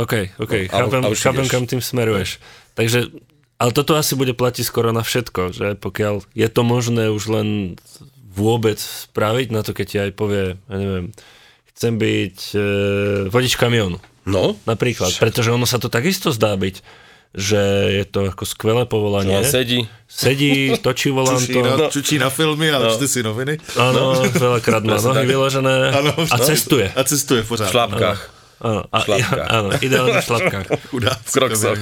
OK, 0.00 0.14
OK, 0.36 0.54
No, 0.66 0.78
chápem, 0.80 1.00
a 1.02 1.08
už 1.08 1.20
chápem 1.20 1.44
ideš. 1.44 1.52
kam 1.52 1.64
tým 1.64 1.80
smeruješ. 1.80 2.40
Takže, 2.72 3.12
ale 3.56 3.70
toto 3.70 3.94
asi 3.94 4.14
bude 4.14 4.32
platiť 4.32 4.64
skoro 4.64 4.90
na 4.90 5.00
všetko, 5.00 5.42
že 5.50 5.66
pokiaľ 5.76 6.24
je 6.32 6.48
to 6.48 6.62
možné 6.62 7.08
už 7.08 7.24
len 7.28 7.48
vôbec 8.26 8.78
spraviť, 8.78 9.48
na 9.50 9.60
to 9.60 9.70
keď 9.70 9.86
ti 9.86 9.96
aj 9.98 10.10
povie, 10.12 10.44
ja 10.56 10.76
neviem, 10.76 11.06
chcem 11.70 11.92
byť 11.94 12.36
e, 12.50 12.58
vodič 13.28 13.54
kamionu, 13.54 14.00
No, 14.22 14.52
napríklad, 14.62 15.16
pretože 15.16 15.48
ono 15.48 15.64
sa 15.64 15.76
to 15.76 15.88
takisto 15.88 16.28
zdá 16.30 16.52
byť, 16.54 16.84
že 17.30 17.62
je 17.94 18.04
to 18.04 18.26
ako 18.26 18.44
skvelé 18.44 18.84
no 18.84 18.86
povolanie. 18.86 19.40
sedí. 19.42 19.88
Sedí, 20.04 20.74
točí 20.76 21.08
Čučí 21.08 21.56
na, 21.56 21.88
čučí 21.88 22.16
na 22.18 22.28
filmy 22.28 22.68
a 22.68 22.78
no. 22.80 22.90
čte 22.90 23.06
si 23.06 23.20
noviny. 23.22 23.56
áno, 23.76 24.18
veľakrát 24.28 24.82
má 24.82 24.98
nohy 24.98 25.24
vyložené 25.24 25.90
Ano, 25.90 26.12
a 26.20 26.36
cestuje. 26.38 26.90
A 26.90 27.00
cestuje 27.02 27.42
V 27.42 27.48
pořád. 27.48 27.70
šlapkách. 27.70 28.39
Áno, 28.60 28.84
a, 28.92 28.98
šlapkách. 29.00 29.48
áno, 29.48 29.68
ideálne 29.80 30.20
v 30.20 30.26
šlapkách. 30.28 30.66
Kroksoch. 31.32 31.80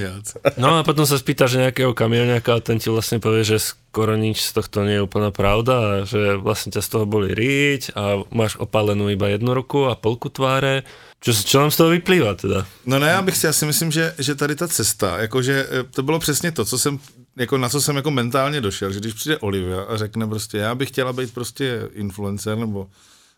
No 0.55 0.79
a 0.79 0.87
potom 0.87 1.03
sa 1.03 1.19
spýtaš 1.19 1.59
nejakého 1.59 1.91
kamionňaka 1.91 2.55
a 2.55 2.63
ten 2.63 2.79
ti 2.79 2.87
vlastne 2.87 3.19
povie, 3.19 3.43
že 3.43 3.59
skoro 3.59 4.15
nič 4.15 4.47
z 4.47 4.63
tohto 4.63 4.87
nie 4.87 5.03
je 5.03 5.03
úplná 5.03 5.35
pravda 5.35 5.75
a 5.75 5.91
že 6.07 6.39
vlastne 6.39 6.71
ťa 6.71 6.83
z 6.87 6.89
toho 6.95 7.05
boli 7.05 7.35
riť 7.35 7.99
a 7.99 8.23
máš 8.31 8.55
opálenú 8.63 9.11
iba 9.11 9.27
jednu 9.27 9.59
ruku 9.59 9.91
a 9.91 9.99
polku 9.99 10.31
tváre. 10.31 10.87
Čo, 11.19 11.35
čo 11.35 11.59
nám 11.59 11.75
z 11.75 11.77
toho 11.83 11.91
vyplýva 11.91 12.39
teda? 12.39 12.63
No 12.87 13.03
ne, 13.03 13.11
já 13.11 13.23
bych 13.23 13.37
si, 13.37 13.47
já 13.47 13.53
si 13.53 13.67
myslím, 13.67 13.91
že, 13.91 14.15
že 14.19 14.35
tady 14.35 14.55
ta 14.55 14.69
cesta, 14.69 15.19
jakože 15.19 15.67
eh, 15.71 15.83
to 15.91 16.03
bylo 16.03 16.19
přesně 16.19 16.53
to, 16.53 16.65
co 16.65 16.79
jsem, 16.79 16.99
jako 17.37 17.59
na 17.59 17.69
co 17.69 17.81
jsem 17.81 17.97
jako 17.97 18.11
mentálně 18.11 18.61
došel, 18.61 18.93
že 18.93 19.01
když 19.01 19.13
přijde 19.13 19.39
Olivia 19.39 19.83
a 19.83 19.97
řekne 19.97 20.27
prostě, 20.27 20.59
já 20.59 20.75
bych 20.75 20.89
chtěla 20.89 21.13
být 21.13 21.35
prostě 21.35 21.89
influencer 21.93 22.59
nebo 22.59 22.87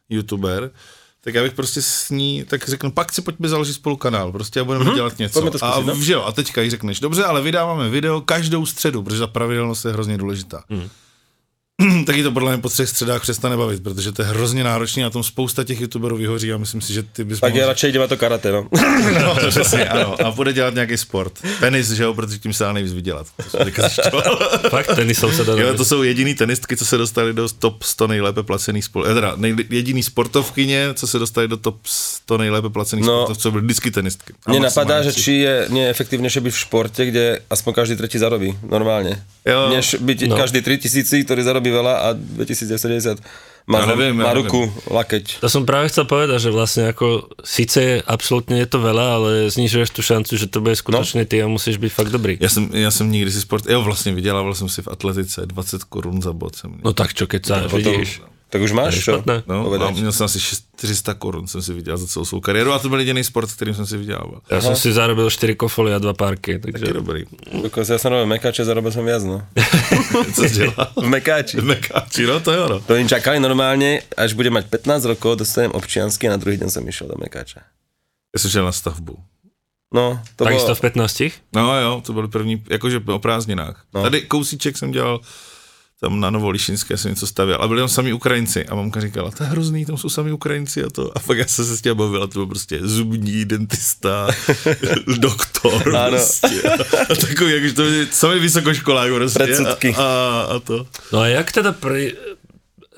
youtuber, 0.09 0.71
tak 1.21 1.35
já 1.35 1.43
bych 1.43 1.53
prostě 1.53 1.83
s 1.83 2.11
ní, 2.11 2.45
tak 2.45 2.69
řeknu, 2.69 2.91
pak 2.91 3.13
si 3.13 3.23
pojďme 3.23 3.49
založit 3.49 3.75
spolu 3.75 3.97
kanál, 3.97 4.33
prostě 4.33 4.61
a 4.61 4.65
budeme 4.65 4.85
mm-hmm. 4.85 4.95
dělat 4.95 5.19
něco. 5.19 5.51
To 5.51 5.65
a, 5.65 5.73
zkusit, 5.73 5.87
no. 5.87 6.05
že 6.05 6.13
jo, 6.13 6.23
a 6.23 6.33
teďka 6.33 6.63
jí 6.63 6.71
řekneš, 6.71 7.01
dobře, 7.01 7.25
ale 7.25 7.43
vydáváme 7.43 7.89
video 7.89 8.21
každou 8.21 8.67
středu, 8.67 9.03
protože 9.03 9.21
ta 9.21 9.27
pravidelnost 9.27 9.85
je 9.85 9.93
hrozně 9.93 10.19
důležitá. 10.19 10.65
Mm. 10.69 10.89
Taky 12.07 12.23
to 12.23 12.31
podle 12.33 12.53
mě 12.53 12.63
po 12.63 12.69
třech 12.69 12.89
středách 12.89 13.23
přestane 13.23 13.57
bavit, 13.57 13.83
protože 13.83 14.13
to 14.13 14.23
je 14.23 14.29
hrozně 14.29 14.65
náročný 14.65 15.05
a 15.05 15.11
tom 15.11 15.23
spousta 15.23 15.65
těch 15.65 15.81
youtuberů 15.81 16.17
vyhoří 16.17 16.53
a 16.53 16.57
myslím 16.59 16.81
si, 16.81 16.93
že 16.93 17.03
ty 17.03 17.25
bys 17.25 17.41
Tak 17.41 17.53
mohl- 17.53 17.61
ja 17.61 17.67
radšej 17.73 17.89
idem 17.91 18.03
na 18.03 18.09
to 18.09 18.17
karate, 18.17 18.53
no. 18.53 18.69
No, 19.25 19.37
přesně, 19.49 19.89
ano. 19.89 20.17
A 20.25 20.31
bude 20.31 20.53
dělat 20.53 20.75
nějaký 20.75 20.97
sport. 20.97 21.33
Tenis, 21.61 21.91
že 21.91 22.03
jo, 22.03 22.15
protože 22.15 22.39
tím 22.39 22.53
se 22.53 22.65
dá 22.65 22.73
nejvíc 22.73 22.93
vydělat. 22.93 23.27
Fakt, 24.71 24.95
tenisou 24.95 25.31
sa 25.33 25.43
dá 25.45 25.55
Jo, 25.57 25.75
to 25.75 25.85
jsou 25.85 26.03
jediný 26.03 26.35
tenistky, 26.35 26.77
co 26.77 26.85
se 26.87 26.97
dostali 26.97 27.33
do 27.33 27.49
top 27.49 27.83
100 27.83 28.07
nejlépe 28.07 28.43
placených 28.43 28.85
spol... 28.85 29.07
eh, 29.07 29.15
Teda 29.15 29.33
nej, 29.37 29.57
jediný 29.71 30.03
sportovkyně, 30.03 30.89
co 30.95 31.07
se 31.07 31.19
dostali 31.19 31.49
do 31.49 31.57
top 31.57 31.87
100 31.87 32.39
nejlépe 32.39 32.69
placených 32.69 33.05
No. 33.05 33.13
sportovců, 33.23 33.51
byly 33.51 33.65
vždycky 33.65 33.91
tenistky. 33.91 34.33
A 34.47 34.51
Mne 34.53 34.61
napadá, 34.71 35.03
že 35.03 35.13
či 35.13 35.33
je 35.45 35.55
nie 35.71 35.87
efektívnejšie 35.91 36.41
byť 36.43 36.53
v 36.55 36.59
športe, 36.61 37.01
kde 37.07 37.25
aspoň 37.51 37.73
každý 37.75 37.95
tretí 37.97 38.19
zarobí, 38.19 38.55
normálne. 38.67 39.23
Jo. 39.47 39.69
Než 39.73 39.97
byť 40.01 40.19
No. 40.29 40.37
každý 40.37 40.61
3000, 40.63 41.25
ktorý 41.25 41.41
zarobí 41.43 41.70
veľa 41.71 41.95
a 42.05 42.09
2090 42.15 43.23
má, 43.71 43.87
Ja 43.87 43.95
neviem, 43.95 44.19
má 44.19 44.27
ja 44.27 44.35
neviem. 44.35 44.51
ruku, 44.51 44.61
lakeť. 44.91 45.39
To 45.39 45.47
som 45.47 45.63
práve 45.63 45.87
chcel 45.95 46.03
povedať, 46.03 46.43
že 46.43 46.51
vlastne 46.51 46.91
ako, 46.91 47.31
síce 47.47 48.03
absolútne 48.03 48.59
je 48.59 48.67
to 48.67 48.83
veľa, 48.83 49.07
ale 49.15 49.31
znižuješ 49.47 49.95
tú 49.95 50.03
šancu, 50.03 50.33
že 50.35 50.51
to 50.51 50.59
bude 50.59 50.75
skutočne 50.75 51.23
ty 51.23 51.39
a 51.39 51.47
musíš 51.47 51.79
byť 51.79 51.93
fakt 51.93 52.11
dobrý. 52.11 52.35
Já 52.41 52.49
jsem, 52.49 52.71
já 52.75 52.91
jsem 52.91 53.07
nikdy 53.11 53.31
si 53.31 53.41
sport... 53.41 53.71
Jo, 53.71 53.83
vlastně 53.83 54.13
vydělával 54.15 54.55
jsem 54.55 54.69
si 54.69 54.83
v 54.83 54.89
atletice 54.89 55.47
20 55.47 55.85
korun 55.85 56.23
za 56.23 56.33
bod. 56.33 56.57
Jsem 56.57 56.81
No 56.83 56.93
tak 56.93 57.15
čo, 57.15 57.27
keď 57.31 57.43
sa 57.47 57.57
Potom, 57.71 57.79
vidíš. 57.95 58.21
Tak 58.51 58.61
už 58.67 58.75
máš 58.75 58.95
To 58.99 59.01
špatné. 59.01 59.47
No, 59.47 59.61
a 59.61 59.65
povedať. 59.65 59.97
měl 59.97 60.13
jsem 60.13 60.25
asi 60.25 60.39
400 60.77 61.15
korun, 61.15 61.47
jsem 61.47 61.63
si 61.63 61.73
vydělal 61.73 61.99
za 61.99 62.07
celou 62.07 62.25
svou 62.25 62.41
kariéru 62.41 62.73
a 62.73 62.79
to 62.79 62.89
byl 62.89 62.99
jediný 62.99 63.25
sport, 63.25 63.53
kterým 63.53 63.75
jsem 63.75 63.87
si 63.87 63.97
vydělával. 63.97 64.43
Ja 64.51 64.59
som 64.61 64.75
si 64.75 64.91
zarobil 64.93 65.31
4 65.31 65.55
kofoly 65.55 65.95
a 65.95 65.99
2 66.03 66.13
párky, 66.19 66.59
Taky 66.59 66.73
takže 66.73 66.93
dobrý. 66.93 67.25
Dokonca 67.63 67.93
ja 67.95 67.99
som 68.03 68.11
robil 68.11 68.27
mekáče, 68.27 68.67
zarobil 68.67 68.91
som 68.91 69.07
viac, 69.07 69.23
no. 69.23 69.47
Co 70.35 70.43
jsi 70.43 70.55
dělal? 70.55 70.87
V 70.97 71.07
mekáči. 71.07 71.57
Mekáči, 71.63 72.27
no 72.27 72.41
to 72.41 72.53
jo, 72.53 72.69
no. 72.69 72.77
To 72.83 72.95
oni 72.95 73.07
čakali 73.07 73.39
normálne, 73.41 74.03
až 74.19 74.35
budem 74.35 74.53
mať 74.59 74.67
15 74.67 75.05
rokov, 75.15 75.39
dostanem 75.39 75.71
občiansky 75.71 76.27
a 76.27 76.35
na 76.35 76.43
druhý 76.43 76.59
deň 76.59 76.71
som 76.75 76.83
išiel 76.83 77.07
do 77.07 77.17
mekáča. 77.23 77.63
Já 78.35 78.39
jsem 78.39 78.51
šel 78.51 78.65
na 78.65 78.73
stavbu. 78.73 79.19
No, 79.95 80.23
to 80.37 80.45
takisto 80.45 80.67
bolo... 80.67 80.75
v 80.75 80.81
15? 80.81 81.23
No 81.55 81.81
jo, 81.81 82.03
to 82.07 82.13
byly 82.13 82.29
první, 82.29 82.63
jakože 82.71 83.03
o 83.07 83.19
prázdninách. 83.19 83.85
No. 83.95 84.03
Tady 84.03 84.21
kousíček 84.23 84.79
jsem 84.79 84.91
dělal 84.91 85.21
tam 86.01 86.21
na 86.21 86.31
Novolišinské 86.31 86.97
jsem 86.97 87.11
něco 87.11 87.27
stavěl 87.27 87.59
a 87.61 87.69
byli 87.69 87.81
tam 87.81 87.89
sami 87.89 88.13
Ukrajinci 88.13 88.67
a 88.67 88.75
mamka 88.75 89.01
říkala, 89.01 89.31
to 89.31 89.43
je 89.43 89.49
hrozný, 89.49 89.87
tam 89.87 89.97
jsou 89.97 90.09
sami 90.09 90.33
Ukrajinci 90.33 90.85
a 90.85 90.91
to. 90.91 91.13
A 91.17 91.21
pak 91.21 91.39
já 91.39 91.47
jsem 91.47 91.65
se 91.65 91.77
s 91.77 91.81
tím 91.81 91.95
bavil 91.97 92.23
a 92.23 92.27
to 92.27 92.33
byl 92.33 92.47
prostě 92.47 92.79
zubní, 92.83 93.45
dentista, 93.45 94.29
doktor 95.19 95.97
Ano. 95.97 96.11
prostě. 96.17 96.63
A 97.11 97.15
takový, 97.15 97.53
jakože 97.53 97.73
to 97.75 97.83
byli 97.83 98.07
sami 98.11 98.39
vysokoškoláci 98.41 99.11
prostě. 99.15 99.39
Predsudky. 99.39 99.95
A, 99.95 100.03
a, 100.03 100.43
a, 100.57 100.59
to. 100.61 100.87
No 101.13 101.19
a 101.21 101.27
jak 101.27 101.53
teda 101.53 101.73
pri, 101.73 102.13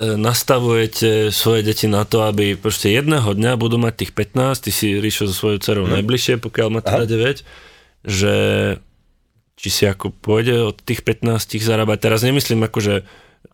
e, 0.01 0.17
nastavujete 0.17 1.33
svoje 1.33 1.63
deti 1.63 1.87
na 1.91 2.05
to, 2.05 2.23
aby 2.23 2.57
proste 2.57 2.91
jedného 2.91 3.35
dňa 3.35 3.57
budú 3.59 3.79
mať 3.83 3.95
tých 3.97 4.13
15, 4.15 4.59
ty 4.63 4.71
si 4.73 4.95
riešil 5.01 5.27
so 5.27 5.35
svojou 5.35 5.59
dcerou 5.59 5.85
Mhm. 5.87 5.93
najbližšie, 5.99 6.35
pokiaľ 6.39 6.69
má 6.71 6.81
teda 6.81 7.05
9, 7.07 7.43
že 8.07 8.35
či 9.63 9.71
si 9.71 9.85
ako 9.87 10.11
pôjde 10.11 10.59
od 10.61 10.77
tých 10.77 11.07
15 11.07 11.39
zarábať. 11.57 12.03
Teraz 12.03 12.21
nemyslím 12.21 12.67
ako, 12.67 12.79
že 12.83 12.95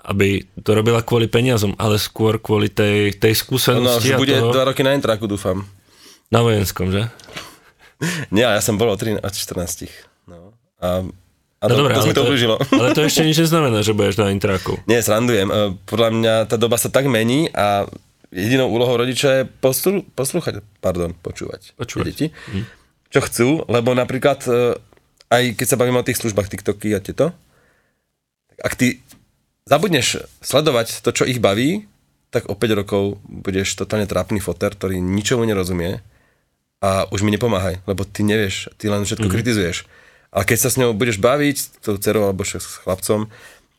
aby 0.00 0.40
to 0.56 0.72
robila 0.72 1.04
kvôli 1.04 1.28
peniazom, 1.28 1.76
ale 1.76 2.00
skôr 2.00 2.40
kvôli 2.40 2.72
tej, 2.72 3.12
tej 3.12 3.32
No, 3.32 3.38
skúsenosti 3.38 4.08
že 4.08 4.16
a 4.16 4.20
bude 4.20 4.32
toho, 4.32 4.48
dva 4.50 4.64
roky 4.64 4.80
na 4.80 4.96
intraku, 4.96 5.28
dúfam. 5.28 5.68
na 6.28 6.40
vojenskom, 6.40 6.88
že? 6.88 7.12
Nie, 8.34 8.48
ja 8.48 8.60
som 8.60 8.80
bol 8.80 8.88
od 8.88 8.96
13, 8.96 9.20
od 9.20 9.32
14. 9.32 9.90
No. 10.24 10.56
A, 10.80 11.04
a 11.58 11.64
No 11.66 11.68
to, 11.68 11.76
dobré, 11.76 11.92
to 11.92 12.06
mi 12.06 12.14
to 12.14 12.24
ublížilo. 12.24 12.56
ale 12.78 12.94
to 12.94 13.02
ešte 13.02 13.20
nič 13.20 13.36
neznamená, 13.38 13.82
že 13.82 13.92
budeš 13.92 14.16
na 14.16 14.32
intraku. 14.32 14.80
Nie, 14.86 15.02
srandujem. 15.02 15.48
E, 15.48 15.54
Podľa 15.84 16.08
mňa 16.10 16.34
tá 16.46 16.56
doba 16.56 16.80
sa 16.80 16.88
tak 16.88 17.04
mení 17.04 17.50
a 17.50 17.84
jedinou 18.30 18.68
úlohou 18.68 18.96
rodiča 18.96 19.28
je 19.34 19.42
poslu, 19.50 20.04
poslúchať, 20.08 20.60
pardon, 20.78 21.12
počúvať, 21.14 21.74
Počúvať. 21.74 22.04
deti. 22.06 22.26
čo 23.08 23.20
chcú, 23.20 23.48
lebo 23.66 23.92
napríklad 23.92 24.40
e, 24.44 24.76
aj 25.28 25.56
keď 25.56 25.66
sa 25.68 25.78
bavíme 25.80 26.00
o 26.00 26.06
tých 26.06 26.20
službách 26.20 26.48
TikToky 26.48 26.96
a 26.96 27.00
tieto, 27.04 27.32
ak 28.58 28.74
ty 28.74 29.00
zabudneš 29.68 30.24
sledovať 30.40 31.04
to, 31.04 31.10
čo 31.12 31.28
ich 31.28 31.38
baví, 31.38 31.84
tak 32.28 32.48
o 32.48 32.56
5 32.56 32.80
rokov 32.84 33.20
budeš 33.24 33.76
totálne 33.76 34.04
trápny 34.04 34.40
foter, 34.40 34.76
ktorý 34.76 35.00
ničomu 35.00 35.48
nerozumie 35.48 36.00
a 36.84 37.08
už 37.08 37.24
mi 37.24 37.32
nepomáhaj, 37.32 37.84
lebo 37.88 38.04
ty 38.04 38.24
nevieš, 38.24 38.72
ty 38.76 38.92
len 38.92 39.04
všetko 39.04 39.24
mm-hmm. 39.24 39.36
kritizuješ. 39.36 39.76
A 40.28 40.44
keď 40.44 40.58
sa 40.60 40.68
s 40.68 40.76
ňou 40.76 40.92
budeš 40.92 41.16
baviť, 41.18 41.56
s 41.56 41.66
tou 41.80 41.96
dcerou 41.96 42.28
alebo 42.28 42.44
s 42.44 42.60
chlapcom, 42.84 43.32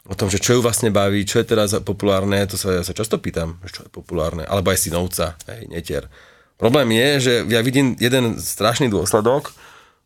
o 0.09 0.15
tom, 0.17 0.27
že 0.33 0.41
čo 0.41 0.57
ju 0.57 0.65
vlastne 0.65 0.89
baví, 0.89 1.21
čo 1.21 1.37
je 1.37 1.45
teraz 1.45 1.77
populárne, 1.85 2.41
to 2.49 2.57
sa 2.57 2.73
ja 2.73 2.81
sa 2.81 2.97
často 2.97 3.21
pýtam, 3.21 3.61
že 3.61 3.77
čo 3.77 3.81
je 3.85 3.89
populárne, 3.93 4.41
alebo 4.49 4.73
aj 4.73 4.81
synovca, 4.81 5.37
hej, 5.45 5.69
netier. 5.69 6.09
Problém 6.57 6.89
je, 6.97 7.07
že 7.21 7.33
ja 7.45 7.61
vidím 7.61 7.93
jeden 8.01 8.41
strašný 8.41 8.89
dôsledok, 8.89 9.53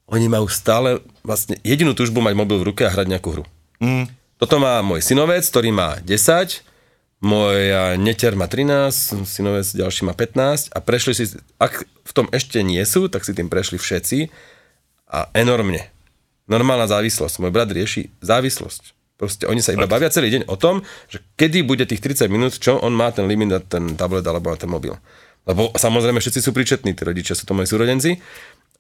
oni 0.08 0.28
majú 0.28 0.52
stále 0.52 1.00
vlastne 1.24 1.56
jedinú 1.64 1.96
túžbu 1.96 2.20
mať 2.20 2.34
mobil 2.36 2.60
v 2.60 2.68
ruke 2.74 2.84
a 2.84 2.92
hrať 2.92 3.08
nejakú 3.08 3.30
hru. 3.40 3.46
Mm. 3.80 4.12
Toto 4.38 4.60
má 4.60 4.84
môj 4.84 5.00
synovec, 5.00 5.44
ktorý 5.48 5.72
má 5.72 6.00
10, 6.04 6.64
môj 7.24 7.60
netier 7.96 8.36
má 8.36 8.52
13, 8.52 9.24
synovec 9.24 9.64
ďalší 9.72 10.04
má 10.04 10.12
15 10.12 10.76
a 10.76 10.78
prešli 10.84 11.14
si, 11.16 11.24
ak 11.56 11.88
v 11.88 12.12
tom 12.12 12.28
ešte 12.36 12.60
nie 12.60 12.84
sú, 12.84 13.08
tak 13.08 13.24
si 13.24 13.32
tým 13.32 13.48
prešli 13.48 13.80
všetci 13.80 14.28
a 15.08 15.32
enormne. 15.32 15.88
Normálna 16.52 16.92
závislosť. 16.92 17.40
Môj 17.40 17.56
brat 17.56 17.72
rieši 17.72 18.12
závislosť. 18.20 19.16
Proste 19.16 19.48
oni 19.48 19.64
sa 19.64 19.72
iba 19.72 19.88
bavia 19.88 20.12
celý 20.12 20.36
deň 20.36 20.52
o 20.52 20.60
tom, 20.60 20.84
že 21.08 21.24
kedy 21.40 21.64
bude 21.64 21.88
tých 21.88 22.04
30 22.04 22.28
minút, 22.28 22.60
čo 22.60 22.76
on 22.84 22.92
má 22.92 23.08
ten 23.16 23.24
limit 23.24 23.48
na 23.48 23.60
ten 23.64 23.96
tablet 23.96 24.26
alebo 24.28 24.52
na 24.52 24.60
ten 24.60 24.68
mobil. 24.68 24.92
Lebo 25.48 25.72
samozrejme 25.76 26.20
všetci 26.20 26.40
sú 26.44 26.52
príčetní, 26.52 26.92
tí 26.92 27.04
rodičia 27.08 27.36
sú 27.36 27.48
to 27.48 27.56
moji 27.56 27.72
súrodenci 27.72 28.20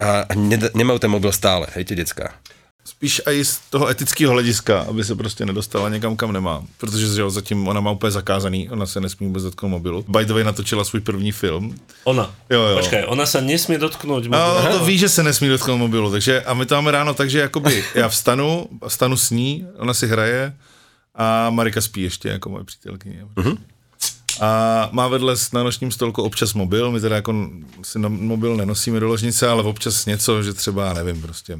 a 0.03 0.27
nemajú 0.75 0.99
ten 0.99 1.07
mobil 1.07 1.31
stále, 1.31 1.71
hej, 1.71 1.87
tie 1.87 1.95
decka. 1.95 2.35
Spíš 2.83 3.23
i 3.31 3.39
z 3.45 3.59
toho 3.71 3.87
etického 3.87 4.33
hlediska, 4.35 4.83
aby 4.91 5.03
se 5.03 5.15
prostě 5.15 5.45
nedostala 5.45 5.89
někam, 5.89 6.15
kam 6.15 6.35
nemá. 6.35 6.63
Protože 6.77 7.07
že 7.07 7.21
jo, 7.21 7.29
zatím 7.29 7.67
ona 7.67 7.79
má 7.79 7.91
úplně 7.91 8.11
zakázaný, 8.11 8.69
ona 8.69 8.85
se 8.85 9.01
nesmí 9.01 9.27
vůbec 9.27 9.43
dotknout 9.43 9.71
mobilu. 9.71 10.05
By 10.07 10.25
the 10.25 10.33
way 10.33 10.43
natočila 10.43 10.83
svůj 10.83 11.01
první 11.01 11.31
film. 11.31 11.75
Ona. 12.03 12.35
Jo, 12.49 12.61
jo. 12.61 12.75
Počkej, 12.75 13.03
ona 13.07 13.23
sa 13.25 13.39
nesmie 13.39 13.79
dotknúť 13.79 14.27
mobilu. 14.27 14.59
No, 14.67 14.79
to 14.79 14.85
ví, 14.85 14.99
že 14.99 15.09
se 15.09 15.23
nesmí 15.23 15.47
dotknout 15.47 15.79
mobilu, 15.79 16.11
takže 16.11 16.43
a 16.43 16.53
my 16.53 16.65
to 16.65 16.75
máme 16.75 16.91
ráno 16.91 17.13
takže 17.13 17.39
jakoby 17.39 17.83
já 17.95 18.09
vstanu, 18.09 18.67
vstanu 18.87 19.17
s 19.17 19.31
ní, 19.31 19.63
ona 19.79 19.93
si 19.93 20.07
hraje 20.07 20.53
a 21.15 21.49
Marika 21.49 21.81
spí 21.81 22.01
ještě 22.01 22.29
jako 22.29 22.49
moje 22.49 22.63
přítelkyně. 22.63 23.25
Uh-huh. 23.35 23.57
A 24.41 24.89
má 24.91 25.07
vedle 25.07 25.35
na 25.53 25.63
nočním 25.63 25.91
stolku 25.91 26.23
občas 26.23 26.53
mobil, 26.53 26.91
my 26.91 26.99
teda 26.99 27.15
jako 27.15 27.49
si 27.83 27.99
mobil 27.99 28.57
nenosíme 28.57 28.99
do 28.99 29.07
ložnice, 29.07 29.47
ale 29.47 29.63
občas 29.63 30.05
něco, 30.05 30.43
že 30.43 30.53
třeba, 30.53 30.93
nevím, 30.93 31.21
prostě 31.21 31.59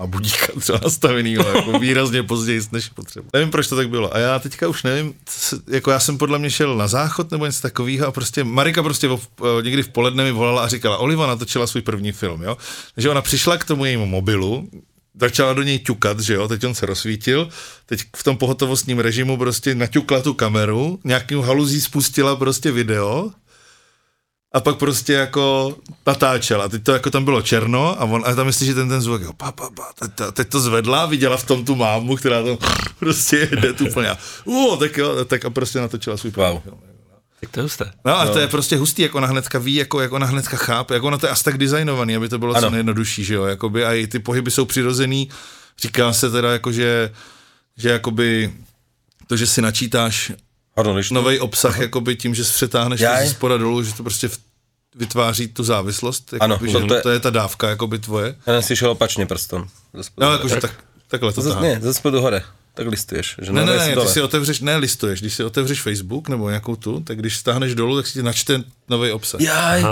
má 0.00 0.06
budíka 0.06 0.46
třeba 0.60 0.78
nastavený, 0.82 1.32
jako 1.32 1.78
výrazně 1.80 2.22
později, 2.22 2.60
než 2.72 2.88
potřeba. 2.88 3.28
Nevím, 3.32 3.50
proč 3.50 3.68
to 3.68 3.76
tak 3.76 3.88
bylo. 3.88 4.14
A 4.14 4.18
já 4.18 4.38
teďka 4.38 4.68
už 4.68 4.82
nevím, 4.82 5.14
jako 5.68 5.90
já 5.90 6.00
jsem 6.00 6.18
podle 6.18 6.38
mě 6.38 6.50
šel 6.50 6.76
na 6.76 6.88
záchod 6.88 7.30
nebo 7.30 7.46
něco 7.46 7.62
takového 7.62 8.06
a 8.06 8.12
prostě 8.12 8.44
Marika 8.44 8.82
prostě 8.82 9.08
v, 9.08 9.18
někdy 9.62 9.82
v 9.82 9.88
poledne 9.88 10.24
mi 10.24 10.32
volala 10.32 10.64
a 10.64 10.68
říkala, 10.68 10.98
Oliva 10.98 11.26
natočila 11.26 11.66
svůj 11.66 11.82
první 11.82 12.12
film, 12.12 12.42
jo. 12.42 12.56
Takže 12.94 13.10
ona 13.10 13.22
přišla 13.22 13.56
k 13.56 13.64
tomu 13.64 13.84
jejímu 13.84 14.06
mobilu, 14.06 14.68
začala 15.20 15.52
do 15.52 15.62
něj 15.62 15.78
ťukat, 15.78 16.20
že 16.20 16.34
jo, 16.34 16.48
teď 16.48 16.64
on 16.64 16.74
se 16.74 16.86
rozsvítil, 16.86 17.48
teď 17.86 18.00
v 18.16 18.24
tom 18.24 18.36
pohotovostním 18.36 18.98
režimu 18.98 19.36
prostě 19.36 19.74
naťukla 19.74 20.22
tu 20.22 20.34
kameru, 20.34 20.98
nějakým 21.04 21.40
haluzí 21.40 21.80
spustila 21.80 22.36
prostě 22.36 22.72
video 22.72 23.30
a 24.52 24.60
pak 24.60 24.78
prostě 24.78 25.12
jako 25.12 25.76
natáčela. 26.06 26.68
Teď 26.68 26.82
to 26.82 26.92
jako 26.92 27.10
tam 27.10 27.24
bylo 27.24 27.42
černo 27.42 28.00
a, 28.00 28.04
on, 28.04 28.22
a 28.26 28.34
tam 28.34 28.46
myslí, 28.46 28.66
že 28.66 28.74
ten 28.74 28.88
ten 28.88 29.00
zvuk, 29.00 29.20
jako 29.20 29.32
pa, 29.32 29.52
pa, 29.52 29.70
pa, 29.70 29.92
teď, 29.98 30.10
to, 30.14 30.32
teď 30.32 30.48
to 30.48 30.60
zvedla, 30.60 31.06
viděla 31.06 31.36
v 31.36 31.46
tom 31.46 31.64
tu 31.64 31.74
mámu, 31.74 32.16
která 32.16 32.42
tam 32.42 32.58
prostě 32.98 33.36
jede 33.36 33.72
tu 33.72 33.88
úplně. 33.88 34.10
Uh, 34.44 34.78
tak 34.78 34.96
jo, 34.96 35.24
tak 35.24 35.44
a 35.44 35.50
prostě 35.50 35.80
natočila 35.80 36.16
svůj 36.16 36.32
wow. 36.36 36.60
film. 36.62 36.91
Tak 37.42 37.50
to 37.50 37.60
je 37.60 37.62
husté. 37.62 37.92
No 38.04 38.18
a 38.18 38.24
no. 38.24 38.32
to 38.32 38.38
je 38.38 38.48
prostě 38.48 38.76
hustý, 38.76 39.02
jak 39.02 39.14
ona 39.14 39.26
hnedka 39.26 39.58
ví, 39.58 39.74
jako, 39.74 40.00
jak 40.00 40.12
ona 40.12 40.26
hnedka 40.26 40.56
chápe, 40.56 40.94
jak 40.94 41.02
ona 41.02 41.18
to 41.18 41.26
je 41.26 41.30
asi 41.30 41.44
tak 41.44 41.58
designovaný, 41.58 42.16
aby 42.16 42.28
to 42.28 42.38
bylo 42.38 42.54
ano. 42.54 42.66
co 42.66 42.70
nejjednodušší, 42.70 43.24
že 43.24 43.34
jo, 43.34 43.44
jakoby 43.44 43.84
a 43.84 43.92
i 43.92 44.06
ty 44.06 44.18
pohyby 44.18 44.50
jsou 44.50 44.64
přirozený, 44.64 45.28
říká 45.82 46.12
se 46.12 46.30
teda 46.30 46.52
jako, 46.52 46.72
že, 46.72 47.10
že 47.76 47.88
jakoby 47.88 48.52
to, 49.26 49.36
že 49.36 49.46
si 49.46 49.62
načítáš 49.62 50.32
nový 51.10 51.40
obsah, 51.40 51.74
Aha. 51.74 51.82
jakoby 51.82 52.16
tím, 52.16 52.34
že 52.34 52.42
přetáhneš 52.42 53.00
z 53.00 53.30
spoda 53.30 53.56
dolů, 53.56 53.82
že 53.82 53.94
to 53.94 54.02
prostě 54.02 54.28
v, 54.28 54.38
vytváří 54.94 55.48
tu 55.48 55.64
závislost, 55.64 56.32
jakoby, 56.32 56.54
ano, 56.54 56.80
že 56.80 56.86
to, 56.86 56.94
je, 56.94 57.02
to 57.02 57.10
je 57.10 57.20
ta 57.20 57.30
dávka 57.30 57.68
jakoby 57.68 57.98
tvoje. 57.98 58.34
Já 58.46 58.62
si 58.62 58.76
šel 58.76 58.90
opačně 58.90 59.26
prstom. 59.26 59.66
No, 60.16 60.32
jakože 60.32 60.56
tak, 60.56 60.84
takhle 61.08 61.32
to 61.32 61.42
tahá. 61.42 61.60
Ne, 61.60 61.78
ze 61.80 61.94
spodu 61.94 62.20
hore 62.20 62.42
tak 62.74 62.86
listuješ. 62.86 63.36
Že 63.42 63.52
ne, 63.52 63.64
ne, 63.64 63.76
ne, 63.76 63.96
ty 63.96 64.08
si 64.08 64.22
otevřeš, 64.22 64.60
ne 64.60 64.76
listuješ, 64.76 65.20
když 65.20 65.34
si 65.34 65.44
otevřeš 65.44 65.82
Facebook 65.82 66.28
nebo 66.28 66.48
nějakou 66.48 66.76
tu, 66.76 67.00
tak 67.00 67.18
když 67.18 67.36
stáhneš 67.36 67.74
dolů, 67.74 67.96
tak 67.96 68.06
si 68.06 68.12
ti 68.12 68.22
načte 68.22 68.64
nový 68.88 69.12
obsah. 69.12 69.40
Jaj. 69.40 69.84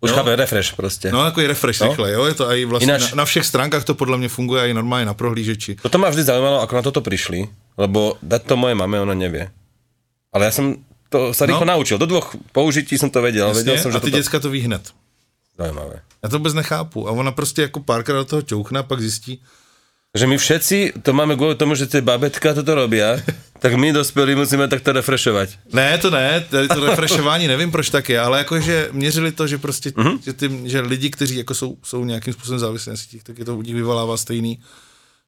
Už 0.00 0.10
no. 0.10 0.16
chápe, 0.16 0.36
refresh 0.36 0.72
prostě. 0.74 1.12
No, 1.12 1.24
jako 1.24 1.40
je 1.40 1.48
refresh 1.48 1.80
no? 1.80 1.88
rychle, 1.88 2.12
jo, 2.12 2.24
je 2.24 2.34
to 2.34 2.48
aj 2.48 2.64
vlastně 2.64 2.92
Ináč... 2.92 3.10
na, 3.10 3.16
na, 3.16 3.24
všech 3.24 3.46
stránkách 3.46 3.84
to 3.84 3.94
podle 3.94 4.18
mě 4.18 4.28
funguje 4.28 4.62
aj 4.62 4.74
normálně 4.74 5.06
na 5.06 5.14
prohlížeči. 5.14 5.76
To 5.90 5.98
ma 5.98 6.10
vždy 6.10 6.22
zaujímalo, 6.22 6.60
ako 6.60 6.76
na 6.76 6.82
toto 6.82 7.00
prišli, 7.00 7.48
lebo 7.78 8.20
dať 8.22 8.42
to 8.44 8.56
moje 8.56 8.74
mame, 8.74 9.00
ona 9.00 9.14
nevie. 9.14 9.48
Ale 10.34 10.44
ja 10.44 10.52
som 10.52 10.76
to 11.08 11.30
sa 11.30 11.46
rýchlo 11.46 11.64
no. 11.64 11.78
naučil, 11.78 11.96
do 11.96 12.10
dvoch 12.10 12.34
použití 12.52 12.98
som 12.98 13.08
to 13.08 13.22
vedel. 13.22 13.48
Jasně, 13.48 13.62
vedel 13.62 13.76
som, 13.78 13.90
že 13.92 13.98
a 13.98 14.00
ty 14.00 14.10
toto... 14.10 14.18
děcka 14.18 14.36
to 14.40 14.50
ví 14.50 14.60
hned. 14.60 14.82
Zajímavé. 15.58 16.02
Já 16.22 16.28
to 16.28 16.38
vůbec 16.38 16.54
nechápu. 16.54 17.08
A 17.08 17.10
ona 17.10 17.32
prostě 17.32 17.62
jako 17.62 17.80
párkrát 17.80 18.16
do 18.16 18.24
toho 18.24 18.42
čouchne 18.42 18.80
a 18.80 18.82
pak 18.82 19.00
zjistí, 19.00 19.42
že 20.14 20.26
my 20.30 20.38
všetci 20.38 21.02
to 21.02 21.10
máme 21.10 21.34
kvôli 21.34 21.58
tomu, 21.58 21.74
že 21.74 21.90
tie 21.90 21.98
babetka 21.98 22.54
toto 22.54 22.74
robia, 22.74 23.18
tak 23.62 23.74
my 23.74 23.92
dospělí 23.92 24.34
musíme 24.34 24.68
takto 24.68 24.92
refreshovat. 24.92 25.48
Ne, 25.72 25.98
to 25.98 26.10
ne, 26.10 26.46
to 26.50 26.86
refreshování 26.86 27.48
nevím 27.48 27.70
proč 27.70 27.90
tak 27.90 28.08
je, 28.08 28.20
ale 28.20 28.38
jakože 28.38 28.88
měřili 28.92 29.32
to, 29.32 29.46
že 29.46 29.58
prostě, 29.58 29.90
uh-huh. 29.90 30.18
že, 30.22 30.32
ty, 30.32 30.50
že 30.64 30.80
lidi, 30.80 31.10
kteří 31.10 31.36
jako 31.36 31.54
jsou, 31.54 31.76
jsou 31.82 32.04
nějakým 32.04 32.32
způsobem 32.32 32.58
závislí 32.58 32.90
na 32.90 32.96
sítích, 32.96 33.22
tak 33.24 33.38
je 33.38 33.44
to 33.44 33.56
u 33.56 33.62
nich 33.62 33.74
vyvolává 33.74 34.16
stejný, 34.16 34.60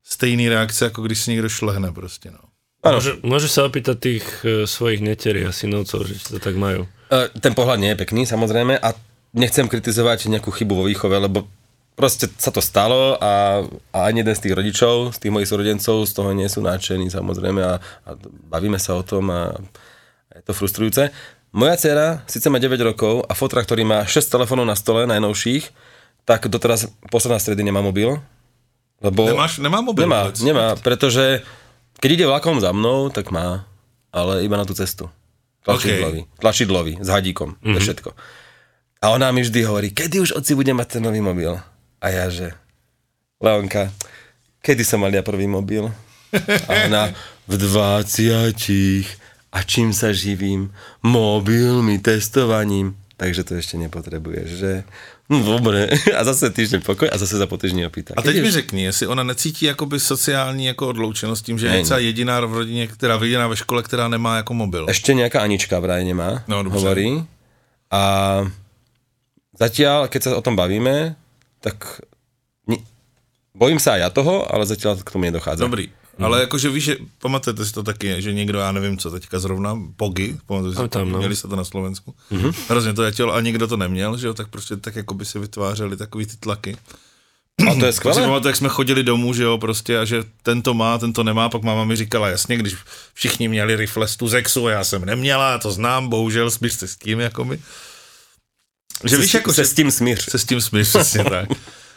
stejný 0.05 0.49
reakce, 0.49 0.85
jako 0.85 1.03
když 1.03 1.19
si 1.19 1.31
někdo 1.31 1.49
šlehne 1.49 1.93
prostě, 1.93 2.31
no. 2.31 2.39
Ano. 2.87 3.03
Môže, 3.03 3.19
môže 3.27 3.49
sa 3.51 3.67
opýtať 3.67 3.97
tých 3.99 4.27
uh, 4.47 4.63
svojich 4.63 5.03
neterí 5.03 5.43
a 5.43 5.51
synovcov, 5.51 6.07
že 6.07 6.23
to 6.23 6.39
tak 6.39 6.55
majú. 6.55 6.87
Uh, 7.11 7.27
ten 7.43 7.51
pohľad 7.51 7.83
nie 7.83 7.91
je 7.91 7.99
pekný, 7.99 8.23
samozrejme, 8.31 8.79
a 8.79 8.95
nechcem 9.35 9.67
kritizovať 9.67 10.31
nejakú 10.31 10.55
chybu 10.55 10.73
vo 10.73 10.85
výchove, 10.87 11.19
lebo 11.19 11.51
proste 11.97 12.29
sa 12.37 12.53
to 12.53 12.61
stalo 12.61 13.17
a, 13.17 13.65
a 13.91 13.99
ani 14.07 14.21
jeden 14.21 14.37
z 14.37 14.43
tých 14.47 14.55
rodičov, 14.55 15.17
z 15.17 15.19
tých 15.19 15.33
mojich 15.33 15.49
súrodencov 15.49 16.05
z 16.05 16.13
toho 16.13 16.31
nie 16.37 16.47
sú 16.47 16.61
nadšení 16.61 17.09
samozrejme 17.09 17.61
a, 17.65 17.81
a 17.81 18.11
bavíme 18.53 18.77
sa 18.77 19.01
o 19.01 19.03
tom 19.03 19.33
a, 19.33 19.57
a 20.31 20.33
je 20.37 20.45
to 20.45 20.53
frustrujúce. 20.53 21.09
Moja 21.57 21.75
dcera 21.81 22.21
síce 22.29 22.53
má 22.53 22.61
9 22.61 22.77
rokov 22.85 23.25
a 23.25 23.33
fotra, 23.33 23.65
ktorý 23.65 23.89
má 23.89 24.05
6 24.05 24.29
telefónov 24.29 24.69
na 24.69 24.77
stole, 24.77 25.09
najnovších, 25.09 25.73
tak 26.29 26.53
doteraz 26.53 26.93
posledná 27.09 27.41
stredy 27.41 27.65
nemá 27.65 27.81
mobil. 27.81 28.21
Lebo 29.01 29.25
Nemáš, 29.33 29.57
nemá 29.65 29.81
mobil? 29.81 30.05
Nemá, 30.05 30.29
vôbec. 30.29 30.41
nemá, 30.45 30.77
pretože 30.77 31.41
keď 31.97 32.11
ide 32.13 32.25
vlakom 32.29 32.61
za 32.61 32.77
mnou, 32.77 33.09
tak 33.09 33.33
má, 33.33 33.65
ale 34.13 34.45
iba 34.45 34.61
na 34.61 34.69
tú 34.69 34.77
cestu. 34.77 35.09
Tlačidlový, 35.65 36.29
okay. 36.29 36.41
tlačidlový, 36.41 36.93
s 37.01 37.09
hadíkom, 37.09 37.57
mm-hmm. 37.57 37.73
to 37.73 37.77
je 37.77 37.83
mhm. 37.83 37.89
všetko. 37.89 38.11
A 39.01 39.07
ona 39.13 39.29
mi 39.33 39.45
vždy 39.45 39.61
hovorí, 39.65 39.89
kedy 39.93 40.21
už 40.21 40.31
oci 40.37 40.53
bude 40.57 40.73
mať 40.73 40.99
ten 40.99 41.03
nový 41.05 41.21
mobil? 41.21 41.57
A 42.01 42.07
ja, 42.13 42.29
že 42.29 42.53
Leonka, 43.41 43.93
kedy 44.61 44.83
som 44.85 45.01
mal 45.05 45.13
ja 45.13 45.25
prvý 45.25 45.49
mobil? 45.49 45.89
A 46.69 46.71
ona 46.89 47.13
v 47.49 47.55
20 47.57 48.53
a 49.53 49.59
čím 49.65 49.95
sa 49.97 50.13
živím? 50.13 50.75
Mobilmi, 51.01 51.97
testovaním. 52.03 52.99
Takže 53.17 53.49
to 53.49 53.57
ešte 53.57 53.81
nepotrebuješ, 53.81 54.49
že? 54.61 54.73
No 55.33 55.41
dobre. 55.41 55.89
A 56.13 56.21
zase 56.21 56.53
týždeň 56.53 56.85
pokoj 56.85 57.09
a 57.09 57.17
zase 57.17 57.41
za 57.41 57.49
po 57.49 57.57
týždni 57.57 57.89
opýta. 57.89 58.13
A 58.13 58.21
teď 58.21 58.45
mi 58.45 58.51
řekni, 58.53 58.85
jestli 58.85 59.07
ona 59.07 59.23
necítí 59.25 59.65
jakoby 59.67 60.01
sociální 60.01 60.67
jako 60.67 60.89
odloučenost 60.89 61.45
tím, 61.45 61.59
že 61.59 61.67
je 61.67 61.85
celá 61.85 61.99
jediná 61.99 62.41
v 62.41 62.55
rodině, 62.55 62.87
která 62.87 63.19
jediná 63.23 63.49
ve 63.49 63.57
škole, 63.57 63.83
která 63.83 64.09
nemá 64.09 64.37
jako 64.37 64.55
mobil. 64.55 64.85
Ešte 64.87 65.17
nejaká 65.17 65.41
Anička 65.41 65.81
vraj 65.81 66.05
nemá, 66.05 66.45
no, 66.49 66.63
dobře. 66.63 66.77
hovorí. 66.77 67.25
A 67.91 68.03
zatiaľ, 69.57 70.13
keď 70.13 70.21
sa 70.23 70.31
o 70.37 70.45
tom 70.45 70.53
bavíme, 70.53 71.17
tak 71.61 72.01
ni, 72.67 72.83
bojím 73.55 73.79
sa 73.79 73.97
aj 73.97 74.01
ja 74.01 74.11
toho, 74.11 74.45
ale 74.49 74.69
zatiaľ 74.69 75.01
k 75.01 75.11
tomu 75.11 75.29
nedochádza. 75.29 75.65
Dobrý. 75.65 75.89
Mm. 76.17 76.25
Ale 76.25 76.49
jakože 76.49 76.73
víš, 76.73 76.85
že 76.85 76.95
pamatujete 77.21 77.61
si 77.61 77.73
to 77.77 77.85
taky, 77.85 78.23
že 78.25 78.33
někdo, 78.33 78.59
já 78.59 78.73
nevím 78.73 78.99
co, 78.99 79.11
teďka 79.11 79.39
zrovna, 79.39 79.77
Pogy, 79.97 80.37
pamatujete 80.47 80.83
si 80.83 80.89
tam, 80.89 81.13
no. 81.13 81.19
měli 81.19 81.37
se 81.37 81.49
to 81.49 81.57
na 81.57 81.65
Slovensku, 81.65 82.15
mm-hmm. 82.33 82.55
hrozně 82.69 82.93
to 82.93 83.03
letělo 83.03 83.35
a 83.35 83.41
někdo 83.41 83.69
to 83.69 83.77
neměl, 83.77 84.17
že 84.17 84.27
jo, 84.27 84.35
tak 84.35 84.49
prostě 84.49 84.77
tak 84.77 84.97
jako 84.97 85.15
by 85.15 85.25
se 85.25 85.39
vytvářely 85.39 85.97
takový 85.97 86.27
ty 86.27 86.37
tlaky. 86.37 86.77
A 87.71 87.75
to 87.75 87.87
je 87.87 87.93
skvělé. 87.93 88.23
Pamatuju, 88.23 88.49
jak 88.49 88.57
jsme 88.57 88.69
chodili 88.69 89.03
domů, 89.03 89.35
že 89.35 89.43
jo, 89.43 89.59
prostě 89.59 89.99
a 89.99 90.05
že 90.05 90.25
ten 90.43 90.63
to 90.63 90.75
má, 90.75 90.99
ten 90.99 91.13
to 91.13 91.25
nemá, 91.25 91.49
pak 91.49 91.63
máma 91.63 91.85
mi 91.85 91.97
říkala, 91.97 92.29
jasně, 92.29 92.57
když 92.57 92.77
všichni 93.15 93.49
měli 93.49 93.77
rifle 93.77 94.09
z 94.09 94.17
Tuzexu 94.17 94.67
a 94.67 94.71
já 94.71 94.85
jsem 94.85 95.05
neměla, 95.05 95.59
to 95.59 95.73
znám, 95.73 96.09
bohužel, 96.09 96.51
smíš 96.51 96.73
se 96.73 96.89
s 96.89 96.97
tím, 96.97 97.21
jako 97.21 97.45
mi. 97.45 97.59
Že 99.05 99.17
se, 99.17 99.23
víš, 99.23 99.35
jako, 99.35 99.53
se 99.53 99.63
že, 99.65 99.69
s 99.69 99.75
tím 99.75 99.91
smíř. 99.91 100.31
Se 100.31 100.39
s 100.39 100.45
tím 100.45 100.61
smíř, 100.61 100.89
přesně 100.89 101.25
tak. 101.31 101.49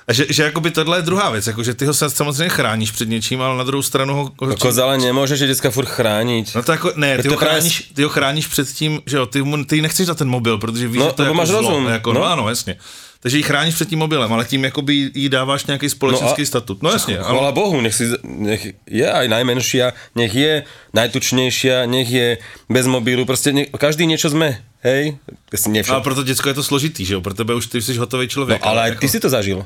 A 0.08 0.14
že, 0.14 0.26
že 0.30 0.44
jakoby 0.44 0.72
tohle 0.72 0.98
je 0.98 1.02
druhá 1.02 1.30
věc, 1.30 1.48
jako 1.48 1.64
že 1.64 1.74
ty 1.74 1.86
ho 1.86 1.94
sa- 1.94 2.10
samozřejmě 2.10 2.50
chráníš 2.50 2.92
před 2.92 3.10
něčím, 3.10 3.42
ale 3.42 3.58
na 3.58 3.64
druhou 3.64 3.82
stranu 3.82 4.16
ho... 4.16 4.32
ho 4.42 4.54
Ako 4.54 4.74
ale 4.82 4.98
nemôžeš 4.98 5.40
detská 5.46 5.70
furt 5.70 5.86
chrániť. 5.86 6.56
No 6.56 6.64
to 6.66 6.72
jako, 6.72 6.92
ne, 6.98 7.18
ty 7.22 7.30
To 7.30 7.34
ho, 7.34 7.38
chráníš, 7.38 7.92
ty 7.94 8.04
ho 8.04 8.10
chráníš 8.10 8.48
před 8.48 8.68
tím, 8.74 9.02
že 9.06 9.18
jo, 9.18 9.26
ty, 9.26 9.42
mu, 9.42 9.66
ty 9.66 9.82
nechceš 9.82 10.08
na 10.08 10.16
ten 10.18 10.26
mobil, 10.30 10.58
protože 10.58 10.88
víš, 10.88 11.00
No, 11.00 11.06
že 11.06 11.14
to 11.14 11.22
je 11.22 11.26
jako 11.26 11.34
máš 11.38 11.48
zlo, 11.48 11.62
rozum, 11.62 11.86
Jako, 11.88 12.14
no. 12.14 12.20
no. 12.20 12.26
ano, 12.26 12.50
jasně. 12.50 12.78
Takže 13.20 13.38
ji 13.38 13.44
chráníš 13.44 13.76
před 13.76 13.90
tím 13.90 14.00
mobilem, 14.00 14.32
ale 14.34 14.46
tím 14.46 14.64
jakoby 14.64 15.12
jí 15.14 15.30
dáváš 15.30 15.66
nějaký 15.66 15.90
společenský 15.90 16.42
No 16.42 16.44
a- 16.44 16.46
statut. 16.48 16.78
No 16.84 16.90
jasně, 16.92 17.20
ale, 17.20 17.28
Chvala 17.38 17.52
Bohu, 17.52 17.82
nech, 17.82 17.96
si, 17.96 18.08
nech 18.24 18.68
je 18.88 19.12
aj 19.12 19.28
najmenšia, 19.28 19.92
nech 20.16 20.32
je 20.36 20.64
najtučnejšia, 20.94 21.86
nech 21.86 22.08
je 22.12 22.28
bez 22.70 22.86
mobilu, 22.88 23.26
proste 23.26 23.52
ne, 23.52 23.66
každý 23.68 24.08
niečo 24.08 24.30
sme, 24.32 24.64
hej? 24.88 25.20
Si 25.52 25.68
ale 25.92 26.00
pro 26.02 26.16
to 26.16 26.24
děcko 26.24 26.48
je 26.50 26.56
to 26.56 26.64
složitý, 26.64 27.04
že 27.06 27.14
jo, 27.14 27.22
pro 27.22 27.34
tebe 27.34 27.56
už 27.56 27.68
ty 27.68 27.82
jsi 27.82 27.98
hotový 27.98 28.26
No, 28.26 28.30
člověk. 28.32 28.60
ale 28.64 28.82
aj 28.82 28.90
jako, 28.90 29.02
ty 29.02 29.08
si 29.10 29.20
to 29.20 29.30
zažil. 29.30 29.66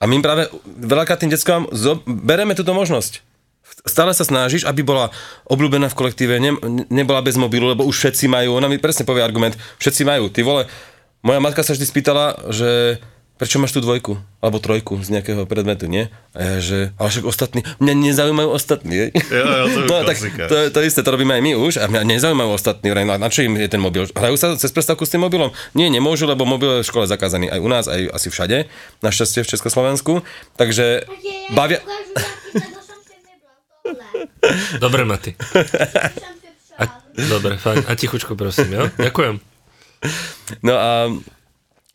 A 0.00 0.06
my 0.06 0.20
práve 0.24 0.48
veľakrát 0.80 1.20
tým 1.20 1.30
deckám 1.32 1.66
bereme 2.06 2.54
túto 2.56 2.72
možnosť. 2.74 3.20
Stále 3.84 4.12
sa 4.16 4.24
snažíš, 4.24 4.64
aby 4.64 4.80
bola 4.80 5.12
obľúbená 5.48 5.88
v 5.92 5.96
kolektíve, 5.96 6.40
ne, 6.40 6.56
nebola 6.88 7.20
bez 7.20 7.36
mobilu, 7.36 7.68
lebo 7.68 7.84
už 7.84 7.96
všetci 8.00 8.28
majú. 8.32 8.56
Ona 8.56 8.68
mi 8.68 8.80
presne 8.80 9.04
povie 9.04 9.20
argument, 9.24 9.56
všetci 9.80 10.02
majú. 10.08 10.28
Ty 10.32 10.40
vole, 10.44 10.62
moja 11.24 11.40
matka 11.40 11.64
sa 11.64 11.72
vždy 11.72 11.86
spýtala, 11.88 12.36
že 12.52 13.00
prečo 13.34 13.58
máš 13.58 13.74
tú 13.74 13.82
dvojku 13.82 14.14
alebo 14.38 14.62
trojku 14.62 14.94
z 15.02 15.10
nejakého 15.10 15.42
predmetu, 15.50 15.90
nie? 15.90 16.06
A 16.38 16.38
ja, 16.38 16.56
že, 16.62 16.78
ale 16.94 17.08
však 17.10 17.26
ostatní, 17.26 17.60
mňa 17.82 17.94
nezaujímajú 18.12 18.46
ostatní. 18.46 19.10
Jo, 19.10 19.42
jo, 19.42 19.64
to 19.74 19.90
no, 19.90 20.06
tak 20.06 20.16
to, 20.22 20.56
to 20.70 20.78
isté, 20.86 21.02
to 21.02 21.10
robíme 21.10 21.34
aj 21.34 21.42
my 21.42 21.58
už 21.58 21.82
a 21.82 21.90
mňa 21.90 22.06
nezaujímajú 22.14 22.50
ostatní. 22.54 22.94
Vrajím, 22.94 23.10
Na, 23.10 23.18
na 23.18 23.26
čo 23.32 23.42
im 23.42 23.58
je 23.58 23.66
ten 23.66 23.82
mobil? 23.82 24.06
Hrajú 24.06 24.36
sa 24.38 24.54
cez 24.54 24.70
prestávku 24.70 25.02
s 25.02 25.10
tým 25.10 25.26
mobilom? 25.26 25.50
Nie, 25.74 25.90
nemôžu, 25.90 26.30
lebo 26.30 26.46
mobil 26.46 26.78
je 26.78 26.86
v 26.86 26.90
škole 26.94 27.10
zakázaný 27.10 27.50
aj 27.50 27.58
u 27.58 27.68
nás, 27.72 27.84
aj 27.90 28.06
asi 28.14 28.28
všade, 28.30 28.70
našťastie 29.02 29.42
v 29.42 29.50
Československu. 29.50 30.12
Takže 30.54 31.08
bavia... 31.50 31.82
Dobre, 34.78 35.02
Maty. 35.08 35.34
A, 36.78 36.84
dobre, 37.16 37.56
fajn. 37.58 37.88
A 37.88 37.98
tichučko 37.98 38.38
prosím, 38.38 38.78
jo? 38.78 38.84
Ďakujem. 38.94 39.53
No 40.60 40.74
a 40.76 40.90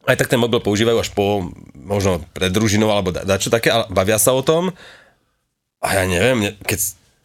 aj 0.09 0.15
tak 0.17 0.31
ten 0.31 0.41
mobil 0.41 0.57
používajú 0.57 0.97
až 0.97 1.09
po 1.13 1.49
možno 1.75 2.23
pred 2.33 2.49
družinou 2.49 2.89
alebo 2.89 3.13
da, 3.13 3.21
dačo 3.25 3.53
také, 3.53 3.69
ale 3.69 3.85
bavia 3.93 4.17
sa 4.17 4.33
o 4.33 4.41
tom. 4.41 4.73
A 5.79 5.87
ja 5.95 6.03
neviem, 6.09 6.49
ne- 6.49 6.55
keď, 6.65 6.79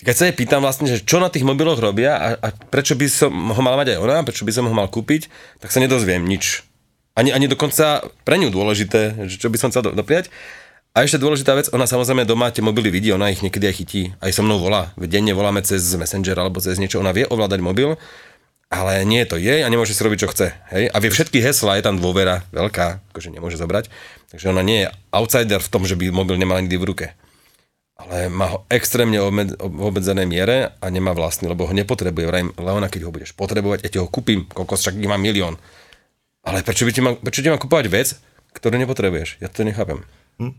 keď 0.04 0.14
sa 0.14 0.24
jej 0.28 0.36
pýtam 0.36 0.60
vlastne, 0.60 0.86
že 0.86 1.02
čo 1.02 1.18
na 1.18 1.32
tých 1.32 1.46
mobiloch 1.48 1.80
robia 1.80 2.14
a, 2.14 2.26
a 2.38 2.48
prečo 2.52 2.94
by 2.94 3.06
som 3.08 3.32
ho 3.32 3.60
mal 3.64 3.74
mať 3.80 3.96
aj 3.96 3.98
ona, 3.98 4.22
prečo 4.22 4.44
by 4.44 4.52
som 4.52 4.68
ho 4.68 4.74
mal 4.74 4.86
kúpiť, 4.86 5.32
tak 5.64 5.72
sa 5.72 5.80
nedozviem 5.80 6.22
nič. 6.22 6.62
Ani, 7.14 7.30
ani 7.30 7.46
dokonca 7.46 8.04
pre 8.26 8.36
ňu 8.42 8.50
dôležité, 8.50 9.30
že 9.30 9.38
čo 9.38 9.48
by 9.48 9.56
som 9.58 9.70
chcel 9.70 9.86
do, 9.86 9.90
dopriať. 9.94 10.28
A 10.94 11.02
ešte 11.02 11.18
dôležitá 11.18 11.58
vec, 11.58 11.66
ona 11.74 11.90
samozrejme 11.90 12.22
doma 12.22 12.54
tie 12.54 12.62
mobily 12.62 12.86
vidí, 12.86 13.10
ona 13.10 13.26
ich 13.26 13.42
niekedy 13.42 13.66
aj 13.66 13.74
chytí, 13.82 14.02
aj 14.22 14.30
so 14.30 14.46
mnou 14.46 14.62
volá. 14.62 14.94
Denne 14.94 15.34
voláme 15.34 15.58
cez 15.66 15.82
Messenger 15.98 16.38
alebo 16.38 16.62
cez 16.62 16.78
niečo, 16.78 17.02
ona 17.02 17.10
vie 17.10 17.26
ovládať 17.26 17.58
mobil, 17.58 17.98
ale 18.74 19.06
nie 19.06 19.22
je 19.22 19.28
to 19.30 19.36
jej 19.38 19.62
a 19.62 19.70
nemôže 19.70 19.94
si 19.94 20.02
robiť, 20.02 20.18
čo 20.26 20.32
chce. 20.34 20.50
Hej? 20.74 20.90
A 20.90 20.96
vie 20.98 21.14
všetky 21.14 21.38
heslá, 21.38 21.78
je 21.78 21.86
tam 21.86 22.02
dôvera 22.02 22.42
veľká, 22.50 23.14
akože 23.14 23.30
nemôže 23.30 23.54
zobrať. 23.54 23.86
Takže 24.34 24.50
ona 24.50 24.66
nie 24.66 24.82
je 24.84 24.88
outsider 25.14 25.62
v 25.62 25.70
tom, 25.70 25.86
že 25.86 25.94
by 25.94 26.10
mobil 26.10 26.34
nemal 26.34 26.58
nikdy 26.58 26.74
v 26.74 26.88
ruke. 26.90 27.06
Ale 27.94 28.26
má 28.26 28.50
ho 28.50 28.58
extrémne 28.66 29.22
obmed- 29.22 29.54
v 29.54 29.80
obmedzenej 29.86 30.26
miere 30.26 30.74
a 30.82 30.86
nemá 30.90 31.14
vlastný, 31.14 31.46
lebo 31.46 31.70
ho 31.70 31.70
nepotrebuje. 31.70 32.26
Vrajím, 32.26 32.50
Leona, 32.58 32.90
keď 32.90 33.06
ho 33.06 33.14
budeš 33.14 33.30
potrebovať, 33.38 33.86
ja 33.86 33.90
ti 33.94 34.02
ho 34.02 34.10
kúpim, 34.10 34.50
kokos, 34.50 34.82
však 34.82 34.98
ich 34.98 35.06
mám 35.06 35.22
milión. 35.22 35.54
Ale 36.42 36.66
prečo, 36.66 36.82
by 36.82 36.90
ti 36.90 37.00
mám, 37.00 37.14
prečo 37.22 37.40
ti 37.40 37.48
mám 37.48 37.62
kúpovať 37.62 37.86
vec, 37.86 38.18
ktorú 38.58 38.74
nepotrebuješ? 38.82 39.38
Ja 39.38 39.46
to 39.46 39.62
nechápem. 39.62 40.02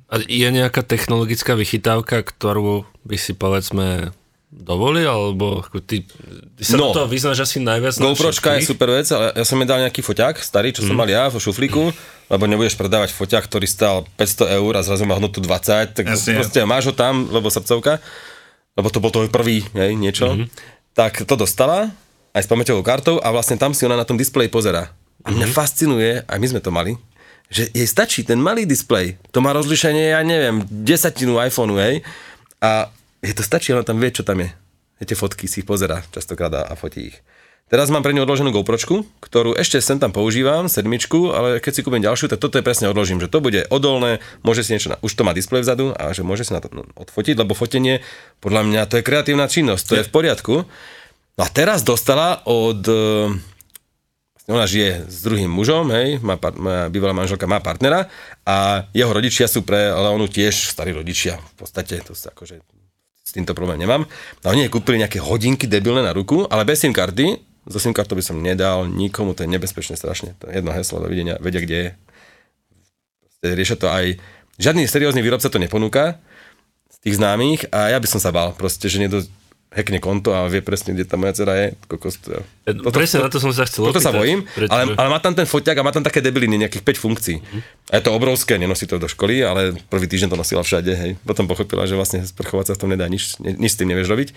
A 0.07 0.23
je 0.23 0.47
nejaká 0.47 0.87
technologická 0.87 1.59
vychytávka, 1.59 2.23
ktorú 2.23 2.87
by 3.03 3.17
si 3.19 3.35
povedzme 3.35 4.15
dovolil, 4.55 5.03
alebo 5.05 5.59
ako 5.59 5.83
ty, 5.83 6.07
ty 6.55 6.63
sa 6.63 6.79
No. 6.79 6.89
to 6.89 7.05
vyznáš 7.05 7.43
asi 7.43 7.59
najviac 7.59 7.99
na 7.99 8.07
GoPročka 8.07 8.55
je 8.55 8.63
všetkých? 8.63 8.65
super 8.65 8.89
vec, 8.89 9.07
ale 9.09 9.35
ja 9.35 9.43
som 9.43 9.55
mi 9.55 9.67
dal 9.67 9.79
nejaký 9.79 9.99
foťák 9.99 10.39
starý, 10.39 10.71
čo 10.71 10.81
som 10.81 10.95
mal 10.95 11.05
ja 11.05 11.27
vo 11.27 11.37
šuflíku, 11.37 11.91
lebo 12.25 12.43
nebudeš 12.45 12.73
predávať 12.73 13.11
foťák, 13.11 13.43
ktorý 13.43 13.67
stal 13.67 14.07
500 14.15 14.55
eur 14.55 14.71
a 14.73 14.81
zrazu 14.81 15.03
má 15.03 15.13
hodnotu 15.13 15.37
20, 15.37 15.91
tak 15.93 16.05
Jasne. 16.07 16.39
proste 16.39 16.59
máš 16.63 16.87
ho 16.87 16.93
tam, 16.93 17.27
lebo 17.27 17.45
srdcovka, 17.47 17.99
lebo 18.73 18.87
to 18.87 18.97
bol 18.97 19.11
tvoj 19.11 19.27
prvý, 19.27 19.61
hej, 19.71 19.91
niečo. 19.93 20.47
Tak 20.91 21.27
to 21.27 21.35
dostala, 21.35 21.91
aj 22.31 22.41
s 22.41 22.49
pamäťovou 22.49 22.81
kartou 22.81 23.19
a 23.19 23.27
vlastne 23.29 23.55
tam 23.55 23.71
si 23.71 23.83
ona 23.83 23.95
na 23.95 24.03
tom 24.03 24.15
displeji 24.15 24.47
pozera. 24.47 24.95
A 25.21 25.29
mňa 25.29 25.47
fascinuje, 25.47 26.23
aj 26.23 26.37
my 26.37 26.47
sme 26.47 26.59
to 26.59 26.71
mali, 26.71 26.95
že 27.45 27.67
jej 27.69 27.85
stačí 27.85 28.23
ten 28.23 28.39
malý 28.39 28.63
displej. 28.63 29.19
To 29.29 29.39
má 29.39 29.51
rozlišenie, 29.51 30.11
ja 30.11 30.21
neviem, 30.21 30.63
desatinu 30.65 31.37
iPhoneu, 31.37 31.77
hej. 31.77 32.01
A 32.57 32.89
jej 33.25 33.33
to 33.33 33.41
stačí, 33.41 33.73
ona 33.73 33.81
tam 33.81 33.97
vie, 33.97 34.13
čo 34.13 34.21
tam 34.21 34.45
je. 34.45 34.49
Je 35.01 35.05
tie 35.11 35.17
fotky 35.17 35.49
si 35.49 35.65
ich 35.65 35.67
pozera 35.67 36.05
častokrát 36.13 36.53
a, 36.53 36.77
fotí 36.77 37.11
ich. 37.11 37.17
Teraz 37.65 37.89
mám 37.89 38.05
pre 38.05 38.13
ňu 38.13 38.29
odloženú 38.29 38.53
GoPročku, 38.53 39.09
ktorú 39.25 39.57
ešte 39.57 39.81
sem 39.81 39.97
tam 39.97 40.13
používam, 40.13 40.69
sedmičku, 40.69 41.33
ale 41.33 41.57
keď 41.57 41.71
si 41.73 41.81
kúpim 41.81 41.97
ďalšiu, 41.97 42.29
tak 42.29 42.37
toto 42.37 42.61
je 42.61 42.63
presne 42.63 42.93
odložím, 42.93 43.17
že 43.17 43.25
to 43.25 43.41
bude 43.41 43.65
odolné, 43.73 44.21
môže 44.45 44.61
si 44.61 44.77
niečo, 44.77 44.93
na, 44.93 45.01
už 45.01 45.17
to 45.17 45.25
má 45.25 45.33
displej 45.33 45.65
vzadu 45.65 45.89
a 45.97 46.13
že 46.13 46.21
môže 46.21 46.45
si 46.45 46.53
na 46.53 46.61
to 46.61 46.69
no, 46.69 46.85
odfotiť, 46.93 47.41
lebo 47.41 47.57
fotenie, 47.57 48.05
podľa 48.37 48.69
mňa 48.69 48.81
to 48.85 49.01
je 49.01 49.07
kreatívna 49.09 49.49
činnosť, 49.49 49.81
to 49.81 49.97
je 49.97 50.05
v 50.05 50.13
poriadku. 50.13 50.55
No 51.35 51.41
a 51.41 51.49
teraz 51.49 51.81
dostala 51.81 52.45
od 52.45 52.85
eh, 52.85 53.33
ona 54.45 54.69
žije 54.69 55.09
s 55.09 55.25
druhým 55.25 55.49
mužom, 55.49 55.89
hej, 55.89 56.21
má, 56.21 56.37
par- 56.37 56.53
bývalá 56.93 57.17
manželka 57.17 57.49
má 57.49 57.57
partnera 57.65 58.13
a 58.45 58.85
jeho 58.93 59.09
rodičia 59.09 59.49
sú 59.49 59.65
pre 59.65 59.89
Leonu 59.89 60.29
tiež 60.29 60.69
starí 60.69 60.93
rodičia. 60.93 61.41
V 61.57 61.65
podstate 61.65 61.97
to 62.05 62.13
sa 62.13 62.29
akože 62.29 62.84
s 63.25 63.33
týmto 63.33 63.57
problém 63.57 63.81
nemám. 63.81 64.05
A 64.45 64.53
oni 64.53 64.69
kúpili 64.69 65.01
nejaké 65.01 65.17
hodinky 65.17 65.65
debilné 65.65 66.05
na 66.05 66.13
ruku, 66.13 66.45
ale 66.45 66.61
bez 66.61 66.85
SIM 66.85 66.93
karty. 66.93 67.41
So 67.65 67.81
SIM 67.81 67.97
kartou 67.97 68.13
by 68.13 68.21
som 68.21 68.37
nedal 68.37 68.85
nikomu, 68.85 69.33
to 69.33 69.41
je 69.41 69.49
nebezpečné 69.49 69.97
strašne. 69.97 70.37
To 70.37 70.53
je 70.53 70.61
jedno 70.61 70.69
heslo, 70.69 71.01
dovidenia, 71.01 71.41
vedia, 71.41 71.65
kde 71.65 71.75
je. 71.75 71.89
Proste 73.25 73.47
riešia 73.57 73.77
to 73.81 73.89
aj... 73.89 74.21
Žiadny 74.55 74.87
seriózny 74.87 75.19
výrobca 75.19 75.51
to 75.51 75.59
neponúka 75.59 76.21
z 76.87 76.97
tých 77.03 77.17
známych 77.19 77.67
a 77.75 77.91
ja 77.91 77.99
by 77.99 78.07
som 78.07 78.23
sa 78.23 78.31
bál 78.31 78.55
proste, 78.55 78.87
že 78.87 79.01
niekto 79.03 79.25
hackne 79.75 79.99
konto 79.99 80.31
a 80.31 80.47
vie 80.47 80.59
presne, 80.59 80.95
kde 80.95 81.03
tá 81.03 81.13
moja 81.13 81.35
dcera 81.35 81.53
je. 81.53 81.67
Kokos, 81.85 82.15
to, 82.17 82.39
Toto, 82.63 82.95
Presne 82.95 83.19
na 83.19 83.27
to 83.27 83.37
som 83.37 83.51
sa 83.51 83.67
chcel 83.67 83.83
toto 83.85 83.99
sa 83.99 84.09
opýtať, 84.09 84.17
bojím, 84.17 84.39
pretože- 84.47 84.71
ale, 84.71 84.83
ale 84.95 85.07
má 85.11 85.19
tam 85.19 85.35
ten 85.35 85.43
foťák 85.43 85.75
a 85.75 85.83
má 85.83 85.91
tam 85.91 85.99
také 86.01 86.19
debiliny, 86.19 86.55
nejakých 86.57 86.79
5 86.81 86.95
funkcií. 86.97 87.37
A 87.85 87.99
je 87.99 88.03
to 88.03 88.09
obrovské, 88.09 88.55
nenosí 88.55 88.87
to 88.87 88.95
do 88.95 89.05
školy, 89.05 89.43
ale 89.43 89.75
prvý 89.85 90.07
týždeň 90.07 90.31
to 90.31 90.39
nosila 90.39 90.63
všade, 90.63 90.89
hej. 90.89 91.11
Potom 91.21 91.43
pochopila, 91.43 91.83
že 91.83 91.93
vlastne 91.93 92.23
sprchovať 92.23 92.65
sa 92.65 92.73
v 92.73 92.79
tom 92.79 92.89
nedá, 92.89 93.03
nič, 93.05 93.35
ni- 93.37 93.59
nič 93.59 93.75
s 93.75 93.77
tým 93.77 93.91
nevieš 93.91 94.07
robiť. 94.07 94.29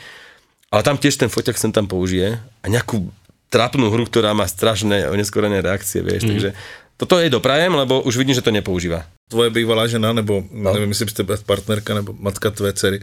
Ale 0.68 0.82
tam 0.82 0.98
tiež 0.98 1.14
ten 1.16 1.30
foťák 1.30 1.54
sem 1.54 1.70
tam 1.70 1.86
použije 1.86 2.34
a 2.36 2.66
nejakú 2.66 3.06
trápnu 3.48 3.88
hru, 3.88 4.04
ktorá 4.04 4.34
má 4.34 4.44
strašné 4.44 5.08
oneskorené 5.08 5.62
reakcie, 5.62 6.02
vieš, 6.02 6.26
Mhm. 6.26 6.28
takže 6.28 6.50
toto 6.98 7.14
jej 7.16 7.30
doprajem, 7.30 7.72
lebo 7.72 8.02
už 8.02 8.18
vidím, 8.18 8.34
že 8.34 8.42
to 8.42 8.50
nepoužíva. 8.50 9.06
tvoje 9.28 9.52
bývalá 9.52 9.84
žena, 9.86 10.12
nebo 10.12 10.40
no. 10.50 10.72
nevím, 10.72 10.88
jestli 10.88 11.08
jste 11.08 11.24
partnerka 11.24 11.94
nebo 11.94 12.16
matka 12.16 12.50
tvé 12.50 12.72
dcery, 12.72 13.00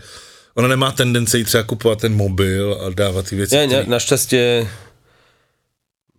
ona 0.56 0.68
nemá 0.68 0.92
tendenci 0.92 1.44
třeba 1.44 1.64
kupovat 1.64 2.00
ten 2.00 2.16
mobil 2.16 2.80
a 2.86 2.90
dávat 2.90 3.30
ty 3.30 3.36
věci. 3.36 3.56
Ne, 3.56 3.68
který- 3.68 3.90
našťastie 3.90 4.68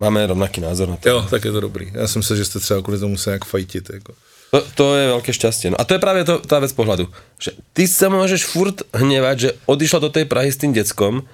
máme 0.01 0.27
rovnaký 0.27 0.61
názor 0.61 0.89
na 0.89 0.97
to. 0.97 1.09
Jo, 1.09 1.27
tak 1.31 1.45
je 1.45 1.53
to 1.53 1.61
dobrý. 1.61 1.91
Já 1.95 2.07
jsem 2.09 2.23
se, 2.23 2.37
že 2.37 2.45
jste 2.45 2.61
třeba 2.61 2.83
kvůli 2.83 2.99
tomu 2.99 3.17
se 3.17 3.33
jak 3.33 3.45
fajtit. 3.45 3.91
Jako. 3.93 4.13
To, 4.51 4.63
to 4.75 4.85
je 4.95 5.05
veľké 5.11 5.33
šťastie. 5.35 5.75
No 5.75 5.77
a 5.81 5.85
to 5.85 5.99
je 5.99 6.01
práve 6.01 6.23
to, 6.23 6.39
tá 6.39 6.63
vec 6.63 6.71
pohľadu. 6.71 7.11
Že 7.43 7.51
ty 7.75 7.85
sa 7.91 8.07
môžeš 8.07 8.47
furt 8.47 8.87
hnevať, 8.95 9.37
že 9.37 9.51
odišla 9.67 9.99
do 9.99 10.09
tej 10.09 10.25
Prahy 10.31 10.55
s 10.55 10.61
tým 10.63 10.71
deckom, 10.71 11.27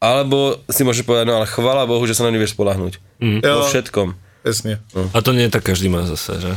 alebo 0.00 0.56
si 0.72 0.80
môžeš 0.80 1.04
povedať, 1.04 1.28
no 1.28 1.36
ale 1.36 1.46
chvála 1.46 1.84
Bohu, 1.84 2.00
že 2.08 2.16
sa 2.16 2.24
na 2.24 2.32
ňu 2.32 2.40
vieš 2.40 2.56
spolahnuť. 2.56 3.20
Mm. 3.20 3.40
Jo. 3.44 3.54
Vo 3.60 3.68
všetkom. 3.68 4.08
Jasně. 4.44 4.80
A 5.14 5.20
to 5.20 5.32
nie 5.32 5.48
tak 5.50 5.64
každý 5.64 5.88
má 5.88 6.04
zase, 6.08 6.40
že? 6.40 6.52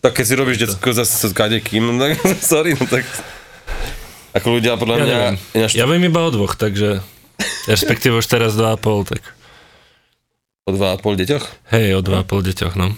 Tak 0.00 0.12
keď 0.12 0.24
si 0.26 0.34
robíš 0.34 0.58
decko 0.58 0.92
zase 0.92 1.28
s 1.28 1.32
kadekým, 1.32 1.84
no 1.88 2.00
tak 2.00 2.20
sorry, 2.40 2.76
no 2.80 2.86
tak... 2.86 3.04
Ako 4.36 4.60
ľudia 4.60 4.76
podľa 4.76 4.94
Ja 4.94 5.00
mňa... 5.00 5.16
neviem. 5.16 5.36
Ja 5.72 5.84
viem 5.88 6.02
iba 6.04 6.20
o 6.20 6.30
dvoch, 6.30 6.60
takže... 6.60 7.00
Respektíve 7.66 8.20
už 8.20 8.26
teraz 8.28 8.52
dva 8.54 8.76
a 8.76 8.78
pol, 8.78 9.02
tak... 9.08 9.24
O 10.68 10.74
dva 10.74 10.94
a 10.94 10.96
pol 11.00 11.16
deťoch? 11.16 11.72
Hej, 11.72 11.96
o 11.98 12.00
dva 12.04 12.22
a 12.22 12.24
pol 12.26 12.44
deťoch, 12.44 12.74
no. 12.76 12.94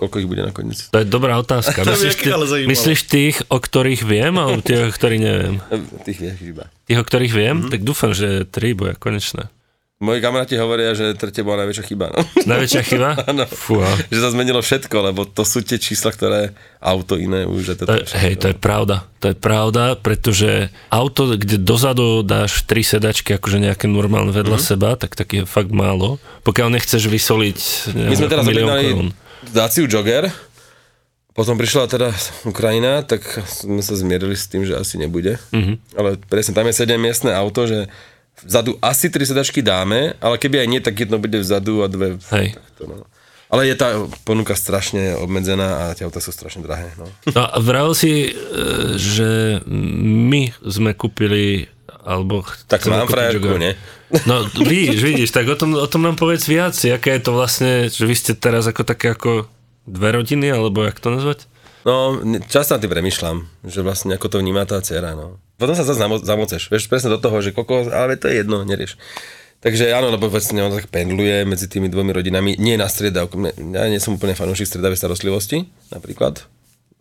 Koľko 0.00 0.16
ich 0.24 0.28
bude 0.28 0.40
nakoniec? 0.40 0.88
To 0.88 0.98
je 1.00 1.06
dobrá 1.06 1.36
otázka. 1.36 1.84
Myslíš, 1.88 2.16
ty, 2.16 2.32
myslíš 2.64 3.00
tých, 3.04 3.36
o 3.52 3.60
ktorých 3.60 4.02
viem, 4.08 4.32
alebo 4.40 4.64
tých, 4.64 4.88
o 4.88 4.92
ktorých 4.92 5.20
neviem? 5.20 5.54
Tých 6.08 6.18
vieš 6.18 6.38
iba. 6.40 6.64
Tých, 6.88 6.98
o 6.98 7.04
ktorých 7.04 7.32
viem, 7.36 7.56
mm-hmm. 7.60 7.72
tak 7.72 7.80
dúfam, 7.84 8.16
že 8.16 8.48
tri 8.48 8.72
bude 8.72 8.96
konečné. 8.96 9.52
Moji 10.00 10.24
kamaráti 10.24 10.56
hovoria, 10.56 10.96
že 10.96 11.12
tretie 11.12 11.44
bola 11.44 11.68
najväčšia 11.68 11.84
chyba. 11.84 12.08
No. 12.08 12.24
Najväčšia 12.24 12.82
chyba? 12.88 13.20
Áno. 13.36 13.44
Že 14.08 14.18
sa 14.24 14.28
zmenilo 14.32 14.64
všetko, 14.64 14.96
lebo 15.12 15.28
to 15.28 15.44
sú 15.44 15.60
tie 15.60 15.76
čísla, 15.76 16.08
ktoré 16.08 16.56
auto 16.80 17.20
iné 17.20 17.44
už. 17.44 17.60
Že 17.68 17.74
to 17.76 17.82
To 17.84 17.94
je, 18.00 18.04
hej, 18.16 18.34
to 18.40 18.46
je 18.48 18.56
pravda. 18.56 19.04
To 19.20 19.28
je 19.28 19.36
pravda, 19.36 20.00
pretože 20.00 20.72
auto, 20.88 21.36
kde 21.36 21.60
dozadu 21.60 22.24
dáš 22.24 22.64
tri 22.64 22.80
sedačky, 22.80 23.36
akože 23.36 23.60
nejaké 23.60 23.92
normálne 23.92 24.32
vedľa 24.32 24.56
Mhm. 24.56 24.64
mm-hmm. 24.64 24.72
seba, 24.80 24.96
tak 24.96 25.12
tak 25.20 25.28
je 25.36 25.44
fakt 25.44 25.68
málo. 25.68 26.16
Pokiaľ 26.48 26.80
nechceš 26.80 27.04
vysoliť 27.04 27.58
My 27.92 28.16
sme 28.16 28.32
teraz 28.32 28.48
milión. 28.48 29.12
Daciu 29.52 29.84
Jogger, 29.84 30.32
Potom 31.30 31.54
prišla 31.54 31.86
teda 31.86 32.10
Ukrajina, 32.42 33.00
tak 33.06 33.22
sme 33.46 33.80
sa 33.80 33.94
zmierili 33.94 34.34
s 34.34 34.50
tým, 34.50 34.66
že 34.66 34.74
asi 34.74 34.98
nebude. 34.98 35.38
Mm-hmm. 35.54 35.76
Ale 35.94 36.18
presne, 36.26 36.52
tam 36.56 36.66
je 36.66 36.74
7 36.74 36.96
miestne 36.98 37.30
auto, 37.32 37.64
že 37.70 37.86
vzadu 38.44 38.76
asi 38.80 39.12
3 39.12 39.34
sedačky 39.34 39.60
dáme, 39.60 40.16
ale 40.20 40.36
keby 40.40 40.64
aj 40.64 40.68
nie, 40.68 40.80
tak 40.80 40.96
jedno 40.96 41.20
bude 41.20 41.40
vzadu 41.40 41.84
a 41.84 41.86
dve... 41.86 42.16
Hej. 42.32 42.56
Takto, 42.56 42.82
no. 42.88 42.96
Ale 43.50 43.66
je 43.66 43.74
tá 43.74 44.06
ponuka 44.22 44.54
strašne 44.54 45.18
obmedzená 45.18 45.90
a 45.90 45.98
tie 45.98 46.06
auta 46.06 46.22
sú 46.22 46.30
strašne 46.30 46.62
drahé. 46.62 46.94
No. 46.94 47.10
No 47.34 47.40
a 47.50 47.58
vravel 47.58 47.98
si, 47.98 48.30
e, 48.30 48.32
že 48.94 49.58
my 49.66 50.54
sme 50.62 50.94
kúpili 50.94 51.66
alebo 52.06 52.46
Tak 52.70 52.86
mám 52.88 53.10
frajerku, 53.10 53.60
nie? 53.60 53.76
No 54.24 54.42
vidíš, 54.54 54.98
vidíš, 55.02 55.30
tak 55.30 55.46
o 55.46 55.54
tom, 55.58 55.76
o 55.76 55.86
tom 55.86 56.02
nám 56.02 56.16
povedz 56.16 56.48
viac, 56.48 56.74
aké 56.74 57.18
je 57.18 57.22
to 57.22 57.30
vlastne, 57.36 57.86
že 57.86 58.04
vy 58.08 58.14
ste 58.16 58.32
teraz 58.34 58.66
ako 58.66 58.82
také 58.82 59.12
ako 59.14 59.46
dve 59.86 60.08
rodiny, 60.18 60.50
alebo 60.50 60.82
jak 60.82 60.98
to 60.98 61.14
nazvať? 61.14 61.46
No, 61.86 62.18
často 62.50 62.76
nad 62.76 62.82
tým 62.82 62.92
premyšľam, 62.92 63.36
že 63.64 63.80
vlastne 63.80 64.12
ako 64.16 64.26
to 64.28 64.36
vníma 64.42 64.66
tá 64.68 64.82
dcera, 64.82 65.16
no. 65.16 65.40
Potom 65.60 65.76
sa 65.76 65.84
zase 65.84 66.00
zamo- 66.00 66.24
zamoceš, 66.24 66.72
vieš, 66.72 66.88
presne 66.88 67.12
do 67.12 67.20
toho, 67.20 67.44
že 67.44 67.52
koľko, 67.52 67.92
ale 67.92 68.16
to 68.16 68.32
je 68.32 68.40
jedno, 68.40 68.64
nerieš. 68.64 68.96
Takže 69.60 69.92
áno, 69.92 70.08
lebo 70.08 70.32
vlastne 70.32 70.64
on 70.64 70.72
tak 70.72 70.88
pendluje 70.88 71.44
medzi 71.44 71.68
tými 71.68 71.92
dvomi 71.92 72.16
rodinami, 72.16 72.56
nie 72.56 72.80
na 72.80 72.88
striedavku, 72.88 73.36
ja 73.76 73.84
nie 73.92 74.00
som 74.00 74.16
úplne 74.16 74.32
fanúšik 74.32 74.64
striedavej 74.64 74.96
starostlivosti, 74.96 75.68
napríklad, 75.92 76.48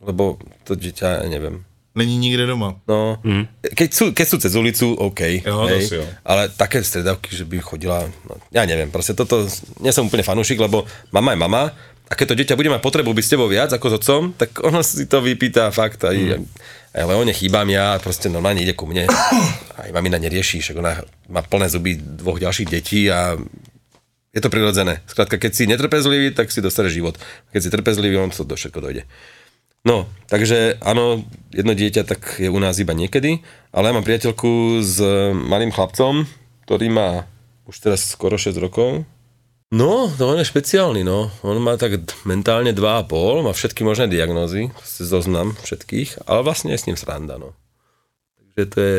lebo 0.04 0.36
to 0.68 0.76
dieťa, 0.76 1.24
ja 1.24 1.30
neviem, 1.32 1.64
Není 2.00 2.18
nikde 2.18 2.46
doma. 2.46 2.78
No, 2.88 3.18
mm. 3.26 3.66
keď, 3.74 3.90
sú, 3.90 4.06
keď 4.14 4.28
sú 4.30 4.38
cez 4.38 4.54
ulicu, 4.54 4.94
OK. 4.94 5.42
Jo, 5.42 5.66
to 5.66 5.78
si 5.82 5.98
jo. 5.98 6.06
Ale 6.22 6.48
také 6.54 6.86
stredavky, 6.86 7.34
že 7.34 7.50
by 7.50 7.58
chodila, 7.60 8.06
no, 8.30 8.38
ja 8.54 8.64
neviem, 8.64 8.94
proste 8.94 9.18
toto, 9.18 9.50
nie 9.82 9.90
som 9.90 10.06
úplne 10.06 10.22
fanúšik, 10.22 10.62
lebo 10.62 10.86
mama 11.10 11.34
je 11.34 11.40
mama 11.42 11.64
a 12.08 12.14
keď 12.14 12.26
to 12.30 12.38
dieťa 12.40 12.58
bude 12.58 12.70
mať 12.70 12.82
potrebu 12.86 13.10
byť 13.10 13.26
s 13.26 13.34
tebou 13.34 13.50
viac 13.50 13.74
ako 13.74 13.86
s 13.90 13.96
otcom, 14.00 14.22
tak 14.38 14.62
ono 14.62 14.86
si 14.86 15.10
to 15.10 15.18
vypýta 15.20 15.74
fakt 15.74 16.06
aj, 16.06 16.18
mm. 16.18 16.46
Leone 16.94 17.34
chýbam 17.34 17.70
ja, 17.70 18.02
proste 18.02 18.34
normálne 18.34 18.66
ide 18.66 18.74
ku 18.74 18.90
mne. 18.90 19.06
Aj 19.78 19.90
mamina 19.94 20.18
nerieši, 20.18 20.62
však 20.62 20.78
ona 20.82 21.06
má 21.30 21.46
plné 21.46 21.70
zuby 21.70 21.96
dvoch 21.96 22.42
ďalších 22.42 22.70
detí 22.70 23.06
a 23.08 23.38
je 24.34 24.42
to 24.42 24.50
prirodzené. 24.54 25.02
Skrátka, 25.10 25.42
keď 25.42 25.52
si 25.54 25.70
netrpezlivý, 25.70 26.34
tak 26.34 26.54
si 26.54 26.62
dostaneš 26.62 26.98
život. 26.98 27.16
Keď 27.54 27.62
si 27.62 27.70
trpezlivý, 27.74 28.18
on 28.18 28.34
to 28.34 28.46
do 28.46 28.58
všetko 28.58 28.82
dojde. 28.82 29.04
No, 29.88 30.12
takže 30.28 30.76
áno, 30.84 31.24
jedno 31.56 31.72
dieťa 31.72 32.04
tak 32.04 32.42
je 32.42 32.52
u 32.52 32.60
nás 32.60 32.76
iba 32.84 32.92
niekedy, 32.92 33.40
ale 33.72 33.90
ja 33.90 33.96
mám 33.96 34.04
priateľku 34.04 34.84
s 34.84 35.00
malým 35.32 35.72
chlapcom, 35.72 36.28
ktorý 36.68 36.92
má 36.92 37.24
už 37.64 37.80
teraz 37.80 38.04
skoro 38.12 38.36
6 38.36 38.60
rokov. 38.60 39.08
No, 39.70 40.10
to 40.18 40.34
on 40.34 40.42
je 40.42 40.50
špeciálny, 40.50 41.06
no. 41.06 41.30
On 41.46 41.54
má 41.62 41.78
tak 41.78 42.02
mentálne 42.26 42.74
2,5, 42.74 43.46
má 43.46 43.54
všetky 43.54 43.86
možné 43.86 44.10
diagnózy, 44.10 44.74
zoznam 44.82 45.54
všetkých, 45.62 46.26
ale 46.26 46.42
vlastne 46.42 46.74
je 46.74 46.82
s 46.82 46.88
ním 46.90 46.98
sranda, 46.98 47.38
no. 47.38 47.54
Takže 48.34 48.64
to 48.66 48.78
je... 48.82 48.98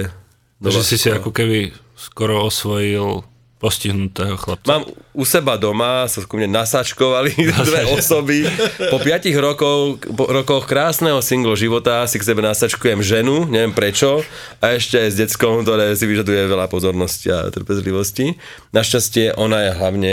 že 0.71 0.83
si 0.87 0.95
si 0.95 1.11
ako 1.11 1.35
keby 1.35 1.75
skoro 1.99 2.47
osvojil 2.47 3.27
postihnutého 3.59 4.39
chlapca. 4.39 4.71
Mám 4.71 4.89
u 5.11 5.27
seba 5.27 5.59
doma, 5.59 6.07
sa 6.07 6.23
ku 6.23 6.39
mne 6.39 6.55
nasačkovali 6.55 7.35
dve 7.67 7.91
osoby. 7.91 8.47
Po 8.95 9.03
piatich 9.03 9.35
rokov, 9.37 10.01
po 10.07 10.31
rokoch 10.31 10.71
krásneho 10.71 11.19
single 11.19 11.59
života 11.59 12.07
si 12.07 12.23
k 12.23 12.31
sebe 12.31 12.47
nasačkujem 12.47 13.03
ženu, 13.03 13.51
neviem 13.51 13.75
prečo, 13.75 14.23
a 14.63 14.79
ešte 14.79 15.03
aj 15.03 15.09
s 15.13 15.19
deckom, 15.19 15.67
ktoré 15.67 15.99
si 15.99 16.07
vyžaduje 16.07 16.47
veľa 16.47 16.71
pozornosti 16.71 17.27
a 17.29 17.51
trpezlivosti. 17.51 18.39
Našťastie 18.71 19.35
ona 19.35 19.67
je 19.67 19.71
hlavne 19.77 20.13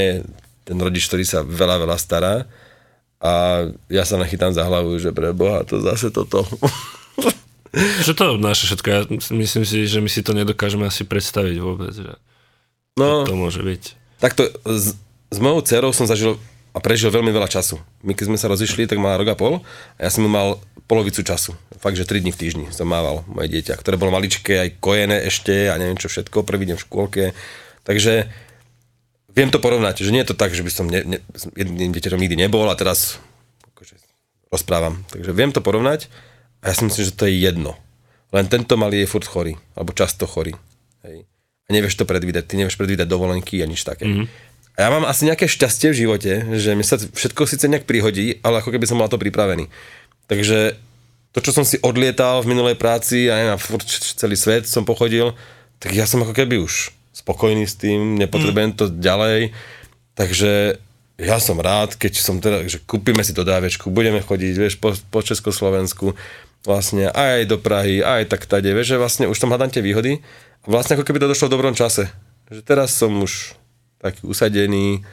ten 0.68 0.76
rodič, 0.76 1.08
ktorý 1.08 1.24
sa 1.24 1.48
veľa, 1.48 1.88
veľa 1.88 1.96
stará 1.96 2.44
a 3.24 3.66
ja 3.88 4.04
sa 4.04 4.20
nachytám 4.20 4.52
za 4.52 4.68
hlavu, 4.68 5.00
že 5.00 5.16
pre 5.16 5.32
Boha 5.32 5.64
to 5.64 5.80
zase 5.80 6.12
toto. 6.12 6.44
Čo 8.06 8.12
to 8.14 8.36
obnáša 8.36 8.74
všetko? 8.74 8.88
Ja 8.90 9.02
myslím 9.38 9.64
si, 9.64 9.88
že 9.88 10.04
my 10.04 10.10
si 10.12 10.22
to 10.22 10.36
nedokážeme 10.36 10.88
asi 10.88 11.08
predstaviť 11.08 11.58
vôbec, 11.62 11.94
že 11.96 12.16
No, 12.98 13.22
to 13.30 13.38
môže 13.38 13.62
byť. 13.62 13.84
Takto 14.18 14.50
s, 14.66 14.98
s 15.30 15.38
mojou 15.38 15.62
dcerou 15.62 15.94
som 15.94 16.10
zažil 16.10 16.42
a 16.74 16.82
prežil 16.82 17.14
veľmi 17.14 17.30
veľa 17.30 17.46
času. 17.46 17.78
My 18.02 18.18
keď 18.18 18.34
sme 18.34 18.42
sa 18.42 18.50
rozišli, 18.50 18.90
tak 18.90 18.98
mala 18.98 19.22
rok 19.22 19.30
a 19.30 19.38
pol 19.38 19.62
a 19.98 20.00
ja 20.02 20.10
som 20.10 20.26
mu 20.26 20.30
mal 20.34 20.58
polovicu 20.90 21.22
času. 21.22 21.54
Fakt, 21.78 21.94
že 21.94 22.10
3 22.10 22.26
dní 22.26 22.34
v 22.34 22.42
týždni 22.42 22.66
som 22.74 22.90
mával 22.90 23.22
moje 23.30 23.54
dieťa, 23.54 23.78
ktoré 23.78 24.02
bolo 24.02 24.10
maličké, 24.10 24.58
aj 24.58 24.82
kojené 24.82 25.30
ešte 25.30 25.70
a 25.70 25.78
neviem 25.78 25.98
čo 26.02 26.10
všetko, 26.10 26.42
prvý 26.42 26.66
deň 26.74 26.78
v 26.82 26.86
škôlke. 26.90 27.24
Takže 27.86 28.30
viem 29.38 29.54
to 29.54 29.62
porovnať, 29.62 30.02
že 30.02 30.10
nie 30.10 30.26
je 30.26 30.34
to 30.34 30.40
tak, 30.40 30.58
že 30.58 30.66
by 30.66 30.72
som 30.74 30.90
ne, 30.90 31.06
ne, 31.06 31.20
jedným 31.54 31.94
dieťaťom 31.94 32.18
nikdy 32.18 32.34
nebol 32.34 32.66
a 32.66 32.74
teraz 32.74 33.22
akože, 33.78 33.94
rozprávam. 34.50 35.06
Takže 35.14 35.30
viem 35.38 35.54
to 35.54 35.62
porovnať 35.62 36.10
a 36.66 36.74
ja 36.74 36.74
si 36.74 36.90
myslím, 36.90 37.06
že 37.06 37.14
to 37.14 37.30
je 37.30 37.38
jedno. 37.38 37.78
Len 38.34 38.50
tento 38.50 38.74
malý 38.76 39.06
je 39.06 39.12
furt 39.14 39.30
chorý, 39.30 39.54
alebo 39.78 39.94
často 39.94 40.26
chorý. 40.26 40.58
Hej. 41.06 41.30
A 41.30 41.70
nevieš 41.70 42.02
to 42.02 42.10
predvídať, 42.10 42.50
ty 42.50 42.58
nevieš 42.58 42.76
predvídať 42.82 43.06
dovolenky 43.06 43.62
a 43.62 43.70
nič 43.70 43.86
také. 43.86 44.10
Mm-hmm. 44.10 44.28
A 44.78 44.80
ja 44.86 44.90
mám 44.94 45.06
asi 45.10 45.26
nejaké 45.26 45.50
šťastie 45.50 45.94
v 45.94 46.00
živote, 46.06 46.32
že 46.58 46.78
mi 46.78 46.86
sa 46.86 46.98
všetko 46.98 47.50
síce 47.50 47.66
nejak 47.66 47.90
prihodí, 47.90 48.42
ale 48.42 48.62
ako 48.62 48.74
keby 48.74 48.86
som 48.86 48.98
mal 49.02 49.10
to 49.10 49.18
pripravený. 49.18 49.70
Takže 50.30 50.78
to, 51.34 51.40
čo 51.42 51.52
som 51.54 51.66
si 51.66 51.82
odlietal 51.82 52.42
v 52.42 52.54
minulej 52.54 52.78
práci 52.78 53.30
a 53.30 53.34
ja 53.38 53.46
na 53.54 53.58
furt 53.58 53.86
celý 53.90 54.38
svet 54.38 54.70
som 54.70 54.86
pochodil, 54.86 55.34
tak 55.78 55.94
ja 55.94 56.06
som 56.10 56.22
ako 56.22 56.34
keby 56.34 56.62
už 56.62 56.97
spokojný 57.18 57.66
s 57.66 57.74
tým, 57.74 58.22
nepotrebujem 58.22 58.78
to 58.78 58.94
ďalej. 58.94 59.58
Takže 60.14 60.78
ja 61.18 61.38
som 61.42 61.58
rád, 61.58 61.98
keď 61.98 62.14
som 62.22 62.38
teda, 62.38 62.70
že 62.70 62.78
kúpime 62.86 63.26
si 63.26 63.34
dodávečku, 63.34 63.90
budeme 63.90 64.22
chodiť, 64.22 64.54
vieš, 64.54 64.78
po, 64.78 64.94
po 65.10 65.26
Československu, 65.26 66.14
vlastne 66.62 67.10
aj 67.10 67.50
do 67.50 67.58
Prahy, 67.58 68.06
aj 68.06 68.30
tak 68.30 68.46
tade, 68.46 68.70
vieš, 68.70 68.94
že 68.94 69.02
vlastne 69.02 69.26
už 69.26 69.38
tam 69.42 69.50
hľadám 69.50 69.74
tie 69.74 69.82
výhody 69.82 70.22
vlastne 70.68 71.00
ako 71.00 71.08
keby 71.08 71.24
to 71.24 71.32
došlo 71.32 71.48
v 71.48 71.56
dobrom 71.56 71.74
čase. 71.74 72.12
Že 72.52 72.62
teraz 72.62 72.92
som 72.94 73.16
už 73.16 73.56
taký 74.04 74.28
usadený 74.28 75.08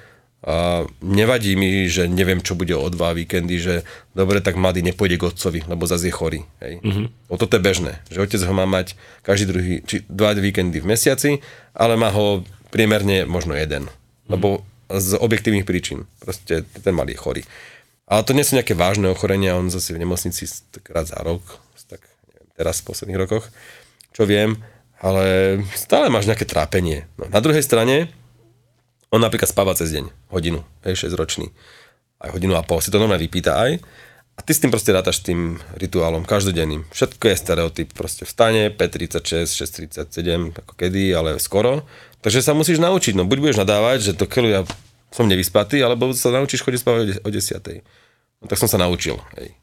a 0.44 0.84
nevadí 1.00 1.56
mi, 1.56 1.88
že 1.88 2.04
neviem, 2.04 2.44
čo 2.44 2.52
bude 2.52 2.76
o 2.76 2.84
dva 2.92 3.16
víkendy, 3.16 3.56
že 3.56 3.74
dobre, 4.12 4.44
tak 4.44 4.60
mladý 4.60 4.84
nepôjde 4.84 5.16
k 5.16 5.26
otcovi, 5.32 5.60
lebo 5.64 5.88
zase 5.88 6.12
je 6.12 6.14
chorý. 6.14 6.40
Hej. 6.60 6.84
Mm-hmm. 6.84 7.32
O 7.32 7.40
toto 7.40 7.56
je 7.56 7.64
bežné, 7.64 8.04
že 8.12 8.20
otec 8.20 8.44
ho 8.44 8.52
má 8.52 8.68
mať 8.68 8.92
každý 9.24 9.44
druhý, 9.48 9.74
či 9.88 10.04
dva 10.04 10.36
víkendy 10.36 10.84
v 10.84 10.90
mesiaci, 10.92 11.40
ale 11.72 11.96
má 11.96 12.12
ho 12.12 12.44
priemerne 12.68 13.24
možno 13.24 13.56
jeden. 13.56 13.88
Lebo 14.28 14.68
z 14.92 15.16
objektívnych 15.16 15.64
príčin. 15.64 16.04
Proste 16.20 16.68
ten 16.68 16.92
malý 16.92 17.16
je 17.16 17.22
chorý. 17.24 17.42
Ale 18.04 18.20
to 18.28 18.36
nie 18.36 18.44
sú 18.44 18.60
nejaké 18.60 18.76
vážne 18.76 19.08
ochorenia, 19.08 19.56
on 19.56 19.72
zase 19.72 19.96
v 19.96 20.04
nemocnici 20.04 20.44
raz 20.92 21.08
za 21.08 21.24
rok, 21.24 21.40
tak 21.88 22.04
neviem, 22.28 22.48
teraz 22.52 22.84
v 22.84 22.92
posledných 22.92 23.20
rokoch, 23.24 23.48
čo 24.12 24.28
viem, 24.28 24.60
ale 25.00 25.56
stále 25.72 26.12
máš 26.12 26.28
nejaké 26.28 26.44
trápenie. 26.44 27.08
No, 27.16 27.32
na 27.32 27.40
druhej 27.40 27.64
strane, 27.64 28.12
on 29.14 29.22
napríklad 29.22 29.46
spáva 29.46 29.78
cez 29.78 29.94
deň, 29.94 30.10
hodinu, 30.34 30.66
hej, 30.82 31.06
6 31.06 31.14
ročný. 31.14 31.54
Aj 32.18 32.34
hodinu 32.34 32.58
a 32.58 32.66
pol, 32.66 32.82
si 32.82 32.90
to 32.90 32.98
normálne 32.98 33.22
vypýta 33.22 33.54
aj. 33.54 33.78
A 34.34 34.40
ty 34.42 34.50
s 34.50 34.58
tým 34.58 34.74
proste 34.74 34.90
rátaš 34.90 35.22
tým 35.22 35.62
rituálom, 35.78 36.26
každodenným. 36.26 36.90
Všetko 36.90 37.30
je 37.30 37.36
stereotyp, 37.38 37.88
proste 37.94 38.26
vstane, 38.26 38.74
5.36, 38.74 39.46
6.37, 39.94 40.58
ako 40.58 40.72
kedy, 40.74 41.14
ale 41.14 41.38
skoro. 41.38 41.86
Takže 42.18 42.42
sa 42.42 42.50
musíš 42.50 42.82
naučiť, 42.82 43.14
no 43.14 43.22
buď 43.30 43.38
budeš 43.38 43.62
nadávať, 43.62 44.10
že 44.10 44.12
to 44.18 44.26
keľu 44.26 44.48
ja 44.50 44.60
som 45.14 45.30
nevyspatý, 45.30 45.78
alebo 45.86 46.10
sa 46.10 46.34
naučíš 46.34 46.66
chodiť 46.66 46.80
spávať 46.82 47.06
o 47.22 47.30
10. 47.30 47.86
No 48.42 48.50
tak 48.50 48.58
som 48.58 48.66
sa 48.66 48.82
naučil, 48.82 49.22
hej. 49.38 49.54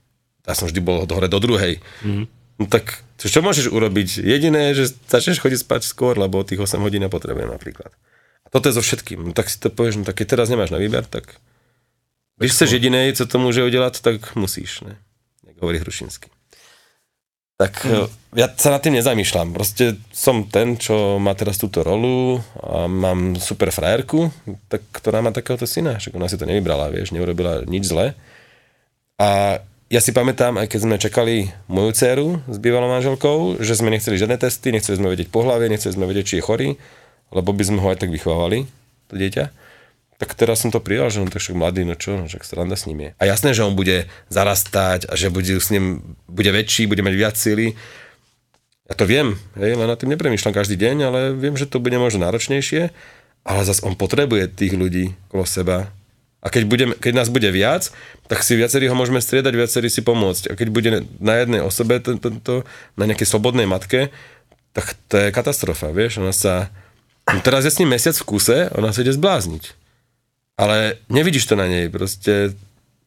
Ja 0.48 0.56
som 0.56 0.72
vždy 0.72 0.80
bol 0.80 1.04
hore 1.04 1.28
do 1.28 1.38
druhej. 1.44 1.84
Mm. 2.08 2.32
No 2.56 2.66
tak 2.72 3.04
čo, 3.20 3.44
môžeš 3.44 3.70
urobiť? 3.70 4.24
Jediné, 4.24 4.72
že 4.74 4.90
začneš 5.06 5.44
chodiť 5.44 5.68
spať 5.68 5.82
skôr, 5.84 6.16
lebo 6.16 6.42
tých 6.48 6.64
8 6.64 6.80
hodín 6.82 7.04
potrebujem 7.12 7.52
napríklad. 7.52 7.92
Toto 8.52 8.68
je 8.68 8.76
so 8.76 8.84
všetkým. 8.84 9.32
Tak 9.32 9.48
si 9.48 9.58
to 9.58 9.72
povieš, 9.72 10.04
no 10.04 10.04
tak 10.04 10.20
keď 10.20 10.38
teraz 10.38 10.48
nemáš 10.52 10.76
na 10.76 10.78
výber, 10.78 11.08
tak 11.08 11.40
když 12.38 12.52
chceš 12.52 12.76
jedinej, 12.78 13.16
co 13.16 13.24
to 13.26 13.38
môže 13.40 13.64
udelať, 13.64 14.04
tak 14.04 14.36
musíš, 14.36 14.84
ne? 14.84 15.00
Jak 15.48 15.62
hovorí 15.62 15.80
Hrušinský. 15.80 16.28
Tak 17.62 17.86
mm. 17.86 18.10
ja 18.42 18.50
sa 18.58 18.74
nad 18.74 18.82
tým 18.82 18.98
nezamýšľam. 18.98 19.54
Proste 19.54 20.02
som 20.10 20.50
ten, 20.50 20.82
čo 20.82 21.22
má 21.22 21.38
teraz 21.38 21.62
túto 21.62 21.86
rolu 21.86 22.42
a 22.58 22.90
mám 22.90 23.38
super 23.38 23.70
frajerku, 23.70 24.34
tak, 24.66 24.82
ktorá 24.90 25.22
má 25.22 25.30
takéhoto 25.30 25.70
syna. 25.70 26.02
Však 26.02 26.18
ona 26.18 26.26
si 26.26 26.42
to 26.42 26.50
nevybrala, 26.50 26.90
vieš, 26.90 27.14
neurobila 27.14 27.62
nič 27.70 27.86
zle. 27.86 28.18
A 29.22 29.62
ja 29.94 30.02
si 30.02 30.10
pamätám, 30.10 30.58
aj 30.58 30.74
keď 30.74 30.80
sme 30.82 30.96
čakali 30.98 31.54
moju 31.70 31.94
dceru 31.94 32.42
s 32.50 32.58
bývalou 32.58 32.90
manželkou, 32.90 33.62
že 33.62 33.78
sme 33.78 33.94
nechceli 33.94 34.18
žiadne 34.18 34.42
testy, 34.42 34.74
nechceli 34.74 34.98
sme 34.98 35.14
vedieť 35.14 35.30
pohlavie, 35.30 35.70
nechceli 35.70 35.94
sme 35.94 36.10
vedieť, 36.10 36.26
či 36.26 36.36
je 36.42 36.48
chorý, 36.48 36.70
lebo 37.32 37.56
by 37.56 37.64
sme 37.64 37.80
ho 37.80 37.88
aj 37.90 38.04
tak 38.04 38.12
vychovávali, 38.12 38.68
to 39.08 39.16
dieťa. 39.16 39.50
Tak 40.22 40.38
teraz 40.38 40.62
som 40.62 40.70
to 40.70 40.78
prijal, 40.78 41.10
že 41.10 41.18
on 41.18 41.34
to 41.34 41.42
však 41.42 41.58
mladý, 41.58 41.82
no 41.82 41.98
čo, 41.98 42.14
no 42.14 42.30
však 42.30 42.46
sranda 42.46 42.78
s 42.78 42.86
ním 42.86 43.10
je. 43.10 43.10
A 43.18 43.26
jasné, 43.26 43.58
že 43.58 43.66
on 43.66 43.74
bude 43.74 44.06
zarastať 44.30 45.10
a 45.10 45.18
že 45.18 45.34
bude 45.34 45.58
s 45.58 45.74
ním, 45.74 46.14
bude 46.30 46.54
väčší, 46.54 46.86
bude 46.86 47.02
mať 47.02 47.16
viac 47.18 47.36
síly. 47.40 47.74
Ja 48.86 48.94
to 48.94 49.10
viem, 49.10 49.42
hej, 49.58 49.74
len 49.74 49.88
na 49.90 49.98
tým 49.98 50.14
nepremýšľam 50.14 50.54
každý 50.54 50.78
deň, 50.78 50.96
ale 51.10 51.20
viem, 51.34 51.58
že 51.58 51.66
to 51.66 51.82
bude 51.82 51.98
možno 51.98 52.28
náročnejšie, 52.28 52.94
ale 53.42 53.66
zase 53.66 53.82
on 53.82 53.98
potrebuje 53.98 54.52
tých 54.54 54.78
ľudí 54.78 55.18
okolo 55.32 55.48
seba, 55.50 55.90
A 56.42 56.50
keď, 56.50 56.64
budeme, 56.66 56.94
keď 56.98 57.14
nás 57.22 57.30
bude 57.30 57.46
viac, 57.54 57.94
tak 58.26 58.42
si 58.42 58.58
viacerí 58.58 58.90
ho 58.90 58.98
môžeme 58.98 59.22
striedať, 59.22 59.54
viacerí 59.54 59.94
si 59.94 60.02
pomôcť. 60.02 60.50
A 60.50 60.58
keď 60.58 60.68
bude 60.74 60.90
na 61.22 61.34
jednej 61.38 61.62
osobe, 61.62 62.02
tento, 62.02 62.66
na 62.98 63.06
nejakej 63.06 63.30
slobodnej 63.30 63.70
matke, 63.70 64.10
tak 64.74 64.98
to 65.06 65.22
je 65.22 65.30
katastrofa, 65.30 65.94
vieš, 65.94 66.18
ona 66.18 66.34
sa... 66.34 66.74
No 67.32 67.40
teraz 67.40 67.64
je 67.64 67.72
s 67.72 67.80
ním 67.80 67.96
mesiac 67.96 68.16
v 68.16 68.28
kuse, 68.28 68.68
ona 68.76 68.92
sa 68.92 69.02
ide 69.02 69.16
zblázniť. 69.16 69.64
Ale 70.60 71.00
nevidíš 71.08 71.48
to 71.48 71.56
na 71.56 71.66
nej, 71.66 71.88
proste 71.88 72.54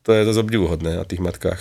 to 0.04 0.10
je 0.12 0.26
dosť 0.26 0.40
obdivuhodné 0.40 1.00
na 1.00 1.04
tých 1.04 1.20
matkách. 1.20 1.60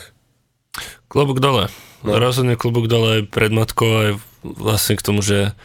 Klobúk 1.11 1.43
dole. 1.43 1.69
No. 2.03 2.19
Rozhodne 2.19 2.59
klobúk 2.59 2.91
dole 2.91 3.23
pred 3.23 3.53
matkou 3.53 3.87
aj 3.87 4.11
vlastne 4.43 4.99
k 4.99 5.05
tomu, 5.05 5.23
že 5.23 5.55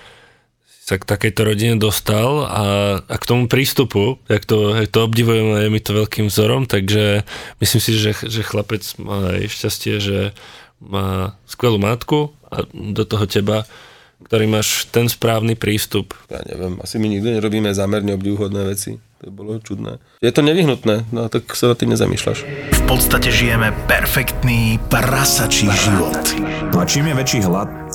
sa 0.89 0.97
k 0.97 1.05
takejto 1.05 1.41
rodine 1.45 1.77
dostal 1.77 2.49
a, 2.49 2.65
a 3.05 3.15
k 3.21 3.29
tomu 3.29 3.45
prístupu, 3.45 4.17
jak 4.25 4.49
to, 4.49 4.73
jak 4.73 4.89
to 4.89 5.05
obdivujem 5.05 5.53
a 5.53 5.61
je 5.61 5.69
mi 5.69 5.85
to 5.85 5.93
veľkým 5.93 6.33
vzorom, 6.33 6.65
takže 6.65 7.29
myslím 7.61 7.81
si, 7.85 7.91
že, 7.93 8.17
že 8.25 8.41
chlapec 8.41 8.81
má 8.97 9.37
aj 9.37 9.53
šťastie, 9.53 9.95
že 10.01 10.19
má 10.81 11.37
skvelú 11.45 11.77
matku 11.77 12.33
a 12.49 12.65
do 12.73 13.05
toho 13.05 13.29
teba, 13.29 13.69
ktorý 14.25 14.51
máš 14.51 14.91
ten 14.91 15.07
správny 15.07 15.55
prístup. 15.55 16.15
Ja 16.27 16.43
neviem, 16.43 16.79
asi 16.83 16.99
my 16.99 17.07
nikdy 17.07 17.39
nerobíme 17.39 17.71
zámerne 17.71 18.15
obdivuhodné 18.19 18.67
veci. 18.67 18.99
To 19.19 19.35
bolo 19.35 19.59
čudné. 19.59 19.99
Je 20.23 20.31
to 20.31 20.47
nevyhnutné, 20.47 21.11
no 21.11 21.27
tak 21.27 21.51
sa 21.59 21.71
na 21.71 21.75
tým 21.75 21.91
nezamýšľaš. 21.91 22.39
V 22.71 22.83
podstate 22.87 23.35
žijeme 23.35 23.75
perfektný 23.91 24.79
prasačí 24.87 25.67
život. 25.67 26.23
No 26.71 26.79
a 26.79 26.85
čím 26.87 27.11
je 27.11 27.15
väčší 27.19 27.41
hlad, 27.43 27.67